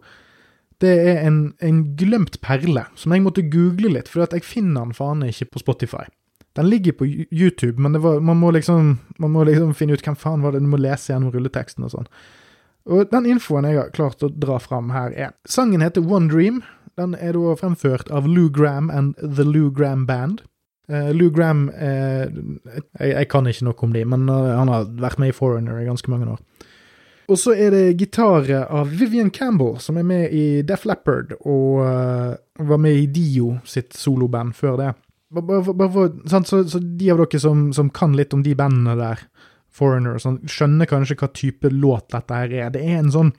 Det 0.81 0.93
er 1.09 1.21
en, 1.25 1.41
en 1.65 1.83
glemt 1.97 2.39
perle 2.45 2.87
som 2.97 3.13
jeg 3.13 3.25
måtte 3.25 3.45
google 3.53 3.93
litt, 3.93 4.09
for 4.09 4.25
jeg 4.25 4.45
finner 4.45 4.87
den 4.87 4.97
faen 4.97 5.25
ikke 5.27 5.51
på 5.53 5.63
Spotify. 5.65 6.07
Den 6.57 6.71
ligger 6.73 6.97
på 6.97 7.05
YouTube, 7.07 7.77
men 7.83 8.01
var, 8.01 8.21
man, 8.25 8.41
må 8.41 8.51
liksom, 8.57 8.99
man, 9.19 9.33
må 9.33 9.45
liksom, 9.45 9.75
finne 9.77 9.97
ut 9.97 10.05
hvem 10.05 10.17
faen 10.17 10.45
var 10.45 10.57
det 10.57 10.63
du 10.65 10.71
må 10.73 10.81
lese 10.81 11.13
gjennom 11.13 11.35
rulleteksten 11.35 11.85
og 11.85 11.93
sånn. 11.93 12.09
Og 12.89 13.11
den 13.13 13.29
infoen 13.29 13.67
jeg 13.69 13.81
har 13.81 13.93
klart 13.93 14.25
å 14.25 14.31
dra 14.33 14.57
fram 14.63 14.93
her, 14.95 15.13
er 15.13 15.35
Sangen 15.49 15.85
heter 15.85 16.07
One 16.07 16.31
Dream. 16.33 16.63
Den 16.97 17.13
er 17.21 17.37
da 17.37 17.57
fremført 17.61 18.09
av 18.15 18.29
Lou 18.31 18.49
Gram 18.49 18.89
and 18.89 19.19
The 19.21 19.45
Lou 19.45 19.69
Gram 19.75 20.07
Band. 20.09 20.47
Uh, 20.87 21.11
Lou 21.17 21.33
Gram 21.35 21.65
uh, 21.75 22.27
jeg, 22.31 23.11
jeg, 23.11 23.29
kan 23.33 23.49
ikke 23.51 23.67
noe 23.67 23.81
om 23.83 23.95
de, 23.95 24.05
men 24.07 24.29
uh, 24.31 24.53
han 24.55 24.71
har 24.71 24.87
vært 25.03 25.19
med 25.19 25.33
i 25.33 25.35
Foreigner 25.35 25.81
i 25.81 25.89
ganske 25.89 26.13
mange 26.13 26.29
år. 26.37 26.43
Og 27.27 27.41
så 27.43 27.57
er 27.59 27.75
det 27.75 27.97
gitaret 27.99 28.71
av 28.71 28.93
Vivian 28.95 29.33
Campbell, 29.35 29.81
som 29.83 29.99
er 29.99 30.07
med 30.07 30.31
i 30.31 30.63
Def 30.63 30.85
Leppard, 30.87 31.33
og 31.43 31.81
var 31.83 32.79
med 32.79 33.01
i 33.01 33.09
Dio 33.11 33.57
sitt 33.67 33.97
soloband 33.99 34.55
før 34.55 34.77
det. 34.79 34.93
Bare, 35.35 36.05
sant, 36.31 36.47
så, 36.47 36.61
så, 36.71 36.79
de 36.79 37.11
av 37.11 37.19
dere 37.19 37.41
som, 37.43 37.73
som 37.75 37.91
kan 37.91 38.15
litt 38.15 38.31
om 38.37 38.47
de 38.47 38.55
bandene 38.55 38.95
der, 39.01 39.27
Foreigner 39.77 40.23
sånn, 40.23 40.39
skjønner 40.49 40.89
kanskje 40.89 41.19
hva 41.21 41.29
type 41.35 41.69
låt 41.75 42.15
dette 42.15 42.39
her 42.39 42.55
er. 42.55 42.71
Det 42.73 42.81
er 42.87 43.03
en 43.03 43.13
sånn 43.13 43.35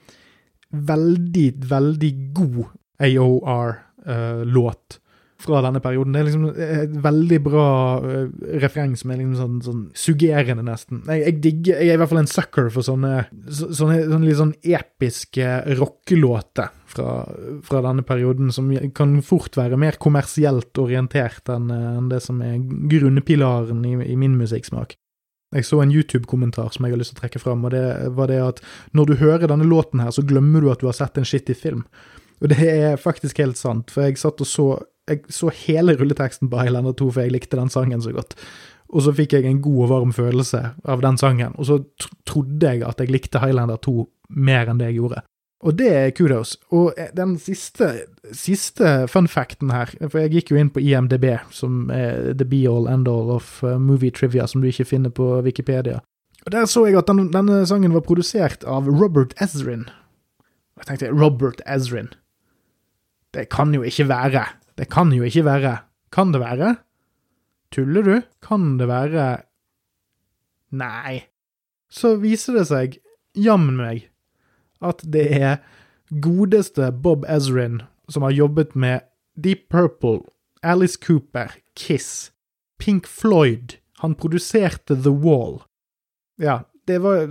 veldig, 0.68 1.48
veldig 1.72 2.12
god 2.36 2.60
AOR-låt. 3.08 4.98
Fra 5.38 5.60
denne 5.62 5.78
perioden. 5.78 6.16
Det 6.16 6.18
er 6.20 6.26
liksom 6.26 6.46
et 6.50 6.94
veldig 7.04 7.36
bra 7.44 7.66
uh, 8.02 8.24
refreng 8.58 8.96
som 8.98 9.12
er 9.14 9.20
liksom 9.20 9.36
sånn, 9.38 9.60
sånn 9.62 9.84
suggerende, 9.94 10.64
nesten. 10.66 11.04
Jeg, 11.06 11.22
jeg, 11.22 11.36
digger, 11.44 11.78
jeg 11.78 11.92
er 11.92 11.98
i 11.98 12.00
hvert 12.02 12.10
fall 12.10 12.22
en 12.24 12.30
sucker 12.32 12.72
for 12.74 12.86
sånne, 12.86 13.12
så, 13.46 13.68
sånne, 13.70 14.00
sånne 14.08 14.26
litt 14.26 14.40
sånn 14.40 14.56
episke 14.66 15.52
rockelåter 15.78 16.72
fra, 16.90 17.12
fra, 17.62 17.84
denne 17.86 18.02
perioden, 18.08 18.50
som 18.54 18.72
kan 18.98 19.14
fort 19.22 19.54
være 19.60 19.78
mer 19.78 20.00
kommersielt 20.02 20.82
orientert 20.82 21.54
enn, 21.54 21.70
enn 21.70 22.10
det 22.10 22.18
som 22.24 22.42
er 22.42 22.58
grunnpilaren 22.90 23.86
i, 23.86 23.94
i 24.10 24.18
min 24.18 24.34
musikksmak. 24.40 24.98
Jeg 25.54 25.64
så 25.64 25.80
en 25.80 25.92
YouTube-kommentar 25.94 26.74
som 26.74 26.84
jeg 26.84 26.92
har 26.92 27.00
lyst 27.00 27.14
til 27.14 27.20
å 27.20 27.22
trekke 27.22 27.40
fram, 27.40 27.62
og 27.64 27.72
det 27.72 27.86
var 28.16 28.28
det 28.28 28.42
at 28.44 28.60
når 28.96 29.08
du 29.08 29.18
hører 29.22 29.48
denne 29.48 29.68
låten 29.68 30.02
her, 30.02 30.10
så 30.12 30.26
glemmer 30.26 30.60
du 30.60 30.68
at 30.72 30.82
du 30.82 30.90
har 30.90 30.96
sett 30.98 31.16
en 31.16 31.28
shitty 31.28 31.56
film. 31.56 31.86
Og 32.42 32.52
det 32.52 32.68
er 32.68 33.00
faktisk 33.00 33.40
helt 33.40 33.58
sant, 33.58 33.90
for 33.90 34.04
jeg 34.04 34.20
satt 34.20 34.42
og 34.44 34.48
så 34.48 34.68
jeg 35.08 35.24
så 35.32 35.52
hele 35.64 35.96
rulleteksten 35.98 36.50
på 36.50 36.60
Highlander 36.60 36.96
2, 36.98 37.10
for 37.14 37.24
jeg 37.24 37.34
likte 37.34 37.58
den 37.58 37.72
sangen 37.72 38.02
så 38.04 38.12
godt. 38.14 38.36
Og 38.88 39.04
så 39.04 39.12
fikk 39.12 39.36
jeg 39.36 39.48
en 39.48 39.62
god 39.64 39.82
og 39.84 39.90
varm 39.92 40.12
følelse 40.16 40.62
av 40.88 41.02
den 41.04 41.18
sangen, 41.20 41.56
og 41.58 41.68
så 41.68 41.80
trodde 42.28 42.70
jeg 42.70 42.86
at 42.88 43.00
jeg 43.02 43.12
likte 43.12 43.42
Highlander 43.42 43.80
2 43.84 44.06
mer 44.36 44.70
enn 44.70 44.80
det 44.80 44.92
jeg 44.92 45.02
gjorde. 45.02 45.24
Og 45.66 45.74
det 45.74 45.88
er 45.90 46.12
kudos. 46.14 46.54
Og 46.70 46.92
eh, 46.96 47.10
den 47.16 47.34
siste, 47.42 47.90
siste 48.32 49.08
fun 49.10 49.26
facten 49.28 49.72
her, 49.74 49.90
for 50.06 50.20
jeg 50.22 50.36
gikk 50.36 50.52
jo 50.52 50.60
inn 50.60 50.70
på 50.70 50.82
IMDb, 50.84 51.32
som 51.50 51.90
er 51.90 52.30
the 52.38 52.46
be 52.46 52.62
all 52.70 52.86
end 52.90 53.10
all 53.10 53.32
of 53.34 53.58
uh, 53.66 53.74
movie 53.82 54.14
trivia, 54.14 54.46
som 54.46 54.62
du 54.62 54.68
ikke 54.70 54.86
finner 54.86 55.10
på 55.10 55.40
Wikipedia. 55.42 55.98
Og 56.46 56.52
Der 56.54 56.68
så 56.70 56.86
jeg 56.86 56.98
at 56.98 57.10
den, 57.10 57.32
denne 57.34 57.64
sangen 57.66 57.92
var 57.92 58.06
produsert 58.06 58.62
av 58.64 58.86
Robert 58.86 59.34
Ezrin. 59.42 59.88
Og 60.78 60.84
jeg 60.84 60.92
tenkte 60.92 61.10
Robert 61.10 61.60
Ezrin. 61.66 62.12
Det 63.34 63.48
kan 63.50 63.74
jo 63.74 63.82
ikke 63.82 64.08
være. 64.08 64.46
Det 64.78 64.86
kan 64.90 65.10
jo 65.12 65.26
ikke 65.26 65.44
være. 65.46 65.74
Kan 66.14 66.32
det 66.32 66.40
være? 66.40 66.76
Tuller 67.74 68.06
du? 68.06 68.14
Kan 68.44 68.78
det 68.78 68.88
være 68.88 69.26
Nei. 70.70 71.24
Så 71.90 72.18
viser 72.20 72.58
det 72.58 72.66
seg, 72.68 72.98
jammen 73.32 73.78
meg, 73.80 74.10
at 74.84 75.00
det 75.00 75.24
er 75.32 75.54
godeste 76.22 76.90
Bob 76.92 77.24
Ezrin 77.28 77.80
som 78.12 78.26
har 78.26 78.34
jobbet 78.36 78.74
med 78.76 79.06
Deep 79.40 79.68
Purple, 79.72 80.26
Alice 80.62 80.98
Cooper, 81.00 81.54
Kiss, 81.76 82.30
Pink 82.78 83.08
Floyd. 83.08 83.78
Han 84.04 84.14
produserte 84.14 84.96
The 84.96 85.12
Wall. 85.12 85.62
Ja, 86.36 86.60
det 86.86 87.00
var 87.02 87.24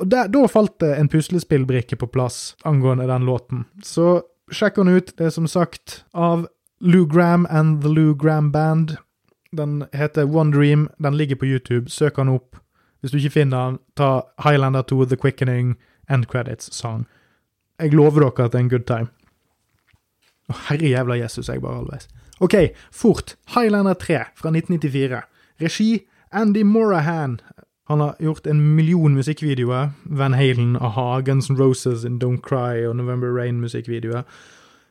Og 0.00 0.08
da 0.08 0.24
falt 0.48 0.80
det 0.80 0.94
en 0.96 1.08
puslespillbrikke 1.08 1.96
på 1.96 2.08
plass 2.10 2.56
angående 2.64 3.06
den 3.08 3.28
låten. 3.28 3.64
Så 3.84 4.22
sjekk 4.52 4.80
henne 4.80 4.98
ut. 4.98 5.12
Det 5.16 5.28
er 5.28 5.34
som 5.34 5.46
sagt 5.48 6.02
av 6.12 6.48
Lou 6.80 7.06
Gram 7.06 7.46
and 7.50 7.82
The 7.82 7.88
Lou 7.88 8.14
Gram 8.14 8.52
Band. 8.52 8.96
Den 9.52 9.84
heter 9.92 10.24
One 10.24 10.52
Dream. 10.52 10.88
Den 10.98 11.16
ligger 11.16 11.36
på 11.36 11.46
YouTube. 11.46 11.90
Søk 11.90 12.16
den 12.16 12.28
opp. 12.28 12.56
Hvis 13.00 13.10
du 13.10 13.16
ikke 13.16 13.30
finner 13.30 13.66
den, 13.66 13.78
ta 13.96 14.22
Highlander 14.44 14.82
2 14.82 15.04
The 15.04 15.16
Quickening 15.16 15.76
end 16.10 16.26
credits 16.26 16.74
song. 16.74 17.06
Jeg 17.80 17.94
lover 17.94 18.20
dere 18.20 18.44
at 18.44 18.52
det 18.52 18.58
er 18.58 18.64
en 18.64 18.70
good 18.70 18.86
time. 18.86 19.08
Å, 20.50 20.56
herre 20.68 20.88
jævla 20.90 21.16
Jesus, 21.20 21.48
jeg 21.48 21.62
bare 21.62 21.80
halvveis. 21.80 22.08
OK, 22.40 22.56
fort. 22.92 23.36
Highlander 23.54 23.94
3 23.94 24.24
fra 24.36 24.52
1994. 24.52 25.22
Regi 25.60 25.90
Andy 26.32 26.62
Morahan. 26.62 27.40
Han 27.88 28.00
har 28.00 28.16
gjort 28.20 28.46
en 28.46 28.60
million 28.76 29.14
musikkvideoer. 29.14 29.90
Van 30.04 30.34
Halen, 30.34 30.76
a-ha, 30.76 31.20
Guns 31.20 31.50
N' 31.50 31.58
Roses 31.58 32.04
in 32.04 32.20
Don't 32.22 32.40
Cry 32.40 32.86
og 32.86 32.96
November 32.96 33.32
Rain-musikkvideoer. 33.34 34.22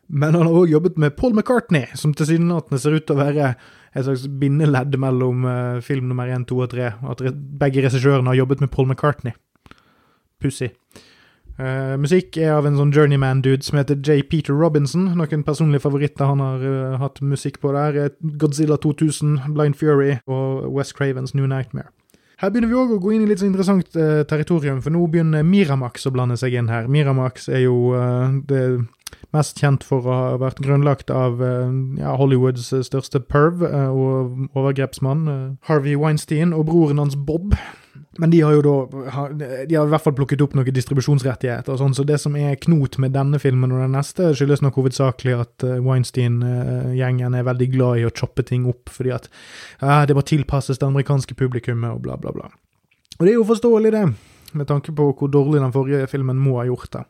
Men 0.10 0.34
han 0.34 0.48
har 0.48 0.56
òg 0.64 0.72
jobbet 0.72 0.98
med 0.98 1.16
Paul 1.18 1.36
McCartney, 1.36 1.86
som 1.94 2.16
tilsynelatende 2.18 2.82
ser 2.82 2.98
ut 2.98 3.06
til 3.06 3.18
å 3.18 3.22
være 3.22 3.52
et 3.94 4.06
slags 4.06 4.26
bindeledd 4.42 4.98
mellom 5.02 5.46
uh, 5.46 5.82
film 5.86 6.10
nummer 6.10 6.30
én, 6.30 6.48
to 6.50 6.58
og 6.64 6.72
tre. 6.74 6.96
At 7.06 7.22
begge 7.62 7.84
regissørene 7.86 8.32
har 8.32 8.40
jobbet 8.42 8.64
med 8.66 8.74
Paul 8.74 8.90
McCartney. 8.90 9.38
Pussig. 10.42 10.74
Uh, 11.60 11.98
musikk 12.00 12.38
er 12.40 12.54
av 12.56 12.66
en 12.70 12.78
sånn 12.80 12.94
journeyman-dude 12.96 13.66
som 13.68 13.78
heter 13.82 14.00
J. 14.00 14.24
Peter 14.32 14.56
Robinson. 14.56 15.10
Noen 15.20 15.46
personlige 15.46 15.84
favoritter 15.84 16.30
han 16.30 16.42
har 16.42 16.64
uh, 16.64 17.00
hatt 17.02 17.22
musikk 17.22 17.60
på 17.62 17.74
der. 17.76 18.14
Godzilla 18.42 18.80
2000, 18.82 19.52
Blind 19.54 19.78
Fury 19.78 20.16
og 20.26 20.70
West 20.74 20.96
Cravens 20.98 21.36
New 21.36 21.50
Nightmare. 21.50 21.92
Her 22.40 22.54
begynner 22.54 22.72
vi 22.72 22.78
òg 22.80 22.94
å 22.96 23.02
gå 23.04 23.12
inn 23.12 23.26
i 23.26 23.28
litt 23.28 23.42
så 23.42 23.50
interessant 23.50 23.92
uh, 24.00 24.24
territorium, 24.26 24.80
for 24.82 24.96
nå 24.96 25.04
begynner 25.12 25.44
Miramax 25.44 26.08
å 26.08 26.14
blande 26.16 26.40
seg 26.40 26.56
inn 26.56 26.72
her. 26.72 26.88
Miramax 26.88 27.50
er 27.52 27.66
jo 27.66 27.92
det 28.48 28.64
Mest 29.36 29.60
kjent 29.62 29.84
for 29.86 30.08
å 30.08 30.14
ha 30.16 30.38
vært 30.42 30.62
grunnlagt 30.66 31.12
av 31.14 31.42
eh, 31.46 31.74
ja, 32.00 32.16
Hollywoods 32.18 32.72
største 32.88 33.22
perv 33.22 33.62
eh, 33.68 33.92
og 33.94 34.58
overgrepsmann, 34.58 35.28
Harvey 35.70 35.94
Weinstein, 36.00 36.56
og 36.56 36.66
broren 36.72 37.02
hans 37.02 37.14
Bob. 37.14 37.54
Men 38.20 38.34
de 38.34 38.40
har 38.42 38.56
jo 38.58 38.62
da 38.66 39.28
De 39.70 39.76
har 39.78 39.86
i 39.86 39.92
hvert 39.92 40.04
fall 40.04 40.16
plukket 40.18 40.42
opp 40.44 40.56
noen 40.58 40.74
distribusjonsrettigheter 40.74 41.76
og 41.76 41.78
sånn, 41.82 41.94
så 41.96 42.04
det 42.08 42.18
som 42.20 42.34
er 42.40 42.58
knot 42.60 42.98
med 43.00 43.14
denne 43.14 43.38
filmen 43.40 43.72
og 43.76 43.84
den 43.84 43.94
neste, 43.96 44.32
skyldes 44.34 44.64
nok 44.66 44.80
hovedsakelig 44.82 45.36
at 45.38 45.68
Weinstein-gjengen 45.86 47.38
er 47.38 47.46
veldig 47.48 47.70
glad 47.76 48.02
i 48.02 48.08
å 48.10 48.14
choppe 48.16 48.44
ting 48.48 48.66
opp, 48.70 48.90
fordi 48.92 49.14
at 49.16 49.30
uh, 49.84 50.02
det 50.10 50.18
må 50.18 50.26
tilpasses 50.26 50.82
det 50.82 50.90
amerikanske 50.90 51.38
publikummet 51.38 51.94
og 51.94 52.02
bla, 52.08 52.18
bla, 52.20 52.34
bla. 52.36 52.50
Og 53.20 53.28
det 53.28 53.34
er 53.34 53.38
jo 53.38 53.48
forståelig, 53.48 53.94
det, 53.94 54.06
med 54.58 54.68
tanke 54.68 54.96
på 54.96 55.12
hvor 55.14 55.32
dårlig 55.32 55.62
den 55.62 55.76
forrige 55.76 56.10
filmen 56.10 56.40
må 56.42 56.58
ha 56.60 56.66
gjort 56.68 56.92
det. 56.98 57.06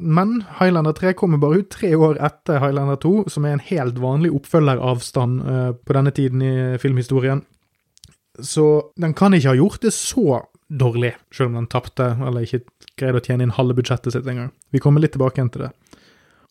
Men 0.00 0.42
Highlander 0.58 0.92
3 0.96 1.12
kommer 1.18 1.40
bare 1.40 1.60
ut 1.62 1.70
tre 1.72 1.92
år 1.96 2.18
etter 2.24 2.60
Highlander 2.62 2.98
2, 3.00 3.28
som 3.32 3.46
er 3.46 3.56
en 3.56 3.64
helt 3.70 4.00
vanlig 4.00 4.32
oppfølgeravstand 4.34 5.42
uh, 5.44 5.72
på 5.76 5.96
denne 5.96 6.12
tiden 6.16 6.44
i 6.44 6.54
filmhistorien. 6.80 7.44
Så 8.40 8.92
den 8.96 9.14
kan 9.14 9.34
ikke 9.36 9.52
ha 9.52 9.58
gjort 9.58 9.82
det 9.84 9.92
så 9.92 10.42
dårlig, 10.70 11.14
selv 11.34 11.50
om 11.50 11.60
den 11.60 11.70
tapte, 11.70 12.14
eller 12.26 12.46
ikke 12.46 12.62
greide 12.96 13.20
å 13.20 13.24
tjene 13.24 13.46
inn 13.46 13.56
halve 13.56 13.76
budsjettet 13.76 14.14
sitt 14.14 14.28
engang. 14.30 14.52
Vi 14.70 14.80
kommer 14.82 15.02
litt 15.02 15.16
tilbake 15.16 15.40
igjen 15.40 15.52
til 15.52 15.66
det. 15.66 15.72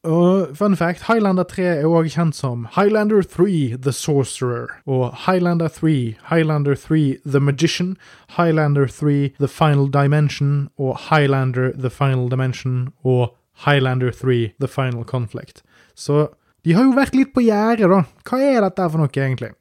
Og 0.08 0.56
fun 0.56 0.78
fact, 0.80 1.10
Highlander 1.10 1.44
3 1.44 1.64
er 1.82 1.88
òg 1.88 2.08
kjent 2.14 2.36
som 2.38 2.64
Highlander 2.72 3.20
3 3.28 3.76
The 3.84 3.92
Sorcerer, 3.92 4.78
og 4.88 5.12
Highlander 5.26 5.68
3, 5.68 6.16
Highlander 6.30 6.76
3 6.80 7.18
The 7.26 7.40
Magician, 7.40 7.98
Highlander 8.38 8.88
3 8.88 9.34
The 9.40 9.48
Final 9.52 9.92
Dimension 9.92 10.70
og 10.78 10.96
Highlander 11.10 11.74
The 11.76 11.92
Final 11.92 12.30
Dimension 12.32 12.94
og 13.04 13.36
Highlander 13.66 14.12
3 14.16 14.54
The 14.60 14.70
Final 14.72 15.06
Conflict. 15.08 15.64
Så 15.94 16.28
de 16.64 16.76
har 16.76 16.88
jo 16.88 16.96
vært 16.96 17.16
litt 17.16 17.34
på 17.36 17.44
gjerdet, 17.44 17.90
da. 17.90 18.04
Hva 18.28 18.40
er 18.44 18.64
dette 18.66 18.88
for 18.92 19.02
noe, 19.02 19.12
egentlig? 19.12 19.52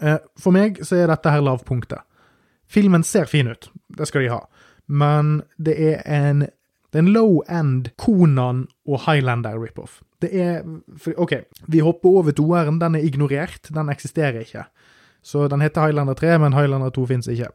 Eh, 0.00 0.18
for 0.38 0.54
meg 0.54 0.82
så 0.86 1.00
er 1.00 1.12
dette 1.12 1.32
her 1.32 1.44
lavpunktet. 1.44 2.04
Filmen 2.72 3.04
ser 3.04 3.28
fin 3.28 3.50
ut, 3.52 3.68
det 3.92 4.08
skal 4.08 4.24
de 4.24 4.32
ha, 4.32 4.40
men 4.88 5.42
det 5.60 5.76
er 5.76 6.02
en 6.08 6.46
det 6.92 7.00
er 7.00 7.06
en 7.06 7.12
low-end 7.14 7.86
Konan 7.96 8.66
og 8.84 8.98
Highlander 9.06 9.56
rip-off. 9.56 10.02
Det 10.20 10.28
er 10.36 10.58
OK, 11.16 11.32
vi 11.72 11.80
hopper 11.80 12.18
over 12.20 12.34
toeren. 12.36 12.76
Den 12.82 12.98
er 12.98 13.06
ignorert. 13.06 13.70
Den 13.72 13.88
eksisterer 13.88 14.42
ikke. 14.44 14.66
Så 15.24 15.46
den 15.48 15.64
heter 15.64 15.86
Highlander 15.86 16.14
3, 16.14 16.36
men 16.42 16.52
Highlander 16.52 16.92
2 16.92 17.06
fins 17.08 17.30
ikke. 17.32 17.48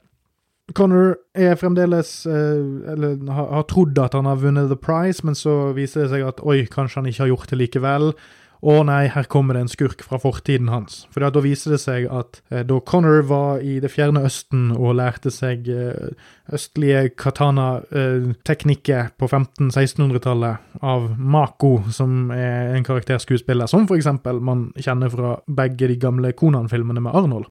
Connor 0.75 1.15
er 1.37 1.55
fremdeles 1.55 2.25
eh, 2.27 2.91
Eller 2.91 3.21
har 3.31 3.63
trodd 3.71 3.99
at 4.03 4.17
han 4.17 4.27
har 4.27 4.41
vunnet 4.41 4.67
The 4.71 4.79
Prize, 4.79 5.23
men 5.23 5.37
så 5.37 5.71
viser 5.77 6.03
det 6.03 6.11
seg 6.15 6.27
at 6.27 6.43
oi, 6.43 6.65
kanskje 6.71 7.01
han 7.01 7.07
ikke 7.11 7.23
har 7.23 7.31
gjort 7.35 7.53
det 7.53 7.61
likevel. 7.61 8.11
Å 8.57 8.79
nei, 8.87 9.03
her 9.13 9.27
kommer 9.29 9.53
det 9.53 9.61
en 9.63 9.69
skurk 9.69 10.01
fra 10.01 10.17
fortiden 10.17 10.71
hans. 10.73 11.03
For 11.13 11.21
da 11.21 11.41
viser 11.43 11.75
det 11.75 11.79
seg 11.83 12.07
at 12.09 12.39
eh, 12.49 12.63
da 12.65 12.79
Connor 12.81 13.21
var 13.29 13.61
i 13.61 13.77
det 13.83 13.91
fjerne 13.93 14.25
Østen 14.27 14.71
og 14.73 14.95
lærte 14.97 15.29
seg 15.33 15.69
eh, 15.69 16.09
østlige 16.53 17.13
katana-teknikker 17.21 19.13
på 19.19 19.29
1500-1600-tallet 19.29 20.81
av 20.81 21.11
Mako, 21.17 21.83
som 21.93 22.31
er 22.33 22.73
en 22.73 22.87
karakterskuespiller, 22.87 23.69
som 23.69 23.85
for 23.87 23.99
eksempel 23.99 24.41
man 24.41 24.71
kjenner 24.81 25.13
fra 25.13 25.37
begge 25.47 25.91
de 25.93 25.99
gamle 26.01 26.33
Konan-filmene 26.33 27.05
med 27.05 27.13
Arnold. 27.13 27.47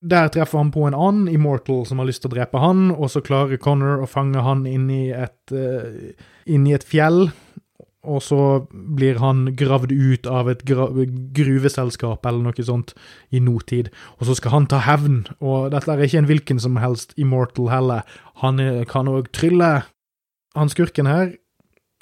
Der 0.00 0.28
treffer 0.30 0.60
han 0.60 0.70
på 0.70 0.84
en 0.86 0.94
annen 0.94 1.26
Immortal 1.32 1.82
som 1.88 1.98
har 1.98 2.06
lyst 2.06 2.22
til 2.22 2.30
å 2.30 2.36
drepe 2.36 2.60
han, 2.62 2.92
og 2.94 3.10
så 3.10 3.22
klarer 3.24 3.58
Connor 3.58 4.04
å 4.04 4.10
fange 4.10 4.44
han 4.46 4.62
inn 4.70 4.86
i 4.94 5.08
et, 5.10 5.40
uh, 5.50 6.14
inn 6.46 6.68
i 6.68 6.76
et 6.76 6.86
fjell 6.86 7.28
og 8.08 8.22
så 8.22 8.40
blir 8.70 9.18
han 9.20 9.48
gravd 9.58 9.92
ut 9.92 10.28
av 10.30 10.48
et 10.52 10.62
gruveselskap 10.64 12.26
eller 12.26 12.46
noe 12.46 12.64
sånt 12.64 12.94
i 13.34 13.40
notid. 13.42 13.90
og 14.18 14.26
så 14.26 14.36
skal 14.38 14.54
han 14.54 14.66
ta 14.70 14.80
hevn, 14.86 15.26
og 15.40 15.70
dette 15.74 15.92
er 15.92 16.04
ikke 16.06 16.22
en 16.22 16.30
hvilken 16.30 16.62
som 16.62 16.78
helst 16.80 17.12
immortal 17.16 17.70
heller, 17.72 18.02
han 18.42 18.60
er, 18.60 18.84
kan 18.84 19.08
òg 19.08 19.32
trylle. 19.32 19.84
Han 20.54 20.68
skurken 20.72 21.06
her 21.06 21.34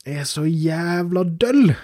er 0.06 0.24
så 0.24 0.44
jævla 0.46 1.24
døll! 1.24 1.74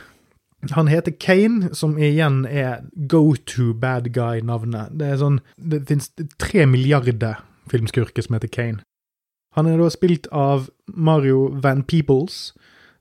Han 0.70 0.86
heter 0.86 1.10
Kane, 1.18 1.72
som 1.74 1.96
igjen 1.98 2.44
er 2.46 2.84
go 3.10 3.34
to 3.34 3.72
bad 3.74 4.12
guy-navnet. 4.14 4.94
Det 4.94 5.08
er 5.10 5.18
sånn 5.18 5.40
Det 5.58 5.82
fins 5.88 6.12
tre 6.38 6.66
milliarder 6.70 7.42
filmskurker 7.70 8.22
som 8.22 8.36
heter 8.36 8.52
Kane. 8.52 8.84
Han 9.56 9.66
er 9.66 9.80
da 9.80 9.90
spilt 9.92 10.28
av 10.32 10.70
Mario 10.86 11.50
Van 11.62 11.82
Peoples, 11.82 12.52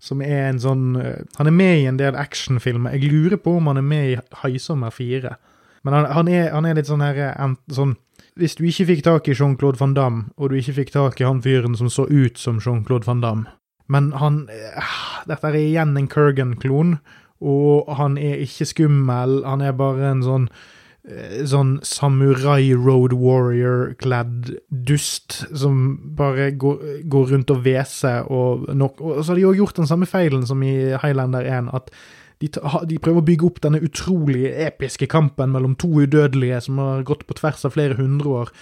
som 0.02 0.24
er 0.26 0.50
en 0.50 0.60
sånn 0.60 0.98
eh, 0.98 1.22
Han 1.38 1.48
er 1.48 1.56
med 1.56 1.78
i 1.80 1.88
en 1.88 2.02
del 2.02 2.18
actionfilmer. 2.18 2.98
Jeg 2.98 3.12
lurer 3.12 3.38
på 3.38 3.56
om 3.60 3.70
han 3.70 3.80
er 3.80 3.86
med 3.86 4.10
i 4.10 4.20
Haisommer 4.42 4.92
4. 4.92 5.36
Men 5.84 5.94
han, 5.94 6.08
han, 6.14 6.28
er, 6.28 6.50
han, 6.54 6.66
er, 6.66 6.78
litt 6.78 6.90
sånn 6.90 7.04
her 7.06 7.18
eh, 7.30 7.56
sånn 7.74 7.96
Hvis 8.40 8.58
du 8.58 8.66
ikke 8.68 8.90
fikk 8.92 9.06
tak 9.06 9.30
i 9.30 9.38
Jean-Claude 9.38 9.80
van 9.82 9.96
Damme, 9.98 10.28
og 10.38 10.52
du 10.52 10.60
ikke 10.60 10.80
fikk 10.82 10.94
tak 10.94 11.22
i 11.22 11.28
han 11.28 11.42
fyren 11.46 11.78
som 11.78 11.90
så 11.90 12.08
ut 12.10 12.42
som 12.42 12.62
Jean-Claude 12.62 13.08
van 13.10 13.24
Damme 13.24 13.56
Men 13.92 14.12
han 14.22 14.44
uh, 14.50 14.94
Dette 15.30 15.50
er 15.50 15.58
igjen 15.60 15.96
en 15.98 16.10
Kurgan-klon, 16.10 16.98
og 17.42 17.90
han 17.98 18.18
er 18.22 18.44
ikke 18.46 18.70
skummel. 18.70 19.42
Han 19.46 19.66
er 19.66 19.74
bare 19.78 20.12
en 20.12 20.24
sånn 20.26 20.48
Eh, 21.02 21.40
sånn 21.50 21.80
samurai 21.82 22.76
road 22.78 23.16
warrior-kledd 23.18 24.52
dust 24.86 25.40
som 25.58 25.96
bare 26.14 26.52
går, 26.62 26.84
går 27.10 27.32
rundt 27.32 27.50
og 27.50 27.64
hveser 27.66 28.28
og 28.30 28.68
nok 28.78 29.02
Og 29.02 29.24
så 29.24 29.32
har 29.32 29.40
de 29.40 29.48
òg 29.50 29.58
gjort 29.58 29.80
den 29.80 29.90
samme 29.90 30.06
feilen 30.06 30.46
som 30.46 30.62
i 30.62 30.94
Highlander 31.02 31.42
1, 31.42 31.72
at 31.74 31.90
de, 32.38 32.52
de, 32.52 33.00
prøver 33.02 33.18
å 33.18 33.26
bygge 33.26 33.48
opp 33.50 33.58
denne 33.66 33.82
utrolig 33.82 34.46
episke 34.54 35.10
kampen 35.10 35.50
mellom 35.56 35.74
to 35.74 35.90
udødelige 35.90 36.62
som 36.68 36.78
har 36.82 37.02
gått 37.10 37.26
på 37.26 37.40
tvers 37.42 37.66
av 37.66 37.74
flere 37.74 37.98
hundre 37.98 38.38
år, 38.44 38.54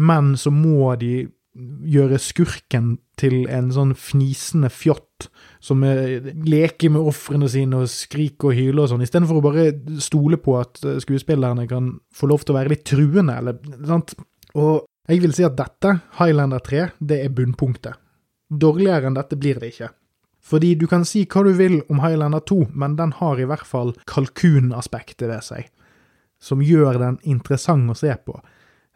men 0.00 0.32
så 0.40 0.48
må 0.48 0.94
de 0.96 1.28
gjøre 1.52 2.16
skurken 2.22 2.94
til 3.20 3.42
en 3.52 3.68
sånn 3.74 3.92
fnisende 3.98 4.70
fjott 4.72 5.28
som 5.62 5.82
leker 5.84 6.92
med 6.94 7.08
ofrene 7.12 7.48
sine 7.52 7.82
og 7.82 7.90
skriker 7.92 8.50
og 8.50 8.56
hyler 8.56 8.84
og 8.84 8.92
sånn, 8.94 9.04
istedenfor 9.04 9.38
å 9.38 9.44
bare 9.44 9.66
stole 10.02 10.40
på 10.42 10.56
at 10.58 10.80
eh, 10.86 11.00
skuespillerne 11.02 11.68
kan 11.70 11.92
få 12.14 12.30
lov 12.30 12.42
til 12.42 12.54
å 12.54 12.58
være 12.58 12.72
litt 12.72 12.86
truende, 12.88 13.36
eller 13.36 13.60
sant. 13.86 14.16
Og 14.58 14.86
jeg 15.10 15.22
vil 15.22 15.34
si 15.36 15.44
at 15.46 15.58
dette, 15.58 15.96
Highlander 16.18 16.62
3, 16.64 16.86
det 16.98 17.20
er 17.24 17.34
bunnpunktet. 17.36 18.00
Dårligere 18.52 19.08
enn 19.08 19.18
dette 19.18 19.38
blir 19.40 19.60
det 19.60 19.72
ikke. 19.72 19.92
Fordi 20.42 20.72
du 20.74 20.88
kan 20.90 21.04
si 21.06 21.22
hva 21.30 21.44
du 21.46 21.52
vil 21.54 21.78
om 21.92 22.02
Highlander 22.02 22.42
2, 22.48 22.72
men 22.74 22.96
den 22.98 23.14
har 23.20 23.38
i 23.38 23.46
hvert 23.48 23.68
fall 23.68 23.94
kalkunaspektet 24.10 25.28
ved 25.30 25.46
seg, 25.46 25.68
som 26.42 26.64
gjør 26.64 26.98
den 26.98 27.20
interessant 27.22 27.92
å 27.92 27.98
se 27.98 28.16
på. 28.26 28.40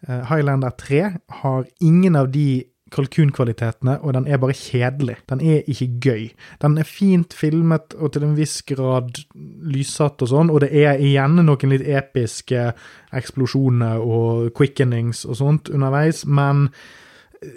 Eh, 0.04 0.24
Highlander 0.30 0.74
3 0.76 1.02
har 1.42 1.68
ingen 1.80 2.16
av 2.16 2.28
de 2.34 2.64
kalkunkvalitetene, 2.94 3.96
og 4.06 4.12
den 4.14 4.28
er 4.30 4.38
bare 4.38 4.54
kjedelig. 4.54 5.16
Den 5.30 5.40
er 5.42 5.64
ikke 5.66 5.88
gøy. 6.04 6.28
Den 6.62 6.76
er 6.78 6.86
fint 6.86 7.34
filmet 7.34 7.96
og 7.98 8.12
til 8.14 8.26
en 8.28 8.36
viss 8.38 8.60
grad 8.68 9.24
lyssatt 9.66 10.22
og 10.22 10.30
sånn, 10.30 10.52
og 10.54 10.62
det 10.62 10.70
er 10.70 11.02
igjen 11.02 11.40
noen 11.40 11.72
litt 11.72 11.82
episke 11.82 12.68
eksplosjoner 13.16 13.98
og 14.04 14.52
quickenings 14.56 15.24
og 15.26 15.40
sånt 15.40 15.72
underveis, 15.72 16.22
men 16.26 16.68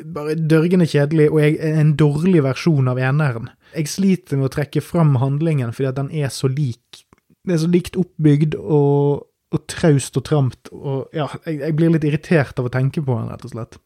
bare 0.06 0.36
dørgende 0.36 0.88
kjedelig, 0.90 1.30
og 1.32 1.42
jeg 1.44 1.60
en 1.62 1.94
dårlig 2.00 2.44
versjon 2.44 2.90
av 2.92 3.00
eneren. 3.00 3.52
Jeg 3.76 3.92
sliter 3.92 4.40
med 4.40 4.50
å 4.50 4.54
trekke 4.58 4.82
fram 4.82 5.16
handlingen 5.22 5.72
fordi 5.76 5.92
at 5.92 6.00
den 6.00 6.12
er 6.26 6.34
så 6.34 6.50
lik. 6.50 7.06
Det 7.46 7.56
er 7.56 7.62
så 7.62 7.70
likt 7.72 7.98
oppbygd 8.00 8.58
og, 8.60 9.29
og 9.50 9.64
traust 9.72 10.18
og 10.20 10.26
tramt, 10.28 10.70
og 10.72 11.16
ja, 11.16 11.26
jeg, 11.46 11.62
jeg 11.64 11.76
blir 11.78 11.94
litt 11.94 12.06
irritert 12.06 12.60
av 12.62 12.68
å 12.70 12.74
tenke 12.74 13.02
på 13.02 13.16
den, 13.18 13.32
rett 13.32 13.48
og 13.48 13.54
slett 13.56 13.80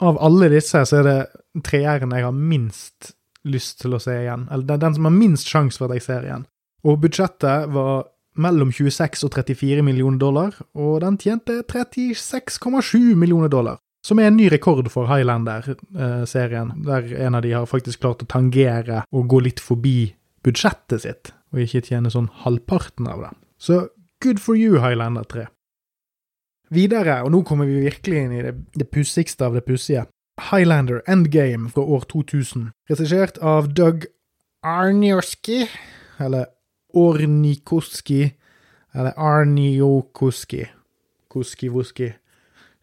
av 0.00 0.18
alle 0.20 0.48
disse, 0.52 0.80
så 0.86 1.00
er 1.00 1.06
det 1.06 1.18
treeren 1.66 2.14
jeg 2.16 2.24
har 2.24 2.36
minst 2.36 3.12
lyst 3.48 3.80
til 3.82 3.96
å 3.96 4.00
se 4.00 4.14
igjen. 4.22 4.46
Eller 4.52 4.66
det 4.68 4.80
den 4.84 4.96
som 4.96 5.08
har 5.08 5.14
minst 5.14 5.50
sjanse 5.50 5.80
for 5.80 5.88
at 5.90 6.00
jeg 6.00 6.06
ser 6.06 6.26
igjen. 6.28 6.46
Og 6.88 7.00
budsjettet 7.02 7.68
var 7.74 8.08
mellom 8.40 8.70
26 8.72 9.26
og 9.26 9.34
34 9.36 9.84
millioner 9.84 10.20
dollar, 10.20 10.56
og 10.78 11.00
den 11.04 11.18
tjente 11.20 11.60
36,7 11.68 13.16
millioner 13.18 13.52
dollar. 13.52 13.80
Som 14.06 14.20
er 14.20 14.30
en 14.30 14.38
ny 14.38 14.46
rekord 14.48 14.88
for 14.88 15.10
Highlander-serien, 15.10 16.72
der 16.86 17.10
en 17.26 17.36
av 17.36 17.44
de 17.44 17.52
har 17.52 17.68
faktisk 17.68 18.00
klart 18.00 18.24
å 18.24 18.30
tangere 18.30 19.02
og 19.12 19.28
gå 19.28 19.42
litt 19.44 19.60
forbi 19.60 20.14
budsjettet 20.46 21.04
sitt, 21.04 21.32
og 21.52 21.60
ikke 21.66 21.84
tjene 21.90 22.12
sånn 22.12 22.30
halvparten 22.46 23.10
av 23.12 23.26
det. 23.26 23.34
Så 23.60 23.82
good 24.20 24.38
for 24.38 24.54
you, 24.54 24.80
Highlander 24.80 25.24
3. 25.24 25.46
Videre, 26.70 27.22
og 27.24 27.32
nå 27.34 27.42
kommer 27.42 27.66
vi 27.66 27.82
virkelig 27.82 28.22
inn 28.22 28.34
i 28.36 28.42
det, 28.46 28.54
det 28.78 28.86
pussigste 28.94 29.48
av 29.48 29.56
det 29.58 29.64
pussige. 29.66 30.06
Highlander 30.50 31.02
Endgame 31.10 31.70
fra 31.72 31.82
år 31.82 32.06
2000, 32.08 32.70
regissert 32.90 33.40
av 33.42 33.72
Doug 33.74 34.06
Arnioski, 34.62 35.64
eller 36.20 36.46
Ornikoski, 36.94 38.30
eller 38.94 39.16
Arniokoski, 39.16 40.64
Koski-voski, 41.30 42.12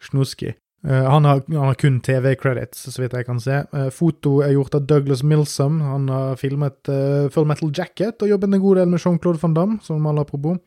Snuski. 0.02 0.52
Uh, 0.86 0.92
han, 1.10 1.24
har, 1.24 1.42
han, 1.48 1.64
har, 1.66 1.74
kun 1.74 1.98
TV-credits, 2.00 2.84
så 2.92 3.02
vidt 3.02 3.16
jeg 3.16 3.26
kan 3.26 3.40
se. 3.42 3.62
Uh, 3.74 3.88
foto 3.90 4.38
er 4.46 4.54
gjort 4.54 4.76
av 4.78 4.86
Douglas 4.86 5.24
Milsom. 5.26 5.80
Han 5.82 6.06
har 6.12 6.38
filmet 6.38 6.92
uh, 6.92 7.26
Full 7.34 7.48
Metal 7.50 7.72
Jacket 7.74 8.22
og 8.22 8.30
jobbet 8.30 8.54
en 8.54 8.62
god 8.62 8.78
del 8.78 8.92
med 8.92 9.02
Jean-Claude 9.02 9.42
van 9.42 9.56
Damme, 9.56 9.80
som 9.82 10.06
alle 10.06 10.22
apropos. 10.22 10.60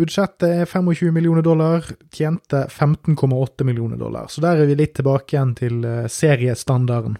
Budsjettet 0.00 0.48
er 0.48 0.68
25 0.70 1.12
millioner 1.12 1.44
dollar, 1.44 1.84
tjente 2.14 2.64
15,8 2.72 3.66
millioner 3.68 4.00
dollar. 4.00 4.30
Så 4.32 4.40
der 4.40 4.62
er 4.62 4.70
vi 4.70 4.78
litt 4.80 4.94
tilbake 4.96 5.36
igjen 5.36 5.52
til 5.58 5.84
seriestandarden. 6.08 7.18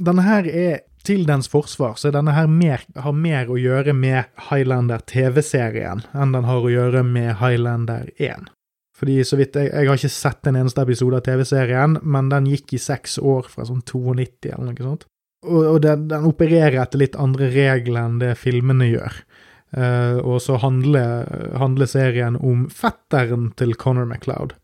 Denne 0.00 0.24
her 0.24 0.48
er 0.48 0.78
til 1.04 1.26
dens 1.28 1.48
forsvar, 1.48 1.96
så 1.96 2.12
denne 2.12 2.34
her 2.36 2.48
mer, 2.50 2.84
har 2.96 3.16
mer 3.16 3.50
å 3.50 3.58
gjøre 3.60 3.94
med 3.96 4.28
Highlander 4.50 5.02
TV-serien 5.08 6.04
enn 6.12 6.34
den 6.36 6.48
har 6.48 6.64
å 6.64 6.72
gjøre 6.72 7.02
med 7.06 7.38
Highlander 7.40 8.10
1. 8.20 8.50
Fordi 9.00 9.22
så 9.24 9.38
vidt 9.40 9.56
jeg, 9.56 9.70
jeg 9.72 9.88
har 9.88 9.96
ikke 9.96 10.12
sett 10.12 10.48
en 10.48 10.58
eneste 10.60 10.84
episode 10.84 11.20
av 11.20 11.24
TV-serien, 11.24 11.96
men 12.02 12.28
den 12.32 12.50
gikk 12.50 12.76
i 12.76 12.82
seks 12.82 13.16
år, 13.16 13.48
fra 13.48 13.64
sånn 13.64 13.80
92 13.80 14.52
eller 14.52 14.66
noe 14.68 14.88
sånt. 14.90 15.06
Og, 15.48 15.62
og 15.64 15.78
den, 15.80 16.04
den, 16.10 16.26
opererer 16.28 16.82
etter 16.82 17.00
litt 17.00 17.16
andre 17.16 17.48
regler 17.54 18.02
enn 18.02 18.18
det 18.20 18.34
filmene 18.36 18.90
gjør. 18.90 19.22
Uh, 19.76 20.18
og 20.26 20.40
så 20.42 20.56
handler, 20.58 21.28
handler, 21.58 21.86
serien 21.86 22.34
om 22.36 22.64
fetteren 22.74 23.52
til 23.58 23.76
Conor 23.78 24.08
MacLeod. 24.10 24.56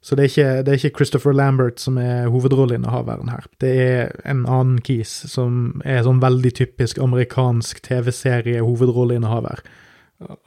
Så 0.00 0.16
det 0.16 0.22
er, 0.24 0.30
ikke, 0.30 0.62
det 0.62 0.72
er 0.72 0.78
ikke 0.78 0.96
Christopher 0.96 1.34
Lambert 1.34 1.82
som 1.82 1.98
er 2.00 2.30
hovedrolleinnehaveren 2.32 3.28
her. 3.32 3.48
Det 3.60 3.72
er 3.82 4.14
en 4.30 4.46
annen 4.46 4.78
kis 4.80 5.10
som 5.28 5.82
er 5.84 6.04
sånn 6.06 6.22
veldig 6.22 6.54
typisk 6.54 7.00
amerikansk 7.02 7.82
TV-serie-hovedrolleinnehaver. 7.84 9.64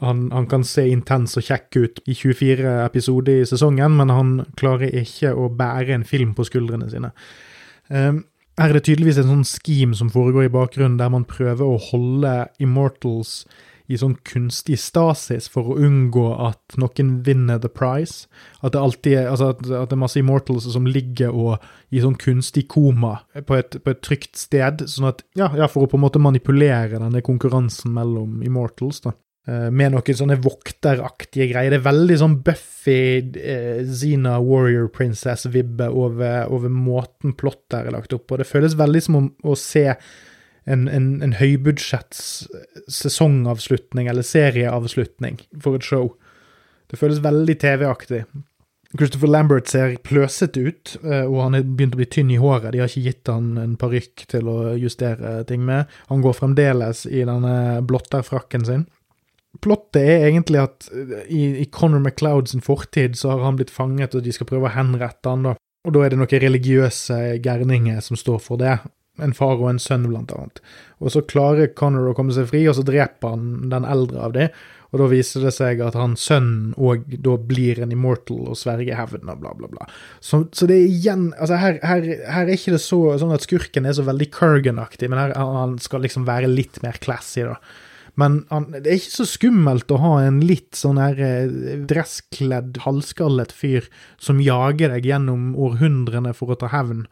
Han, 0.04 0.26
han, 0.32 0.48
kan 0.52 0.64
se 0.68 0.88
intens 0.92 1.38
og 1.40 1.46
kjekk 1.48 1.78
ut 1.78 2.02
i 2.10 2.16
24 2.18 2.74
episoder 2.88 3.44
i 3.44 3.48
sesongen, 3.48 3.94
men 4.00 4.12
han 4.12 4.34
klarer 4.60 4.92
ikke 5.04 5.36
å 5.36 5.52
bære 5.52 5.96
en 5.96 6.08
film 6.08 6.34
på 6.36 6.48
skuldrene 6.48 6.90
sine. 6.92 7.14
Um, 7.88 8.24
her 8.60 8.72
er 8.72 8.80
det 8.80 8.86
tydeligvis 8.88 9.22
en 9.22 9.30
sånn 9.32 9.48
scheme 9.48 9.96
som 9.96 10.12
foregår 10.12 10.50
i 10.50 10.54
bakgrunnen, 10.54 11.00
der 11.00 11.12
man 11.12 11.28
prøver 11.28 11.64
å 11.68 11.80
holde 11.92 12.34
Immortals 12.64 13.46
i 13.92 14.00
sånn 14.00 14.16
kunstig 14.28 14.78
stasis 14.80 15.50
for 15.52 15.72
å 15.72 15.78
unngå 15.84 16.26
at 16.48 16.78
noen 16.82 17.18
vinner 17.26 17.60
the 17.62 17.70
prize. 17.72 18.28
At 18.62 18.76
det 18.76 18.82
alltid 18.82 19.18
er, 19.20 19.32
altså 19.32 19.52
at, 19.54 19.66
at 19.68 19.92
det 19.92 19.98
er 19.98 20.04
masse 20.04 20.22
Immortals 20.22 20.70
som 20.72 20.88
ligger 20.88 21.36
og 21.36 21.66
i 21.92 22.04
sånn 22.04 22.18
kunstig 22.20 22.68
koma 22.72 23.18
på 23.48 23.58
et, 23.60 23.80
på 23.84 23.94
et 23.94 24.04
trygt 24.06 24.40
sted, 24.40 24.86
sånn 24.90 25.12
at, 25.12 25.26
ja, 25.38 25.52
ja, 25.58 25.68
for 25.72 25.86
å 25.86 25.92
på 25.92 26.00
en 26.00 26.06
måte 26.06 26.22
manipulere 26.24 27.02
denne 27.02 27.24
konkurransen 27.26 27.94
mellom 27.96 28.40
Immortals, 28.46 29.04
da. 29.06 29.16
Eh, 29.50 29.72
med 29.74 29.90
noen 29.90 30.18
sånne 30.18 30.38
vokteraktige 30.38 31.48
greier. 31.50 31.74
Det 31.74 31.80
er 31.80 31.88
veldig 31.88 32.18
sånn 32.22 32.36
Buffy, 32.46 33.26
eh, 33.42 33.80
Zena 33.90 34.36
Warrior 34.38 34.92
Princess-vibbe 34.94 35.88
over, 35.90 36.46
over, 36.54 36.70
måten 36.70 37.34
plottet 37.34 37.80
er 37.80 37.96
lagt 37.96 38.14
opp 38.14 38.28
på. 38.30 38.38
Det 38.38 38.46
føles 38.46 38.78
veldig 38.78 39.02
som 39.02 39.18
om 39.18 39.32
å 39.42 39.58
se 39.58 39.88
en, 40.70 40.88
en, 40.88 41.08
en 41.26 41.34
høybudsjetts 41.40 42.22
sesongavslutning 42.92 44.10
eller 44.12 44.26
serieavslutning 44.26 45.42
for 45.62 45.80
et 45.80 45.88
show. 45.88 46.14
Det 46.92 47.00
føles 47.00 47.24
veldig 47.24 47.58
TV-aktig. 47.62 48.26
Christopher 48.98 49.30
Lambert 49.32 49.70
ser 49.72 49.94
pløsete 50.04 50.66
ut, 50.68 50.96
eh, 51.06 51.24
og 51.24 51.38
han 51.46 51.56
er 51.56 51.68
begynt 51.68 51.96
å 51.96 52.02
bli 52.02 52.10
tynn 52.12 52.32
i 52.34 52.40
håret. 52.42 52.74
De 52.74 52.82
har 52.82 52.92
ikke 52.92 53.06
gitt 53.06 53.32
han 53.32 53.54
en 53.62 53.78
parykk 53.80 54.26
til 54.34 54.50
å 54.52 54.58
justere 54.80 55.38
ting 55.48 55.64
med. 55.68 55.92
Han 56.10 56.24
går 56.24 56.36
fremdeles 56.36 57.06
i 57.08 57.24
denne 57.28 57.54
blotterfrakken 57.88 58.68
sin. 58.68 58.84
Plottet 59.64 60.02
er 60.02 60.26
egentlig 60.28 60.60
at 60.64 60.90
eh, 60.92 61.24
i, 61.32 61.44
i 61.64 61.68
Conor 61.72 62.04
MacLeod 62.04 62.52
sin 62.52 62.64
fortid 62.64 63.16
så 63.20 63.34
har 63.34 63.46
han 63.48 63.60
blitt 63.60 63.72
fanget, 63.72 64.16
og 64.16 64.28
de 64.28 64.36
skal 64.36 64.50
prøve 64.52 64.68
å 64.68 64.76
henrette 64.76 65.32
han 65.32 65.48
da. 65.48 65.56
Og 65.88 65.96
da 65.96 66.04
er 66.04 66.14
det 66.14 66.20
noen 66.20 66.44
religiøse 66.44 67.22
gærninger 67.42 68.04
som 68.06 68.20
står 68.20 68.44
for 68.44 68.60
det. 68.62 68.76
En 69.22 69.36
far 69.38 69.60
og 69.60 69.70
en 69.70 69.82
sønn, 69.82 70.10
blant 70.10 70.34
annet. 70.36 70.62
Og 71.02 71.14
så 71.14 71.24
klarer 71.26 71.74
Conor 71.78 72.12
å 72.12 72.16
komme 72.18 72.34
seg 72.36 72.50
fri, 72.52 72.66
og 72.70 72.78
så 72.78 72.86
dreper 72.88 73.36
han 73.36 73.72
den 73.74 73.88
eldre 73.88 74.28
av 74.28 74.38
dem. 74.38 74.62
Og 74.92 75.00
da 75.00 75.08
viser 75.08 75.46
det 75.46 75.54
seg 75.56 75.80
at 75.86 75.96
han 75.96 76.18
sønnen 76.20 76.74
òg 76.76 77.06
da 77.24 77.38
blir 77.40 77.80
en 77.80 77.94
immortal 77.96 78.50
og 78.52 78.58
sverger 78.60 78.98
hevn 79.00 79.30
og 79.32 79.40
bla, 79.40 79.54
bla, 79.56 79.70
bla. 79.72 79.88
Så, 80.20 80.44
så, 80.52 80.68
det 80.68 80.82
er 80.82 80.90
igjen 80.90 81.30
Altså, 81.38 81.62
her, 81.62 81.80
her, 81.86 82.10
her, 82.28 82.44
er 82.44 82.58
ikke 82.58 82.76
det 82.76 82.82
så 82.84 83.00
sånn 83.22 83.32
at 83.36 83.48
skurken 83.48 83.88
er 83.88 83.96
så 83.96 84.04
veldig 84.08 84.28
Kurgan-aktig, 84.36 85.08
men 85.12 85.22
her 85.22 85.36
han 85.40 85.78
skal 85.82 86.04
liksom 86.04 86.28
være 86.28 86.52
litt 86.52 86.82
mer 86.84 87.00
classy, 87.04 87.46
da. 87.48 87.56
Men 88.20 88.42
han, 88.50 88.68
det 88.74 88.90
er 88.92 89.00
ikke 89.00 89.22
så 89.22 89.28
skummelt 89.30 89.92
å 89.96 90.00
ha 90.04 90.14
en 90.26 90.42
litt 90.44 90.76
sånn 90.76 91.00
her 91.00 91.20
eh, 91.24 91.78
dresskledd, 91.88 92.82
halvskallet 92.84 93.54
fyr 93.56 93.88
som 94.20 94.42
jager 94.44 94.92
deg 94.92 95.08
gjennom 95.08 95.54
århundrene 95.56 96.34
for 96.36 96.52
å 96.52 96.60
ta 96.60 96.68
hevn. 96.74 97.06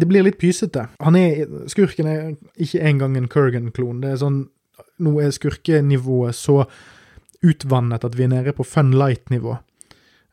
Det 0.00 0.08
blir 0.08 0.26
litt 0.26 0.38
pysete. 0.40 0.88
Han 1.00 1.16
er, 1.18 1.46
Skurken 1.70 2.08
er 2.10 2.34
ikke 2.56 2.82
engang 2.84 3.16
en 3.16 3.30
Kurgan-klon. 3.32 4.02
Det 4.04 4.14
er 4.14 4.20
sånn 4.22 4.44
Nå 4.96 5.10
er 5.20 5.28
skurkenivået 5.32 6.32
så 6.32 6.62
utvannet 7.44 8.04
at 8.04 8.14
vi 8.16 8.24
er 8.24 8.30
nede 8.32 8.54
på 8.56 8.64
fun 8.64 8.94
light-nivå. 8.96 9.58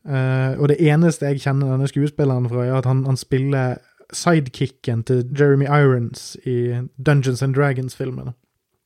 Uh, 0.08 0.56
og 0.56 0.70
det 0.72 0.78
eneste 0.80 1.28
jeg 1.28 1.42
kjenner 1.44 1.74
denne 1.74 1.88
skuespilleren 1.88 2.48
fra, 2.48 2.64
er 2.64 2.78
at 2.78 2.88
han, 2.88 3.02
han 3.04 3.20
spiller 3.20 3.76
sidekicken 4.12 5.02
til 5.08 5.22
Jeremy 5.36 5.68
Irons 5.68 6.34
i 6.48 6.80
Dungeons 6.96 7.42
and 7.44 7.56
Dragons-filmene. 7.56 8.32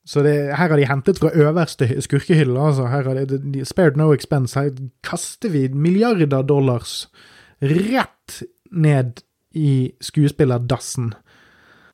Så 0.09 0.23
det, 0.25 0.35
her 0.57 0.71
har 0.71 0.77
de 0.77 0.87
hentet 0.89 1.19
fra 1.21 1.31
øverste 1.35 1.89
skurkehylle. 2.01 2.61
altså. 2.61 2.87
Her 2.87 3.03
har 3.03 3.15
de, 3.15 3.39
de 3.55 3.65
spared 3.65 3.97
no 3.97 4.13
expense. 4.13 4.61
Her 4.61 4.71
kaster 5.05 5.53
vi 5.53 5.69
milliarder 5.69 6.43
dollars 6.43 7.11
rett 7.61 8.43
ned 8.73 9.21
i 9.59 9.75
skuespillerdassen. 10.05 11.13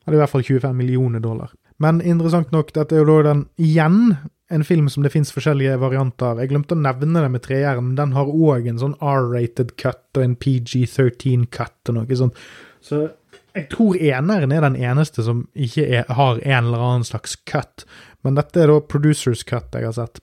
Det 0.05 0.13
er 0.13 0.19
i 0.19 0.21
hvert 0.21 0.33
fall 0.33 0.45
25 0.45 0.77
millioner 0.77 1.23
dollar. 1.25 1.53
Men 1.83 2.01
interessant 2.05 2.53
nok, 2.55 2.71
dette 2.77 2.95
er 2.95 3.03
jo 3.03 3.09
da 3.09 3.33
den 3.33 3.47
igjen 3.59 4.17
en 4.53 4.65
film 4.67 4.89
som 4.93 5.03
det 5.03 5.13
fins 5.15 5.33
forskjellige 5.35 5.79
varianter 5.81 6.35
av. 6.35 6.41
Jeg 6.43 6.53
glemte 6.53 6.77
å 6.77 6.81
nevne 6.81 7.25
det 7.25 7.31
med 7.33 7.43
treeren, 7.45 7.95
den 7.99 8.15
har 8.15 8.31
òg 8.31 8.69
en 8.71 8.81
sånn 8.81 8.97
R-rated 9.01 9.75
cut 9.81 10.19
og 10.19 10.23
en 10.23 10.37
PG-13 10.39 11.49
cut 11.55 11.91
og 11.91 11.99
noe 11.99 12.19
sånt. 12.21 12.39
Så 12.85 13.07
jeg 13.55 13.69
tror 13.73 13.97
eneren 13.97 14.53
er 14.53 14.67
den 14.67 14.77
eneste 14.77 15.25
som 15.25 15.47
ikke 15.55 15.87
er, 15.87 16.07
har 16.13 16.41
en 16.43 16.69
eller 16.69 16.87
annen 16.91 17.09
slags 17.09 17.37
cut, 17.49 17.87
men 18.27 18.39
dette 18.39 18.61
er 18.61 18.71
da 18.71 18.81
producers 18.83 19.45
cut 19.47 19.75
jeg 19.75 19.89
har 19.89 19.97
sett. 19.97 20.21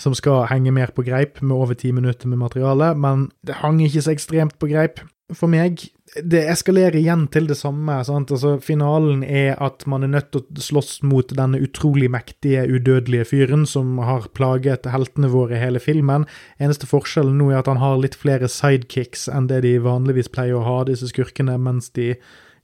Som 0.00 0.12
skal 0.16 0.48
henge 0.50 0.74
mer 0.76 0.90
på 0.92 1.06
greip, 1.06 1.38
med 1.40 1.56
over 1.56 1.78
ti 1.78 1.92
minutter 1.94 2.28
med 2.28 2.42
materiale, 2.42 2.92
men 2.98 3.30
det 3.46 3.62
hang 3.62 3.78
ikke 3.84 4.02
så 4.04 4.12
ekstremt 4.12 4.58
på 4.60 4.68
greip 4.72 5.00
for 5.34 5.50
meg. 5.50 5.82
Det 6.22 6.44
eskalerer 6.48 6.96
igjen 7.00 7.26
til 7.34 7.48
det 7.50 7.56
samme. 7.58 7.98
sant? 8.04 8.30
Altså, 8.30 8.56
Finalen 8.62 9.24
er 9.24 9.56
at 9.62 9.86
man 9.86 10.06
er 10.06 10.12
nødt 10.12 10.30
til 10.32 10.40
å 10.40 10.62
slåss 10.62 11.02
mot 11.02 11.28
denne 11.34 11.58
utrolig 11.60 12.08
mektige, 12.10 12.62
udødelige 12.70 13.26
fyren 13.32 13.66
som 13.66 13.98
har 13.98 14.28
plaget 14.38 14.86
heltene 14.86 15.28
våre 15.32 15.56
i 15.56 15.62
hele 15.64 15.82
filmen. 15.82 16.26
Eneste 16.62 16.86
forskjellen 16.86 17.36
nå 17.38 17.50
er 17.50 17.60
at 17.60 17.70
han 17.70 17.82
har 17.82 17.98
litt 17.98 18.14
flere 18.14 18.48
sidekicks 18.48 19.26
enn 19.28 19.50
det 19.50 19.64
de 19.66 19.76
vanligvis 19.82 20.30
pleier 20.32 20.60
å 20.60 20.66
ha, 20.66 20.78
disse 20.86 21.10
skurkene, 21.10 21.58
mens 21.58 21.90
de 21.90 22.14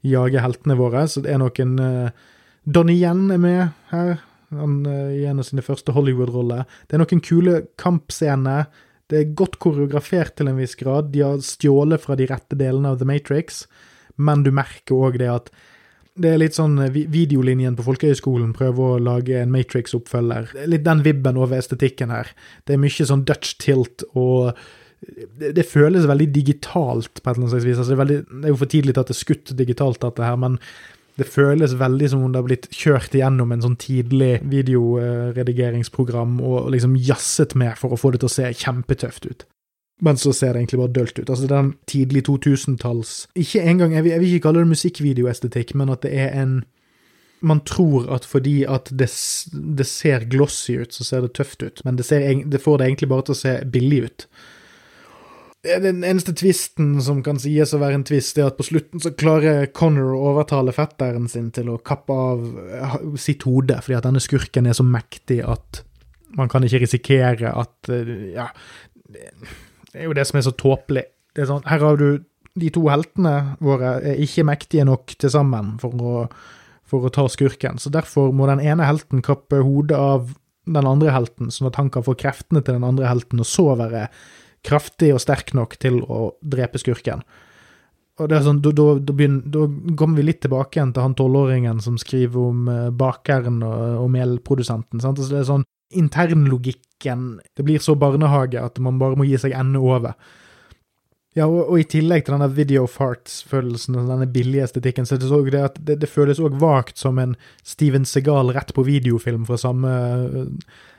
jager 0.07 0.45
heltene 0.45 0.79
våre. 0.79 1.07
Så 1.11 1.25
det 1.25 1.35
er 1.35 1.43
noen 1.43 1.75
uh, 1.83 2.15
Donnie 2.65 3.03
Yen 3.03 3.27
er 3.35 3.43
med 3.43 3.75
her, 3.91 4.23
han 4.55 4.81
uh, 4.87 5.11
i 5.11 5.27
en 5.27 5.43
av 5.43 5.49
sine 5.51 5.67
første 5.67 5.93
Hollywood-roller. 5.97 6.65
Det 6.87 6.97
er 6.97 7.03
noen 7.03 7.25
kule 7.27 7.65
kampscener. 7.81 8.71
Det 9.13 9.21
er 9.21 9.35
godt 9.39 9.59
koreografert 9.63 10.37
til 10.39 10.51
en 10.51 10.59
viss 10.61 10.75
grad. 10.81 11.13
De 11.13 11.25
har 11.25 11.43
stjålet 11.45 12.01
fra 12.03 12.17
de 12.19 12.29
rette 12.31 12.59
delene 12.59 12.93
av 12.93 13.01
The 13.01 13.09
Matrix, 13.09 13.67
men 14.17 14.45
du 14.47 14.53
merker 14.55 15.09
òg 15.09 15.21
det 15.23 15.31
at 15.33 15.53
det 16.13 16.29
er 16.29 16.41
litt 16.43 16.57
sånn 16.57 16.77
eh, 16.83 16.93
videolinjen 16.93 17.77
på 17.79 17.87
folkehøyskolen 17.87 18.53
prøver 18.57 18.97
å 18.97 19.01
lage 19.01 19.39
en 19.41 19.53
Matrix-oppfølger. 19.55 20.51
Litt 20.69 20.85
den 20.85 21.01
vibben 21.07 21.41
over 21.41 21.57
estetikken 21.57 22.13
her. 22.13 22.29
Det 22.69 22.77
er 22.77 22.83
mye 22.83 23.09
sånn 23.09 23.25
Dutch 23.29 23.57
tilt 23.63 24.05
og 24.13 24.53
det, 25.03 25.65
føles 25.67 26.07
veldig 26.07 26.29
digitalt 26.31 27.19
på 27.19 27.31
et 27.31 27.37
eller 27.37 27.49
annet 27.49 27.65
vis. 27.67 27.79
Altså 27.79 27.91
det, 27.91 27.97
er 27.97 28.03
veldig, 28.03 28.19
det, 28.29 28.43
er 28.45 28.53
jo 28.53 28.59
for 28.61 28.71
tidlig 28.71 28.95
til 28.95 29.03
at 29.03 29.09
det 29.11 29.17
er 29.17 29.19
skutt 29.19 29.55
digitalt, 29.59 30.01
dette 30.05 30.27
her, 30.27 30.37
men 30.39 30.59
det 31.21 31.29
føles 31.29 31.75
veldig 31.77 32.09
som 32.09 32.23
om 32.25 32.33
det 32.33 32.41
har 32.41 32.47
blitt 32.47 32.69
kjørt 32.73 33.15
igjennom 33.17 33.53
en 33.53 33.65
sånn 33.65 33.79
tidlig 33.81 34.39
videoredigeringsprogram 34.49 36.39
og 36.41 36.71
liksom 36.73 36.97
jazzet 36.97 37.53
med 37.59 37.77
for 37.81 37.93
å 37.93 38.01
få 38.01 38.15
det 38.15 38.23
til 38.23 38.31
å 38.31 38.37
se 38.37 38.53
kjempetøft 38.63 39.29
ut. 39.29 39.45
Men 40.03 40.19
så 40.19 40.33
ser 40.35 40.55
det 40.55 40.63
egentlig 40.63 40.81
bare 40.81 40.97
dølt 40.97 41.19
ut. 41.21 41.29
Altså 41.29 41.47
den 41.47 41.75
tidlig 41.87 42.25
2000-talls 42.27 43.11
Ikke 43.39 43.63
engang, 43.63 43.93
jeg 43.95 44.07
vil, 44.09 44.25
ikke 44.27 44.49
kalle 44.49 44.65
det 44.65 44.73
musikkvideoestetikk, 44.73 45.77
men 45.79 45.93
at 45.95 46.03
det 46.07 46.15
er 46.25 46.33
en 46.43 46.63
man 47.43 47.59
tror 47.67 48.07
at 48.15 48.25
fordi 48.29 48.61
at 48.71 48.87
det, 48.95 49.09
det, 49.51 49.87
ser 49.91 50.29
glossy 50.31 50.77
ut, 50.79 50.95
så 50.95 51.05
ser 51.05 51.25
det 51.25 51.33
tøft 51.35 51.63
ut, 51.63 51.81
men 51.85 51.97
det, 51.99 52.07
ser, 52.07 52.23
det 52.23 52.61
får 52.63 52.79
det 52.79 52.87
egentlig 52.87 53.09
bare 53.11 53.27
til 53.27 53.35
å 53.35 53.41
se 53.41 53.55
billig 53.67 53.99
ut. 54.07 54.27
Den 55.63 56.03
eneste 56.03 56.33
tvisten 56.35 56.97
som 57.07 57.21
kan 57.23 57.39
sies 57.39 57.71
å 57.71 57.79
være 57.79 58.01
en 58.01 58.07
tvist, 58.07 58.39
er 58.39 58.49
at 58.49 58.57
på 58.59 58.67
slutten 58.67 59.03
så 59.03 59.13
klarer 59.15 59.69
Connor 59.71 60.17
å 60.17 60.33
overtale 60.33 60.75
fetteren 60.75 61.29
sin 61.31 61.53
til 61.55 61.71
å 61.71 61.79
kappe 61.79 62.17
av 62.19 62.43
eh, 62.67 62.97
sitt 63.15 63.47
hode, 63.47 63.77
fordi 63.79 63.95
at 63.95 64.09
denne 64.09 64.23
skurken 64.23 64.67
er 64.67 64.75
så 64.75 64.87
mektig 64.87 65.39
at 65.47 65.85
man 66.35 66.51
kan 66.51 66.67
ikke 66.67 66.83
risikere 66.83 67.55
at 67.55 67.93
eh, 67.95 68.35
Ja, 68.35 68.49
det 69.13 69.31
er 69.95 70.09
jo 70.09 70.17
det 70.19 70.27
som 70.27 70.41
er 70.41 70.47
så 70.49 70.55
tåpelig. 70.57 71.07
Det 71.31 71.45
er 71.45 71.51
sånn, 71.53 71.65
her 71.71 71.87
har 71.87 72.01
du 72.01 72.09
de 72.59 72.69
to 72.75 72.83
heltene 72.91 73.55
våre 73.63 73.97
er 74.03 74.19
ikke 74.21 74.45
mektige 74.49 74.85
nok 74.89 75.15
til 75.15 75.31
sammen 75.33 75.77
for 75.81 75.95
å, 75.95 76.15
for 76.89 77.07
å 77.07 77.15
ta 77.15 77.29
skurken, 77.31 77.79
så 77.79 77.93
derfor 77.93 78.35
må 78.35 78.51
den 78.51 78.61
ene 78.65 78.89
helten 78.89 79.23
kappe 79.25 79.63
hodet 79.63 79.97
av 79.97 80.33
den 80.67 80.87
andre 80.87 81.15
helten, 81.15 81.55
sånn 81.55 81.71
at 81.71 81.79
han 81.79 81.91
kan 81.93 82.05
få 82.07 82.19
kreftene 82.19 82.63
til 82.63 82.81
den 82.81 82.87
andre 82.87 83.09
helten, 83.11 83.41
og 83.43 83.49
så 83.49 83.73
være 83.79 84.09
kraftig 84.67 85.13
og 85.15 85.23
sterk 85.23 85.55
nok 85.59 85.79
til 85.83 86.01
å 86.03 86.33
drepe 86.43 86.81
skurken. 86.81 87.25
Og 88.21 88.29
det 88.29 88.37
er 88.37 88.45
sånn, 88.47 88.61
Da, 88.63 88.73
da, 88.77 88.87
da, 89.01 89.15
begynner, 89.17 89.43
da 89.49 89.97
kommer 89.99 90.21
vi 90.21 90.27
litt 90.29 90.43
tilbake 90.45 90.79
igjen 90.79 90.93
til 90.93 91.07
han 91.07 91.17
tolvåringen 91.19 91.81
som 91.85 91.97
skriver 92.01 92.39
om 92.39 92.69
uh, 92.69 92.91
bakeren 92.91 93.63
og, 93.65 94.05
og 94.05 94.13
melprodusenten. 94.13 95.01
sant? 95.01 95.19
Altså 95.19 95.33
det 95.33 95.41
er 95.41 95.49
sånn 95.49 95.69
internlogikken 95.93 97.25
Det 97.53 97.65
blir 97.67 97.83
så 97.85 97.93
barnehage 98.01 98.57
at 98.57 98.79
man 98.81 98.97
bare 99.01 99.19
må 99.19 99.27
gi 99.29 99.37
seg 99.41 99.57
ende 99.57 99.81
over. 99.83 100.15
Ja, 101.33 101.47
og, 101.49 101.65
og, 101.65 101.79
i 101.81 101.89
tillegg 101.89 102.27
til 102.27 102.37
denne 102.37 102.51
video 102.53 102.85
farts-følelsen 102.91 103.97
denne 103.97 104.29
billige 104.29 104.67
estetikken, 104.69 105.09
så 105.09 105.17
det 105.17 105.31
så 105.31 105.41
det 105.49 105.63
det, 105.81 105.97
det 106.03 106.11
føles 106.11 106.41
òg 106.45 106.59
vagt 106.61 107.01
som 107.01 107.17
en 107.23 107.33
Steven 107.65 108.05
Segal 108.05 108.53
rett 108.53 108.75
på 108.77 108.85
videofilm 108.85 109.47
fra 109.49 109.57
samme, 109.61 109.93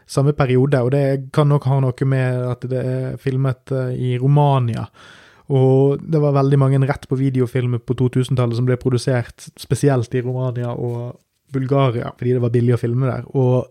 samme 0.09 0.33
periode, 0.37 0.81
og 0.83 0.91
det 0.93 1.33
kan 1.35 1.49
nok 1.51 1.67
ha 1.69 1.79
noe 1.83 2.07
med 2.09 2.47
at 2.51 2.65
det 2.69 2.81
er 2.83 3.19
filmet 3.21 3.73
uh, 3.75 3.91
i 3.93 4.15
Romania. 4.21 4.87
Og 5.53 5.99
det 5.99 6.21
var 6.23 6.37
veldig 6.37 6.59
mange 6.59 6.81
rett 6.87 7.07
på 7.09 7.19
videofilmer 7.19 7.81
på 7.83 7.95
2000-tallet 7.99 8.57
som 8.57 8.67
ble 8.67 8.77
produsert 8.79 9.49
spesielt 9.59 10.13
i 10.15 10.23
Romania 10.23 10.71
og 10.71 11.17
Bulgaria, 11.53 12.13
fordi 12.17 12.37
det 12.37 12.43
var 12.43 12.53
billig 12.53 12.77
å 12.77 12.81
filme 12.81 13.09
der. 13.09 13.27
Og 13.37 13.67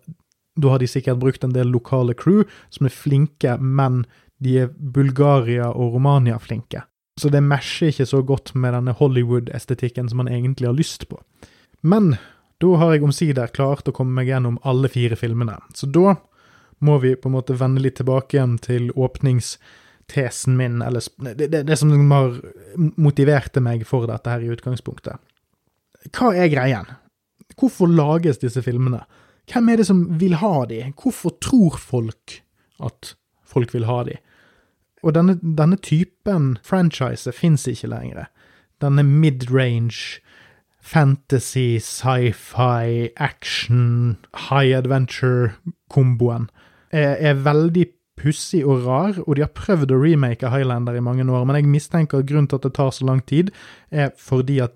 da 0.61 0.75
har 0.75 0.83
de 0.83 0.91
sikkert 0.91 1.21
brukt 1.23 1.45
en 1.45 1.55
del 1.55 1.73
lokale 1.73 2.15
crew 2.15 2.45
som 2.71 2.87
er 2.87 2.95
flinke, 2.95 3.57
men 3.59 4.05
de 4.43 4.59
er 4.65 4.73
Bulgaria 4.77 5.71
og 5.73 5.97
Romania 5.97 6.39
flinke. 6.43 6.85
Så 7.21 7.29
det 7.33 7.43
mesjer 7.45 7.93
ikke 7.93 8.09
så 8.09 8.23
godt 8.25 8.55
med 8.57 8.75
denne 8.77 8.95
Hollywood-estetikken 8.97 10.09
som 10.09 10.23
man 10.23 10.31
egentlig 10.33 10.69
har 10.71 10.77
lyst 10.77 11.09
på. 11.11 11.19
Men 11.83 12.15
da 12.63 12.73
har 12.79 12.95
jeg 12.95 13.05
omsider 13.07 13.51
klart 13.55 13.89
å 13.91 13.95
komme 13.97 14.15
meg 14.21 14.31
gjennom 14.31 14.61
alle 14.69 14.91
fire 14.93 15.19
filmene. 15.19 15.59
Så 15.75 15.89
da 15.91 16.17
må 16.83 16.99
vi 17.03 17.15
på 17.19 17.31
en 17.31 17.37
måte 17.37 17.57
vende 17.59 17.83
litt 17.83 17.99
tilbake 18.01 18.37
igjen 18.37 18.57
til 18.63 18.91
åpningstesen 18.99 20.57
min, 20.59 20.81
eller 20.83 21.05
det, 21.35 21.49
det, 21.53 21.65
det 21.69 21.79
som 21.79 21.93
har 22.11 22.39
motiverte 22.99 23.63
meg 23.63 23.87
for 23.87 24.07
dette 24.11 24.31
her 24.31 24.43
i 24.43 24.51
utgangspunktet. 24.55 25.19
Hva 26.11 26.33
er 26.35 26.51
greien? 26.51 26.91
Hvorfor 27.59 27.91
lages 27.91 28.41
disse 28.43 28.63
filmene? 28.65 29.05
Hvem 29.51 29.71
er 29.71 29.83
det 29.83 29.87
som 29.89 30.05
vil 30.19 30.39
ha 30.41 30.55
de? 30.71 30.85
Hvorfor 30.99 31.35
tror 31.43 31.79
folk 31.79 32.41
at 32.83 33.15
folk 33.47 33.75
vil 33.75 33.87
ha 33.87 34.03
de? 34.09 34.19
Og 35.03 35.15
denne, 35.17 35.37
denne 35.43 35.79
typen 35.83 36.57
franchise 36.67 37.31
fins 37.35 37.67
ikke 37.71 37.91
lenger. 37.91 38.31
Denne 38.83 39.03
mid-range 39.07 40.23
fantasy, 40.83 41.79
sci-fi, 41.79 43.09
action, 43.17 44.17
high 44.51 44.75
adventure-komboen 44.77 46.49
er, 46.93 47.39
veldig 47.39 47.87
pussig 48.19 48.65
og 48.67 48.83
rar, 48.87 49.21
og 49.23 49.37
de 49.37 49.45
har 49.45 49.55
prøvd 49.57 49.95
å 49.95 50.01
remake 50.03 50.51
Highlander 50.53 50.99
i 50.99 51.05
mange 51.05 51.25
år, 51.25 51.47
men 51.49 51.57
jeg 51.57 51.71
mistenker 51.71 52.21
at 52.21 52.29
grunnen 52.29 52.51
til 52.51 52.59
at 52.61 52.67
det 52.67 52.75
tar 52.77 52.91
så 52.93 53.07
lang 53.09 53.23
tid, 53.27 53.55
er 53.91 54.11
fordi 54.19 54.59
at 54.63 54.75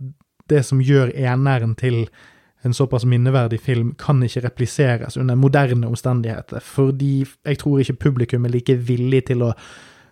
det 0.51 0.63
som 0.65 0.81
gjør 0.81 1.13
eneren 1.13 1.75
til 1.77 2.07
en 2.65 2.75
såpass 2.75 3.05
minneverdig 3.07 3.61
film, 3.63 3.93
kan 3.99 4.23
ikke 4.23 4.47
repliseres 4.47 5.19
under 5.21 5.37
moderne 5.39 5.91
omstendigheter, 5.91 6.63
fordi 6.63 7.27
jeg 7.45 7.59
tror 7.59 7.83
ikke 7.83 8.01
publikum 8.09 8.47
er 8.47 8.55
like 8.55 8.79
villig 8.89 9.27
til 9.29 9.45
å 9.47 9.53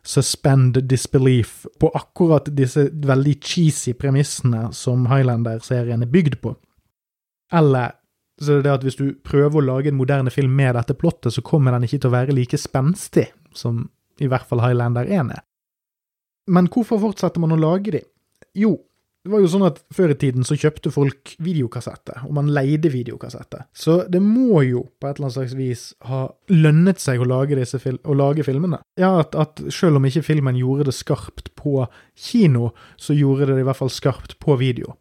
suspend 0.05 0.79
disbelief 0.89 1.65
på 1.81 1.89
akkurat 1.97 2.51
disse 2.57 2.89
veldig 2.93 3.35
cheesy 3.41 3.95
premissene 3.97 4.69
som 4.77 5.07
Highlander-serien 5.09 6.05
er 6.05 6.11
bygd 6.13 6.39
på. 6.45 6.55
Eller 7.55 7.97
så 8.41 8.53
er 8.53 8.61
det 8.61 8.67
det 8.67 8.75
at 8.75 8.85
hvis 8.87 8.99
du 8.99 9.07
prøver 9.25 9.61
å 9.61 9.65
lage 9.65 9.93
en 9.93 9.99
moderne 9.99 10.33
film 10.35 10.57
med 10.59 10.75
dette 10.77 10.97
plottet, 10.99 11.33
så 11.33 11.43
kommer 11.45 11.75
den 11.75 11.87
ikke 11.87 12.03
til 12.03 12.11
å 12.11 12.17
være 12.17 12.35
like 12.37 12.59
spenstig 12.59 13.29
som 13.55 13.87
i 14.21 14.29
hvert 14.31 14.47
fall 14.49 14.63
Highlander 14.63 15.07
1 15.07 15.33
er. 15.35 15.45
Men 16.51 16.69
hvorfor 16.69 17.01
fortsetter 17.01 17.41
man 17.41 17.55
å 17.55 17.61
lage 17.61 17.95
de? 17.95 18.03
Jo, 18.59 18.77
det 19.25 19.33
var 19.33 19.41
jo 19.41 19.49
sånn 19.49 19.65
at 19.65 19.79
Før 19.97 20.13
i 20.13 20.17
tiden 20.21 20.45
så 20.45 20.57
kjøpte 20.59 20.91
folk 20.93 21.33
videokassetter, 21.43 22.27
og 22.29 22.35
man 22.37 22.51
leide 22.53 22.91
videokassetter. 22.93 23.65
Så 23.73 24.03
det 24.13 24.21
må 24.21 24.61
jo 24.67 24.85
på 25.01 25.09
et 25.09 25.17
eller 25.17 25.31
annet 25.31 25.37
slags 25.39 25.55
vis 25.57 25.85
ha 26.11 26.27
lønnet 26.53 27.01
seg 27.01 27.23
å 27.23 27.29
lage, 27.29 27.57
disse 27.57 27.81
fil 27.81 27.97
å 28.05 28.17
lage 28.19 28.45
filmene. 28.45 28.83
Ja, 29.01 29.15
at, 29.23 29.33
at, 29.39 29.63
selv 29.73 29.97
om 29.97 30.09
ikke 30.09 30.27
filmen 30.27 30.59
gjorde 30.61 30.91
det 30.91 30.97
skarpt 30.99 31.49
på 31.57 31.87
kino, 32.13 32.75
så 33.01 33.17
gjorde 33.17 33.49
det 33.49 33.63
i 33.63 33.67
hvert 33.67 33.81
fall 33.81 33.93
skarpt 33.93 34.37
på 34.45 34.59
video. 34.61 34.93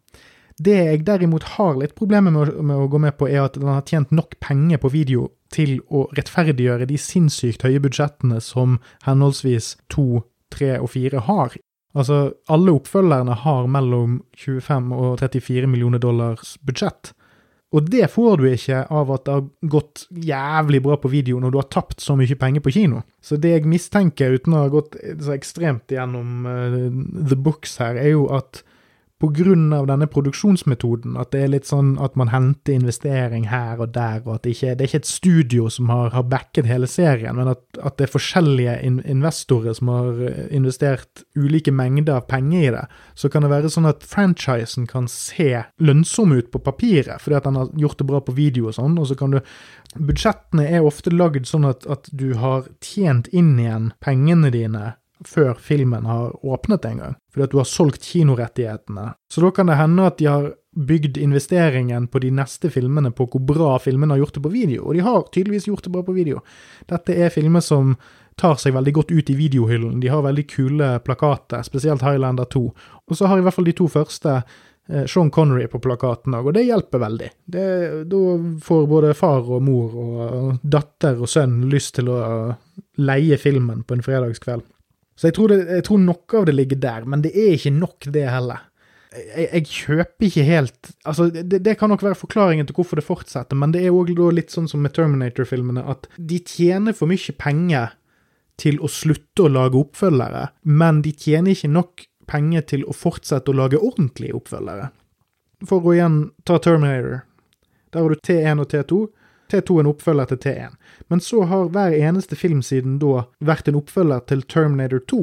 Det 0.56 0.78
jeg 0.78 1.04
derimot 1.04 1.44
har 1.58 1.76
litt 1.76 1.96
problemer 1.98 2.32
med, 2.32 2.54
med, 2.62 2.78
å 2.78 2.88
gå 2.88 3.02
med 3.02 3.18
på, 3.18 3.28
er 3.28 3.44
at 3.44 3.58
den 3.58 3.68
har 3.68 3.84
tjent 3.84 4.14
nok 4.14 4.38
penger 4.40 4.80
på 4.80 4.92
video 4.94 5.28
til 5.52 5.82
å 5.92 6.06
rettferdiggjøre 6.16 6.88
de 6.88 6.96
sinnssykt 6.96 7.66
høye 7.66 7.82
budsjettene 7.82 8.40
som 8.42 8.78
henholdsvis 9.04 9.74
to, 9.92 10.24
tre 10.54 10.78
og 10.78 10.94
fire 10.94 11.26
har 11.28 11.58
Altså, 11.94 12.34
alle 12.50 12.74
oppfølgerne 12.74 13.36
har 13.44 13.68
mellom 13.70 14.18
25 14.38 14.90
og 14.96 15.20
34 15.20 15.68
millioner 15.70 16.02
dollars 16.02 16.56
budsjett. 16.66 17.12
Og 17.74 17.88
det 17.90 18.06
får 18.12 18.38
du 18.38 18.44
ikke 18.48 18.84
av 18.94 19.10
at 19.14 19.24
det 19.26 19.34
har 19.34 19.70
gått 19.72 20.04
jævlig 20.10 20.80
bra 20.84 20.98
på 21.00 21.10
video 21.10 21.40
når 21.42 21.54
du 21.54 21.58
har 21.58 21.70
tapt 21.74 22.02
så 22.02 22.14
mye 22.18 22.36
penger 22.38 22.62
på 22.62 22.74
kino. 22.76 23.02
Så 23.22 23.38
det 23.40 23.50
jeg 23.50 23.70
mistenker, 23.70 24.36
uten 24.36 24.54
å 24.54 24.62
ha 24.66 24.70
gått 24.70 24.94
så 24.94 25.34
ekstremt 25.34 25.90
gjennom 25.90 26.46
uh, 26.46 26.78
the 27.30 27.38
books 27.38 27.78
her, 27.82 27.98
er 27.98 28.14
jo 28.14 28.28
at 28.34 28.62
av 29.74 29.86
denne 29.88 30.06
produksjonsmetoden, 30.10 31.16
at 31.20 31.32
det 31.32 31.42
er 31.44 31.52
litt 31.52 31.68
sånn 31.68 31.94
at 32.02 32.16
man 32.16 32.30
henter 32.32 32.74
investering 32.74 33.48
her 33.50 33.80
og 33.80 33.92
der, 33.94 34.22
og 34.24 34.36
at 34.36 34.44
det 34.44 34.54
ikke 34.54 34.74
det 34.74 34.84
er 34.84 34.90
ikke 34.90 35.02
et 35.02 35.10
studio 35.10 35.68
som 35.72 35.92
har, 35.92 36.10
har 36.14 36.26
backet 36.28 36.68
hele 36.68 36.88
serien, 36.90 37.36
men 37.36 37.52
at, 37.52 37.62
at 37.80 37.98
det 37.98 38.08
er 38.08 38.14
forskjellige 38.14 38.76
in 38.86 39.00
investorer 39.04 39.76
som 39.76 39.90
har 39.92 40.22
eh, 40.28 40.40
investert 40.54 41.24
ulike 41.36 41.72
mengder 41.74 42.18
av 42.18 42.28
penger 42.30 42.60
i 42.60 42.72
det, 42.74 42.84
så 43.14 43.30
kan 43.30 43.44
det 43.44 43.52
være 43.52 43.70
sånn 43.72 43.90
at 43.90 44.04
franchisen 44.06 44.88
kan 44.90 45.08
se 45.10 45.64
lønnsom 45.78 46.34
ut 46.34 46.50
på 46.52 46.62
papiret, 46.64 47.20
fordi 47.22 47.38
at 47.38 47.48
den 47.48 47.60
har 47.60 47.72
gjort 47.84 48.00
det 48.00 48.08
bra 48.08 48.22
på 48.24 48.36
video 48.36 48.70
og 48.70 48.78
sånn, 48.78 48.98
og 48.98 49.10
så 49.10 49.18
kan 49.18 49.36
du 49.36 49.40
Budsjettene 49.94 50.64
er 50.74 50.82
ofte 50.82 51.12
lagd 51.14 51.44
sånn 51.46 51.68
at, 51.68 51.84
at 51.86 52.08
du 52.10 52.32
har 52.40 52.64
tjent 52.82 53.28
inn 53.30 53.52
igjen 53.62 53.92
pengene 54.02 54.50
dine 54.50 54.96
før 55.24 55.54
filmen 55.60 56.06
har 56.08 56.34
åpnet 56.46 56.84
en 56.84 56.98
gang, 56.98 57.14
fordi 57.32 57.46
at 57.46 57.54
du 57.54 57.60
har 57.60 57.68
solgt 57.68 58.04
kinorettighetene. 58.08 59.12
Så 59.30 59.44
da 59.44 59.50
kan 59.54 59.70
det 59.70 59.78
hende 59.78 60.08
at 60.08 60.18
de 60.18 60.28
har 60.28 60.50
bygd 60.74 61.16
investeringen 61.22 62.08
på 62.10 62.18
de 62.18 62.32
neste 62.34 62.70
filmene 62.70 63.12
på 63.14 63.28
hvor 63.30 63.44
bra 63.46 63.76
filmene 63.78 64.16
har 64.16 64.24
gjort 64.24 64.40
det 64.40 64.44
på 64.44 64.52
video, 64.54 64.82
og 64.88 64.98
de 64.98 65.06
har 65.06 65.22
tydeligvis 65.30 65.68
gjort 65.70 65.86
det 65.86 65.94
bra 65.94 66.02
på 66.06 66.16
video. 66.16 66.42
Dette 66.90 67.14
er 67.14 67.32
filmer 67.34 67.62
som 67.64 67.94
tar 68.40 68.58
seg 68.58 68.74
veldig 68.74 68.94
godt 68.96 69.14
ut 69.14 69.30
i 69.30 69.38
videohyllen, 69.38 70.00
de 70.02 70.10
har 70.10 70.24
veldig 70.26 70.46
kule 70.50 70.90
plakater, 71.06 71.62
spesielt 71.62 72.02
Highlander 72.02 72.48
2. 72.50 72.64
Og 73.06 73.18
så 73.18 73.30
har 73.30 73.38
i 73.38 73.46
hvert 73.46 73.54
fall 73.54 73.68
de 73.70 73.76
to 73.78 73.86
første 73.86 74.32
eh, 74.40 75.06
Sean 75.06 75.30
Connery 75.30 75.68
på 75.70 75.78
plakaten 75.84 76.34
òg, 76.34 76.50
og 76.50 76.58
det 76.58 76.66
hjelper 76.66 77.04
veldig. 77.04 77.30
Det, 77.46 77.66
da 78.10 78.22
får 78.66 78.86
både 78.90 79.14
far 79.14 79.46
og 79.46 79.62
mor 79.62 79.94
og 79.94 80.62
datter 80.62 81.22
og 81.22 81.30
sønn 81.30 81.60
lyst 81.70 81.94
til 82.00 82.10
å 82.10 82.20
leie 82.98 83.38
filmen 83.38 83.86
på 83.86 83.94
en 83.94 84.02
fredagskveld. 84.02 84.66
Så 85.14 85.28
jeg 85.28 85.36
tror, 85.36 85.52
det, 85.52 85.64
jeg 85.70 85.84
tror, 85.86 86.00
noe 86.02 86.38
av 86.38 86.46
det 86.48 86.54
ligger 86.54 86.80
der, 86.82 87.04
men 87.06 87.22
det 87.24 87.34
er 87.38 87.54
ikke 87.54 87.74
nok, 87.74 88.08
det 88.14 88.24
heller. 88.26 88.64
Jeg, 89.14 89.44
jeg 89.46 89.66
kjøper 89.70 90.26
ikke 90.26 90.42
helt 90.48 90.88
Altså, 91.06 91.28
det, 91.30 91.60
det, 91.62 91.76
kan 91.78 91.92
nok 91.92 92.02
være 92.02 92.18
forklaringen 92.18 92.66
til 92.66 92.74
hvorfor 92.74 92.98
det 92.98 93.06
fortsetter, 93.06 93.54
men 93.54 93.70
det 93.70 93.84
er 93.84 93.94
òg 93.94 94.10
litt 94.34 94.50
sånn 94.50 94.66
som 94.70 94.82
med 94.82 94.96
Terminator-filmene, 94.96 95.84
at 95.86 96.08
de 96.18 96.40
tjener 96.42 96.96
for 96.98 97.10
mye 97.10 97.36
penger 97.38 97.94
til 98.58 98.80
å 98.82 98.90
slutte 98.90 99.46
å 99.46 99.52
lage 99.52 99.78
oppfølgere, 99.78 100.48
men 100.66 101.00
de 101.06 101.14
tjener 101.14 101.54
ikke 101.54 101.70
nok 101.70 102.04
penger 102.30 102.66
til 102.74 102.84
å 102.88 102.94
fortsette 102.96 103.50
å 103.52 103.58
lage 103.58 103.78
ordentlige 103.78 104.34
oppfølgere. 104.38 104.90
For 105.68 105.84
å 105.84 105.94
igjen 105.94 106.18
ta 106.46 106.58
Terminator. 106.62 107.22
Der 107.94 108.02
har 108.02 108.10
du 108.10 108.22
T1 108.26 108.62
og 108.62 108.70
T2. 108.72 109.00
T2 109.54 109.78
en 109.80 109.90
oppfølger 109.92 110.32
til 110.32 110.42
T1. 110.44 110.74
Men 111.08 111.22
så 111.22 111.44
har 111.50 111.70
hver 111.74 111.94
eneste 111.94 112.36
film 112.36 112.62
siden 112.62 112.98
da 113.02 113.24
vært 113.44 113.70
en 113.70 113.78
oppfølger 113.78 114.26
til 114.28 114.42
Terminator 114.50 115.02
2, 115.10 115.22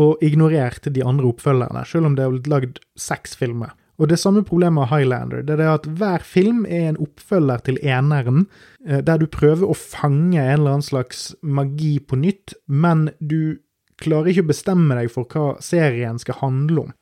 og 0.00 0.24
ignorert 0.24 0.86
de 0.94 1.04
andre 1.04 1.28
oppfølgerne, 1.28 1.84
selv 1.86 2.08
om 2.08 2.16
det 2.16 2.24
er 2.24 2.34
blitt 2.34 2.50
lagd 2.50 2.82
seks 2.98 3.36
filmer. 3.36 3.74
Og 4.00 4.08
det 4.08 4.16
samme 4.18 4.40
problemet 4.46 4.88
har 4.88 5.02
Highlander. 5.02 5.42
Det 5.44 5.58
er 5.60 5.74
at 5.74 5.84
hver 5.84 6.22
film 6.24 6.62
er 6.64 6.88
en 6.88 7.00
oppfølger 7.04 7.58
til 7.66 7.80
eneren, 7.84 8.46
eh, 8.86 9.02
der 9.04 9.20
du 9.20 9.26
prøver 9.26 9.68
å 9.68 9.76
fange 9.76 10.40
en 10.40 10.54
eller 10.54 10.78
annen 10.78 10.86
slags 10.86 11.34
magi 11.42 11.98
på 12.00 12.16
nytt, 12.16 12.54
men 12.66 13.10
du 13.20 13.60
klarer 14.00 14.32
ikke 14.32 14.46
å 14.46 14.52
bestemme 14.54 14.96
deg 14.96 15.12
for 15.12 15.28
hva 15.28 15.60
serien 15.60 16.18
skal 16.18 16.40
handle 16.40 16.86
om. 16.86 16.94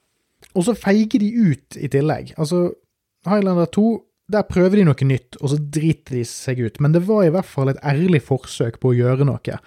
Og 0.56 0.66
så 0.66 0.74
feiger 0.74 1.22
de 1.22 1.30
ut 1.30 1.78
i 1.78 1.90
tillegg. 1.92 2.34
Altså, 2.38 2.72
Highlander 3.28 3.70
2 3.70 3.86
der 4.28 4.44
prøver 4.48 4.76
de 4.76 4.86
noe 4.88 5.06
nytt, 5.08 5.38
og 5.40 5.52
så 5.52 5.58
driter 5.58 6.18
de 6.18 6.24
seg 6.28 6.60
ut. 6.60 6.80
Men 6.84 6.92
det 6.92 7.06
var 7.08 7.24
i 7.24 7.32
hvert 7.32 7.48
fall 7.48 7.72
et 7.72 7.80
ærlig 7.86 8.20
forsøk 8.26 8.76
på 8.82 8.92
å 8.92 8.98
gjøre 8.98 9.26
noe. 9.28 9.60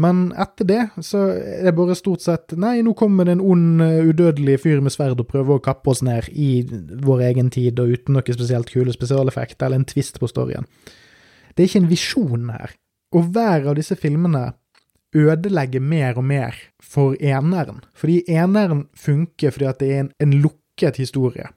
Men 0.00 0.30
etter 0.38 0.66
det 0.68 0.80
så 1.02 1.24
er 1.34 1.64
det 1.66 1.74
bare 1.74 1.96
stort 1.98 2.22
sett 2.22 2.54
Nei, 2.60 2.76
nå 2.86 2.92
kommer 2.98 3.26
det 3.26 3.34
en 3.36 3.42
ond, 3.42 3.82
eh, 3.82 4.06
udødelig 4.06 4.60
fyr 4.62 4.82
med 4.84 4.94
sverd 4.94 5.18
og 5.18 5.28
prøver 5.30 5.58
å 5.58 5.64
kappe 5.64 5.90
oss 5.90 6.02
ned 6.06 6.28
i 6.30 6.62
vår 7.02 7.24
egen 7.32 7.50
tid, 7.50 7.80
og 7.82 7.96
uten 7.96 8.14
noe 8.14 8.36
spesielt 8.36 8.70
kule 8.70 8.94
spesialeffekter 8.94 9.66
eller 9.66 9.82
en 9.82 9.88
twist 9.90 10.20
på 10.22 10.30
storyen. 10.30 10.68
Det 11.54 11.64
er 11.64 11.70
ikke 11.70 11.82
en 11.84 11.90
visjon 11.90 12.50
her. 12.54 12.74
Og 13.14 13.32
hver 13.34 13.66
av 13.66 13.78
disse 13.78 13.98
filmene 13.98 14.52
ødelegger 15.16 15.82
mer 15.82 16.18
og 16.18 16.24
mer 16.24 16.58
for 16.82 17.16
eneren. 17.18 17.82
Fordi 17.98 18.22
eneren 18.30 18.86
funker 18.94 19.50
fordi 19.50 19.66
at 19.66 19.80
det 19.82 19.90
er 19.90 20.04
en, 20.04 20.12
en 20.22 20.36
lukket 20.44 21.02
historie. 21.02 21.50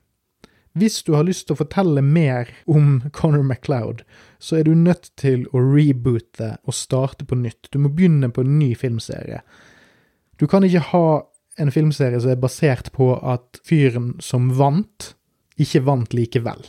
Hvis 0.73 1.03
du 1.05 1.13
har 1.13 1.27
lyst 1.27 1.45
til 1.47 1.53
å 1.53 1.59
fortelle 1.59 2.01
mer 2.01 2.49
om 2.65 3.03
Conor 3.13 3.43
MacLeod, 3.45 4.01
så 4.41 4.57
er 4.57 4.65
du 4.65 4.73
nødt 4.73 5.11
til 5.21 5.45
å 5.53 5.61
reboote 5.61 6.55
og 6.65 6.73
starte 6.73 7.27
på 7.29 7.37
nytt. 7.37 7.69
Du 7.69 7.77
må 7.83 7.91
begynne 7.93 8.31
på 8.33 8.41
en 8.41 8.55
ny 8.57 8.71
filmserie. 8.77 9.43
Du 10.41 10.47
kan 10.49 10.65
ikke 10.65 10.81
ha 10.89 11.07
en 11.61 11.71
filmserie 11.71 12.17
som 12.23 12.33
er 12.33 12.41
basert 12.41 12.89
på 12.95 13.11
at 13.21 13.61
fyren 13.67 14.15
som 14.23 14.49
vant, 14.57 15.13
ikke 15.61 15.83
vant 15.85 16.15
likevel. 16.17 16.65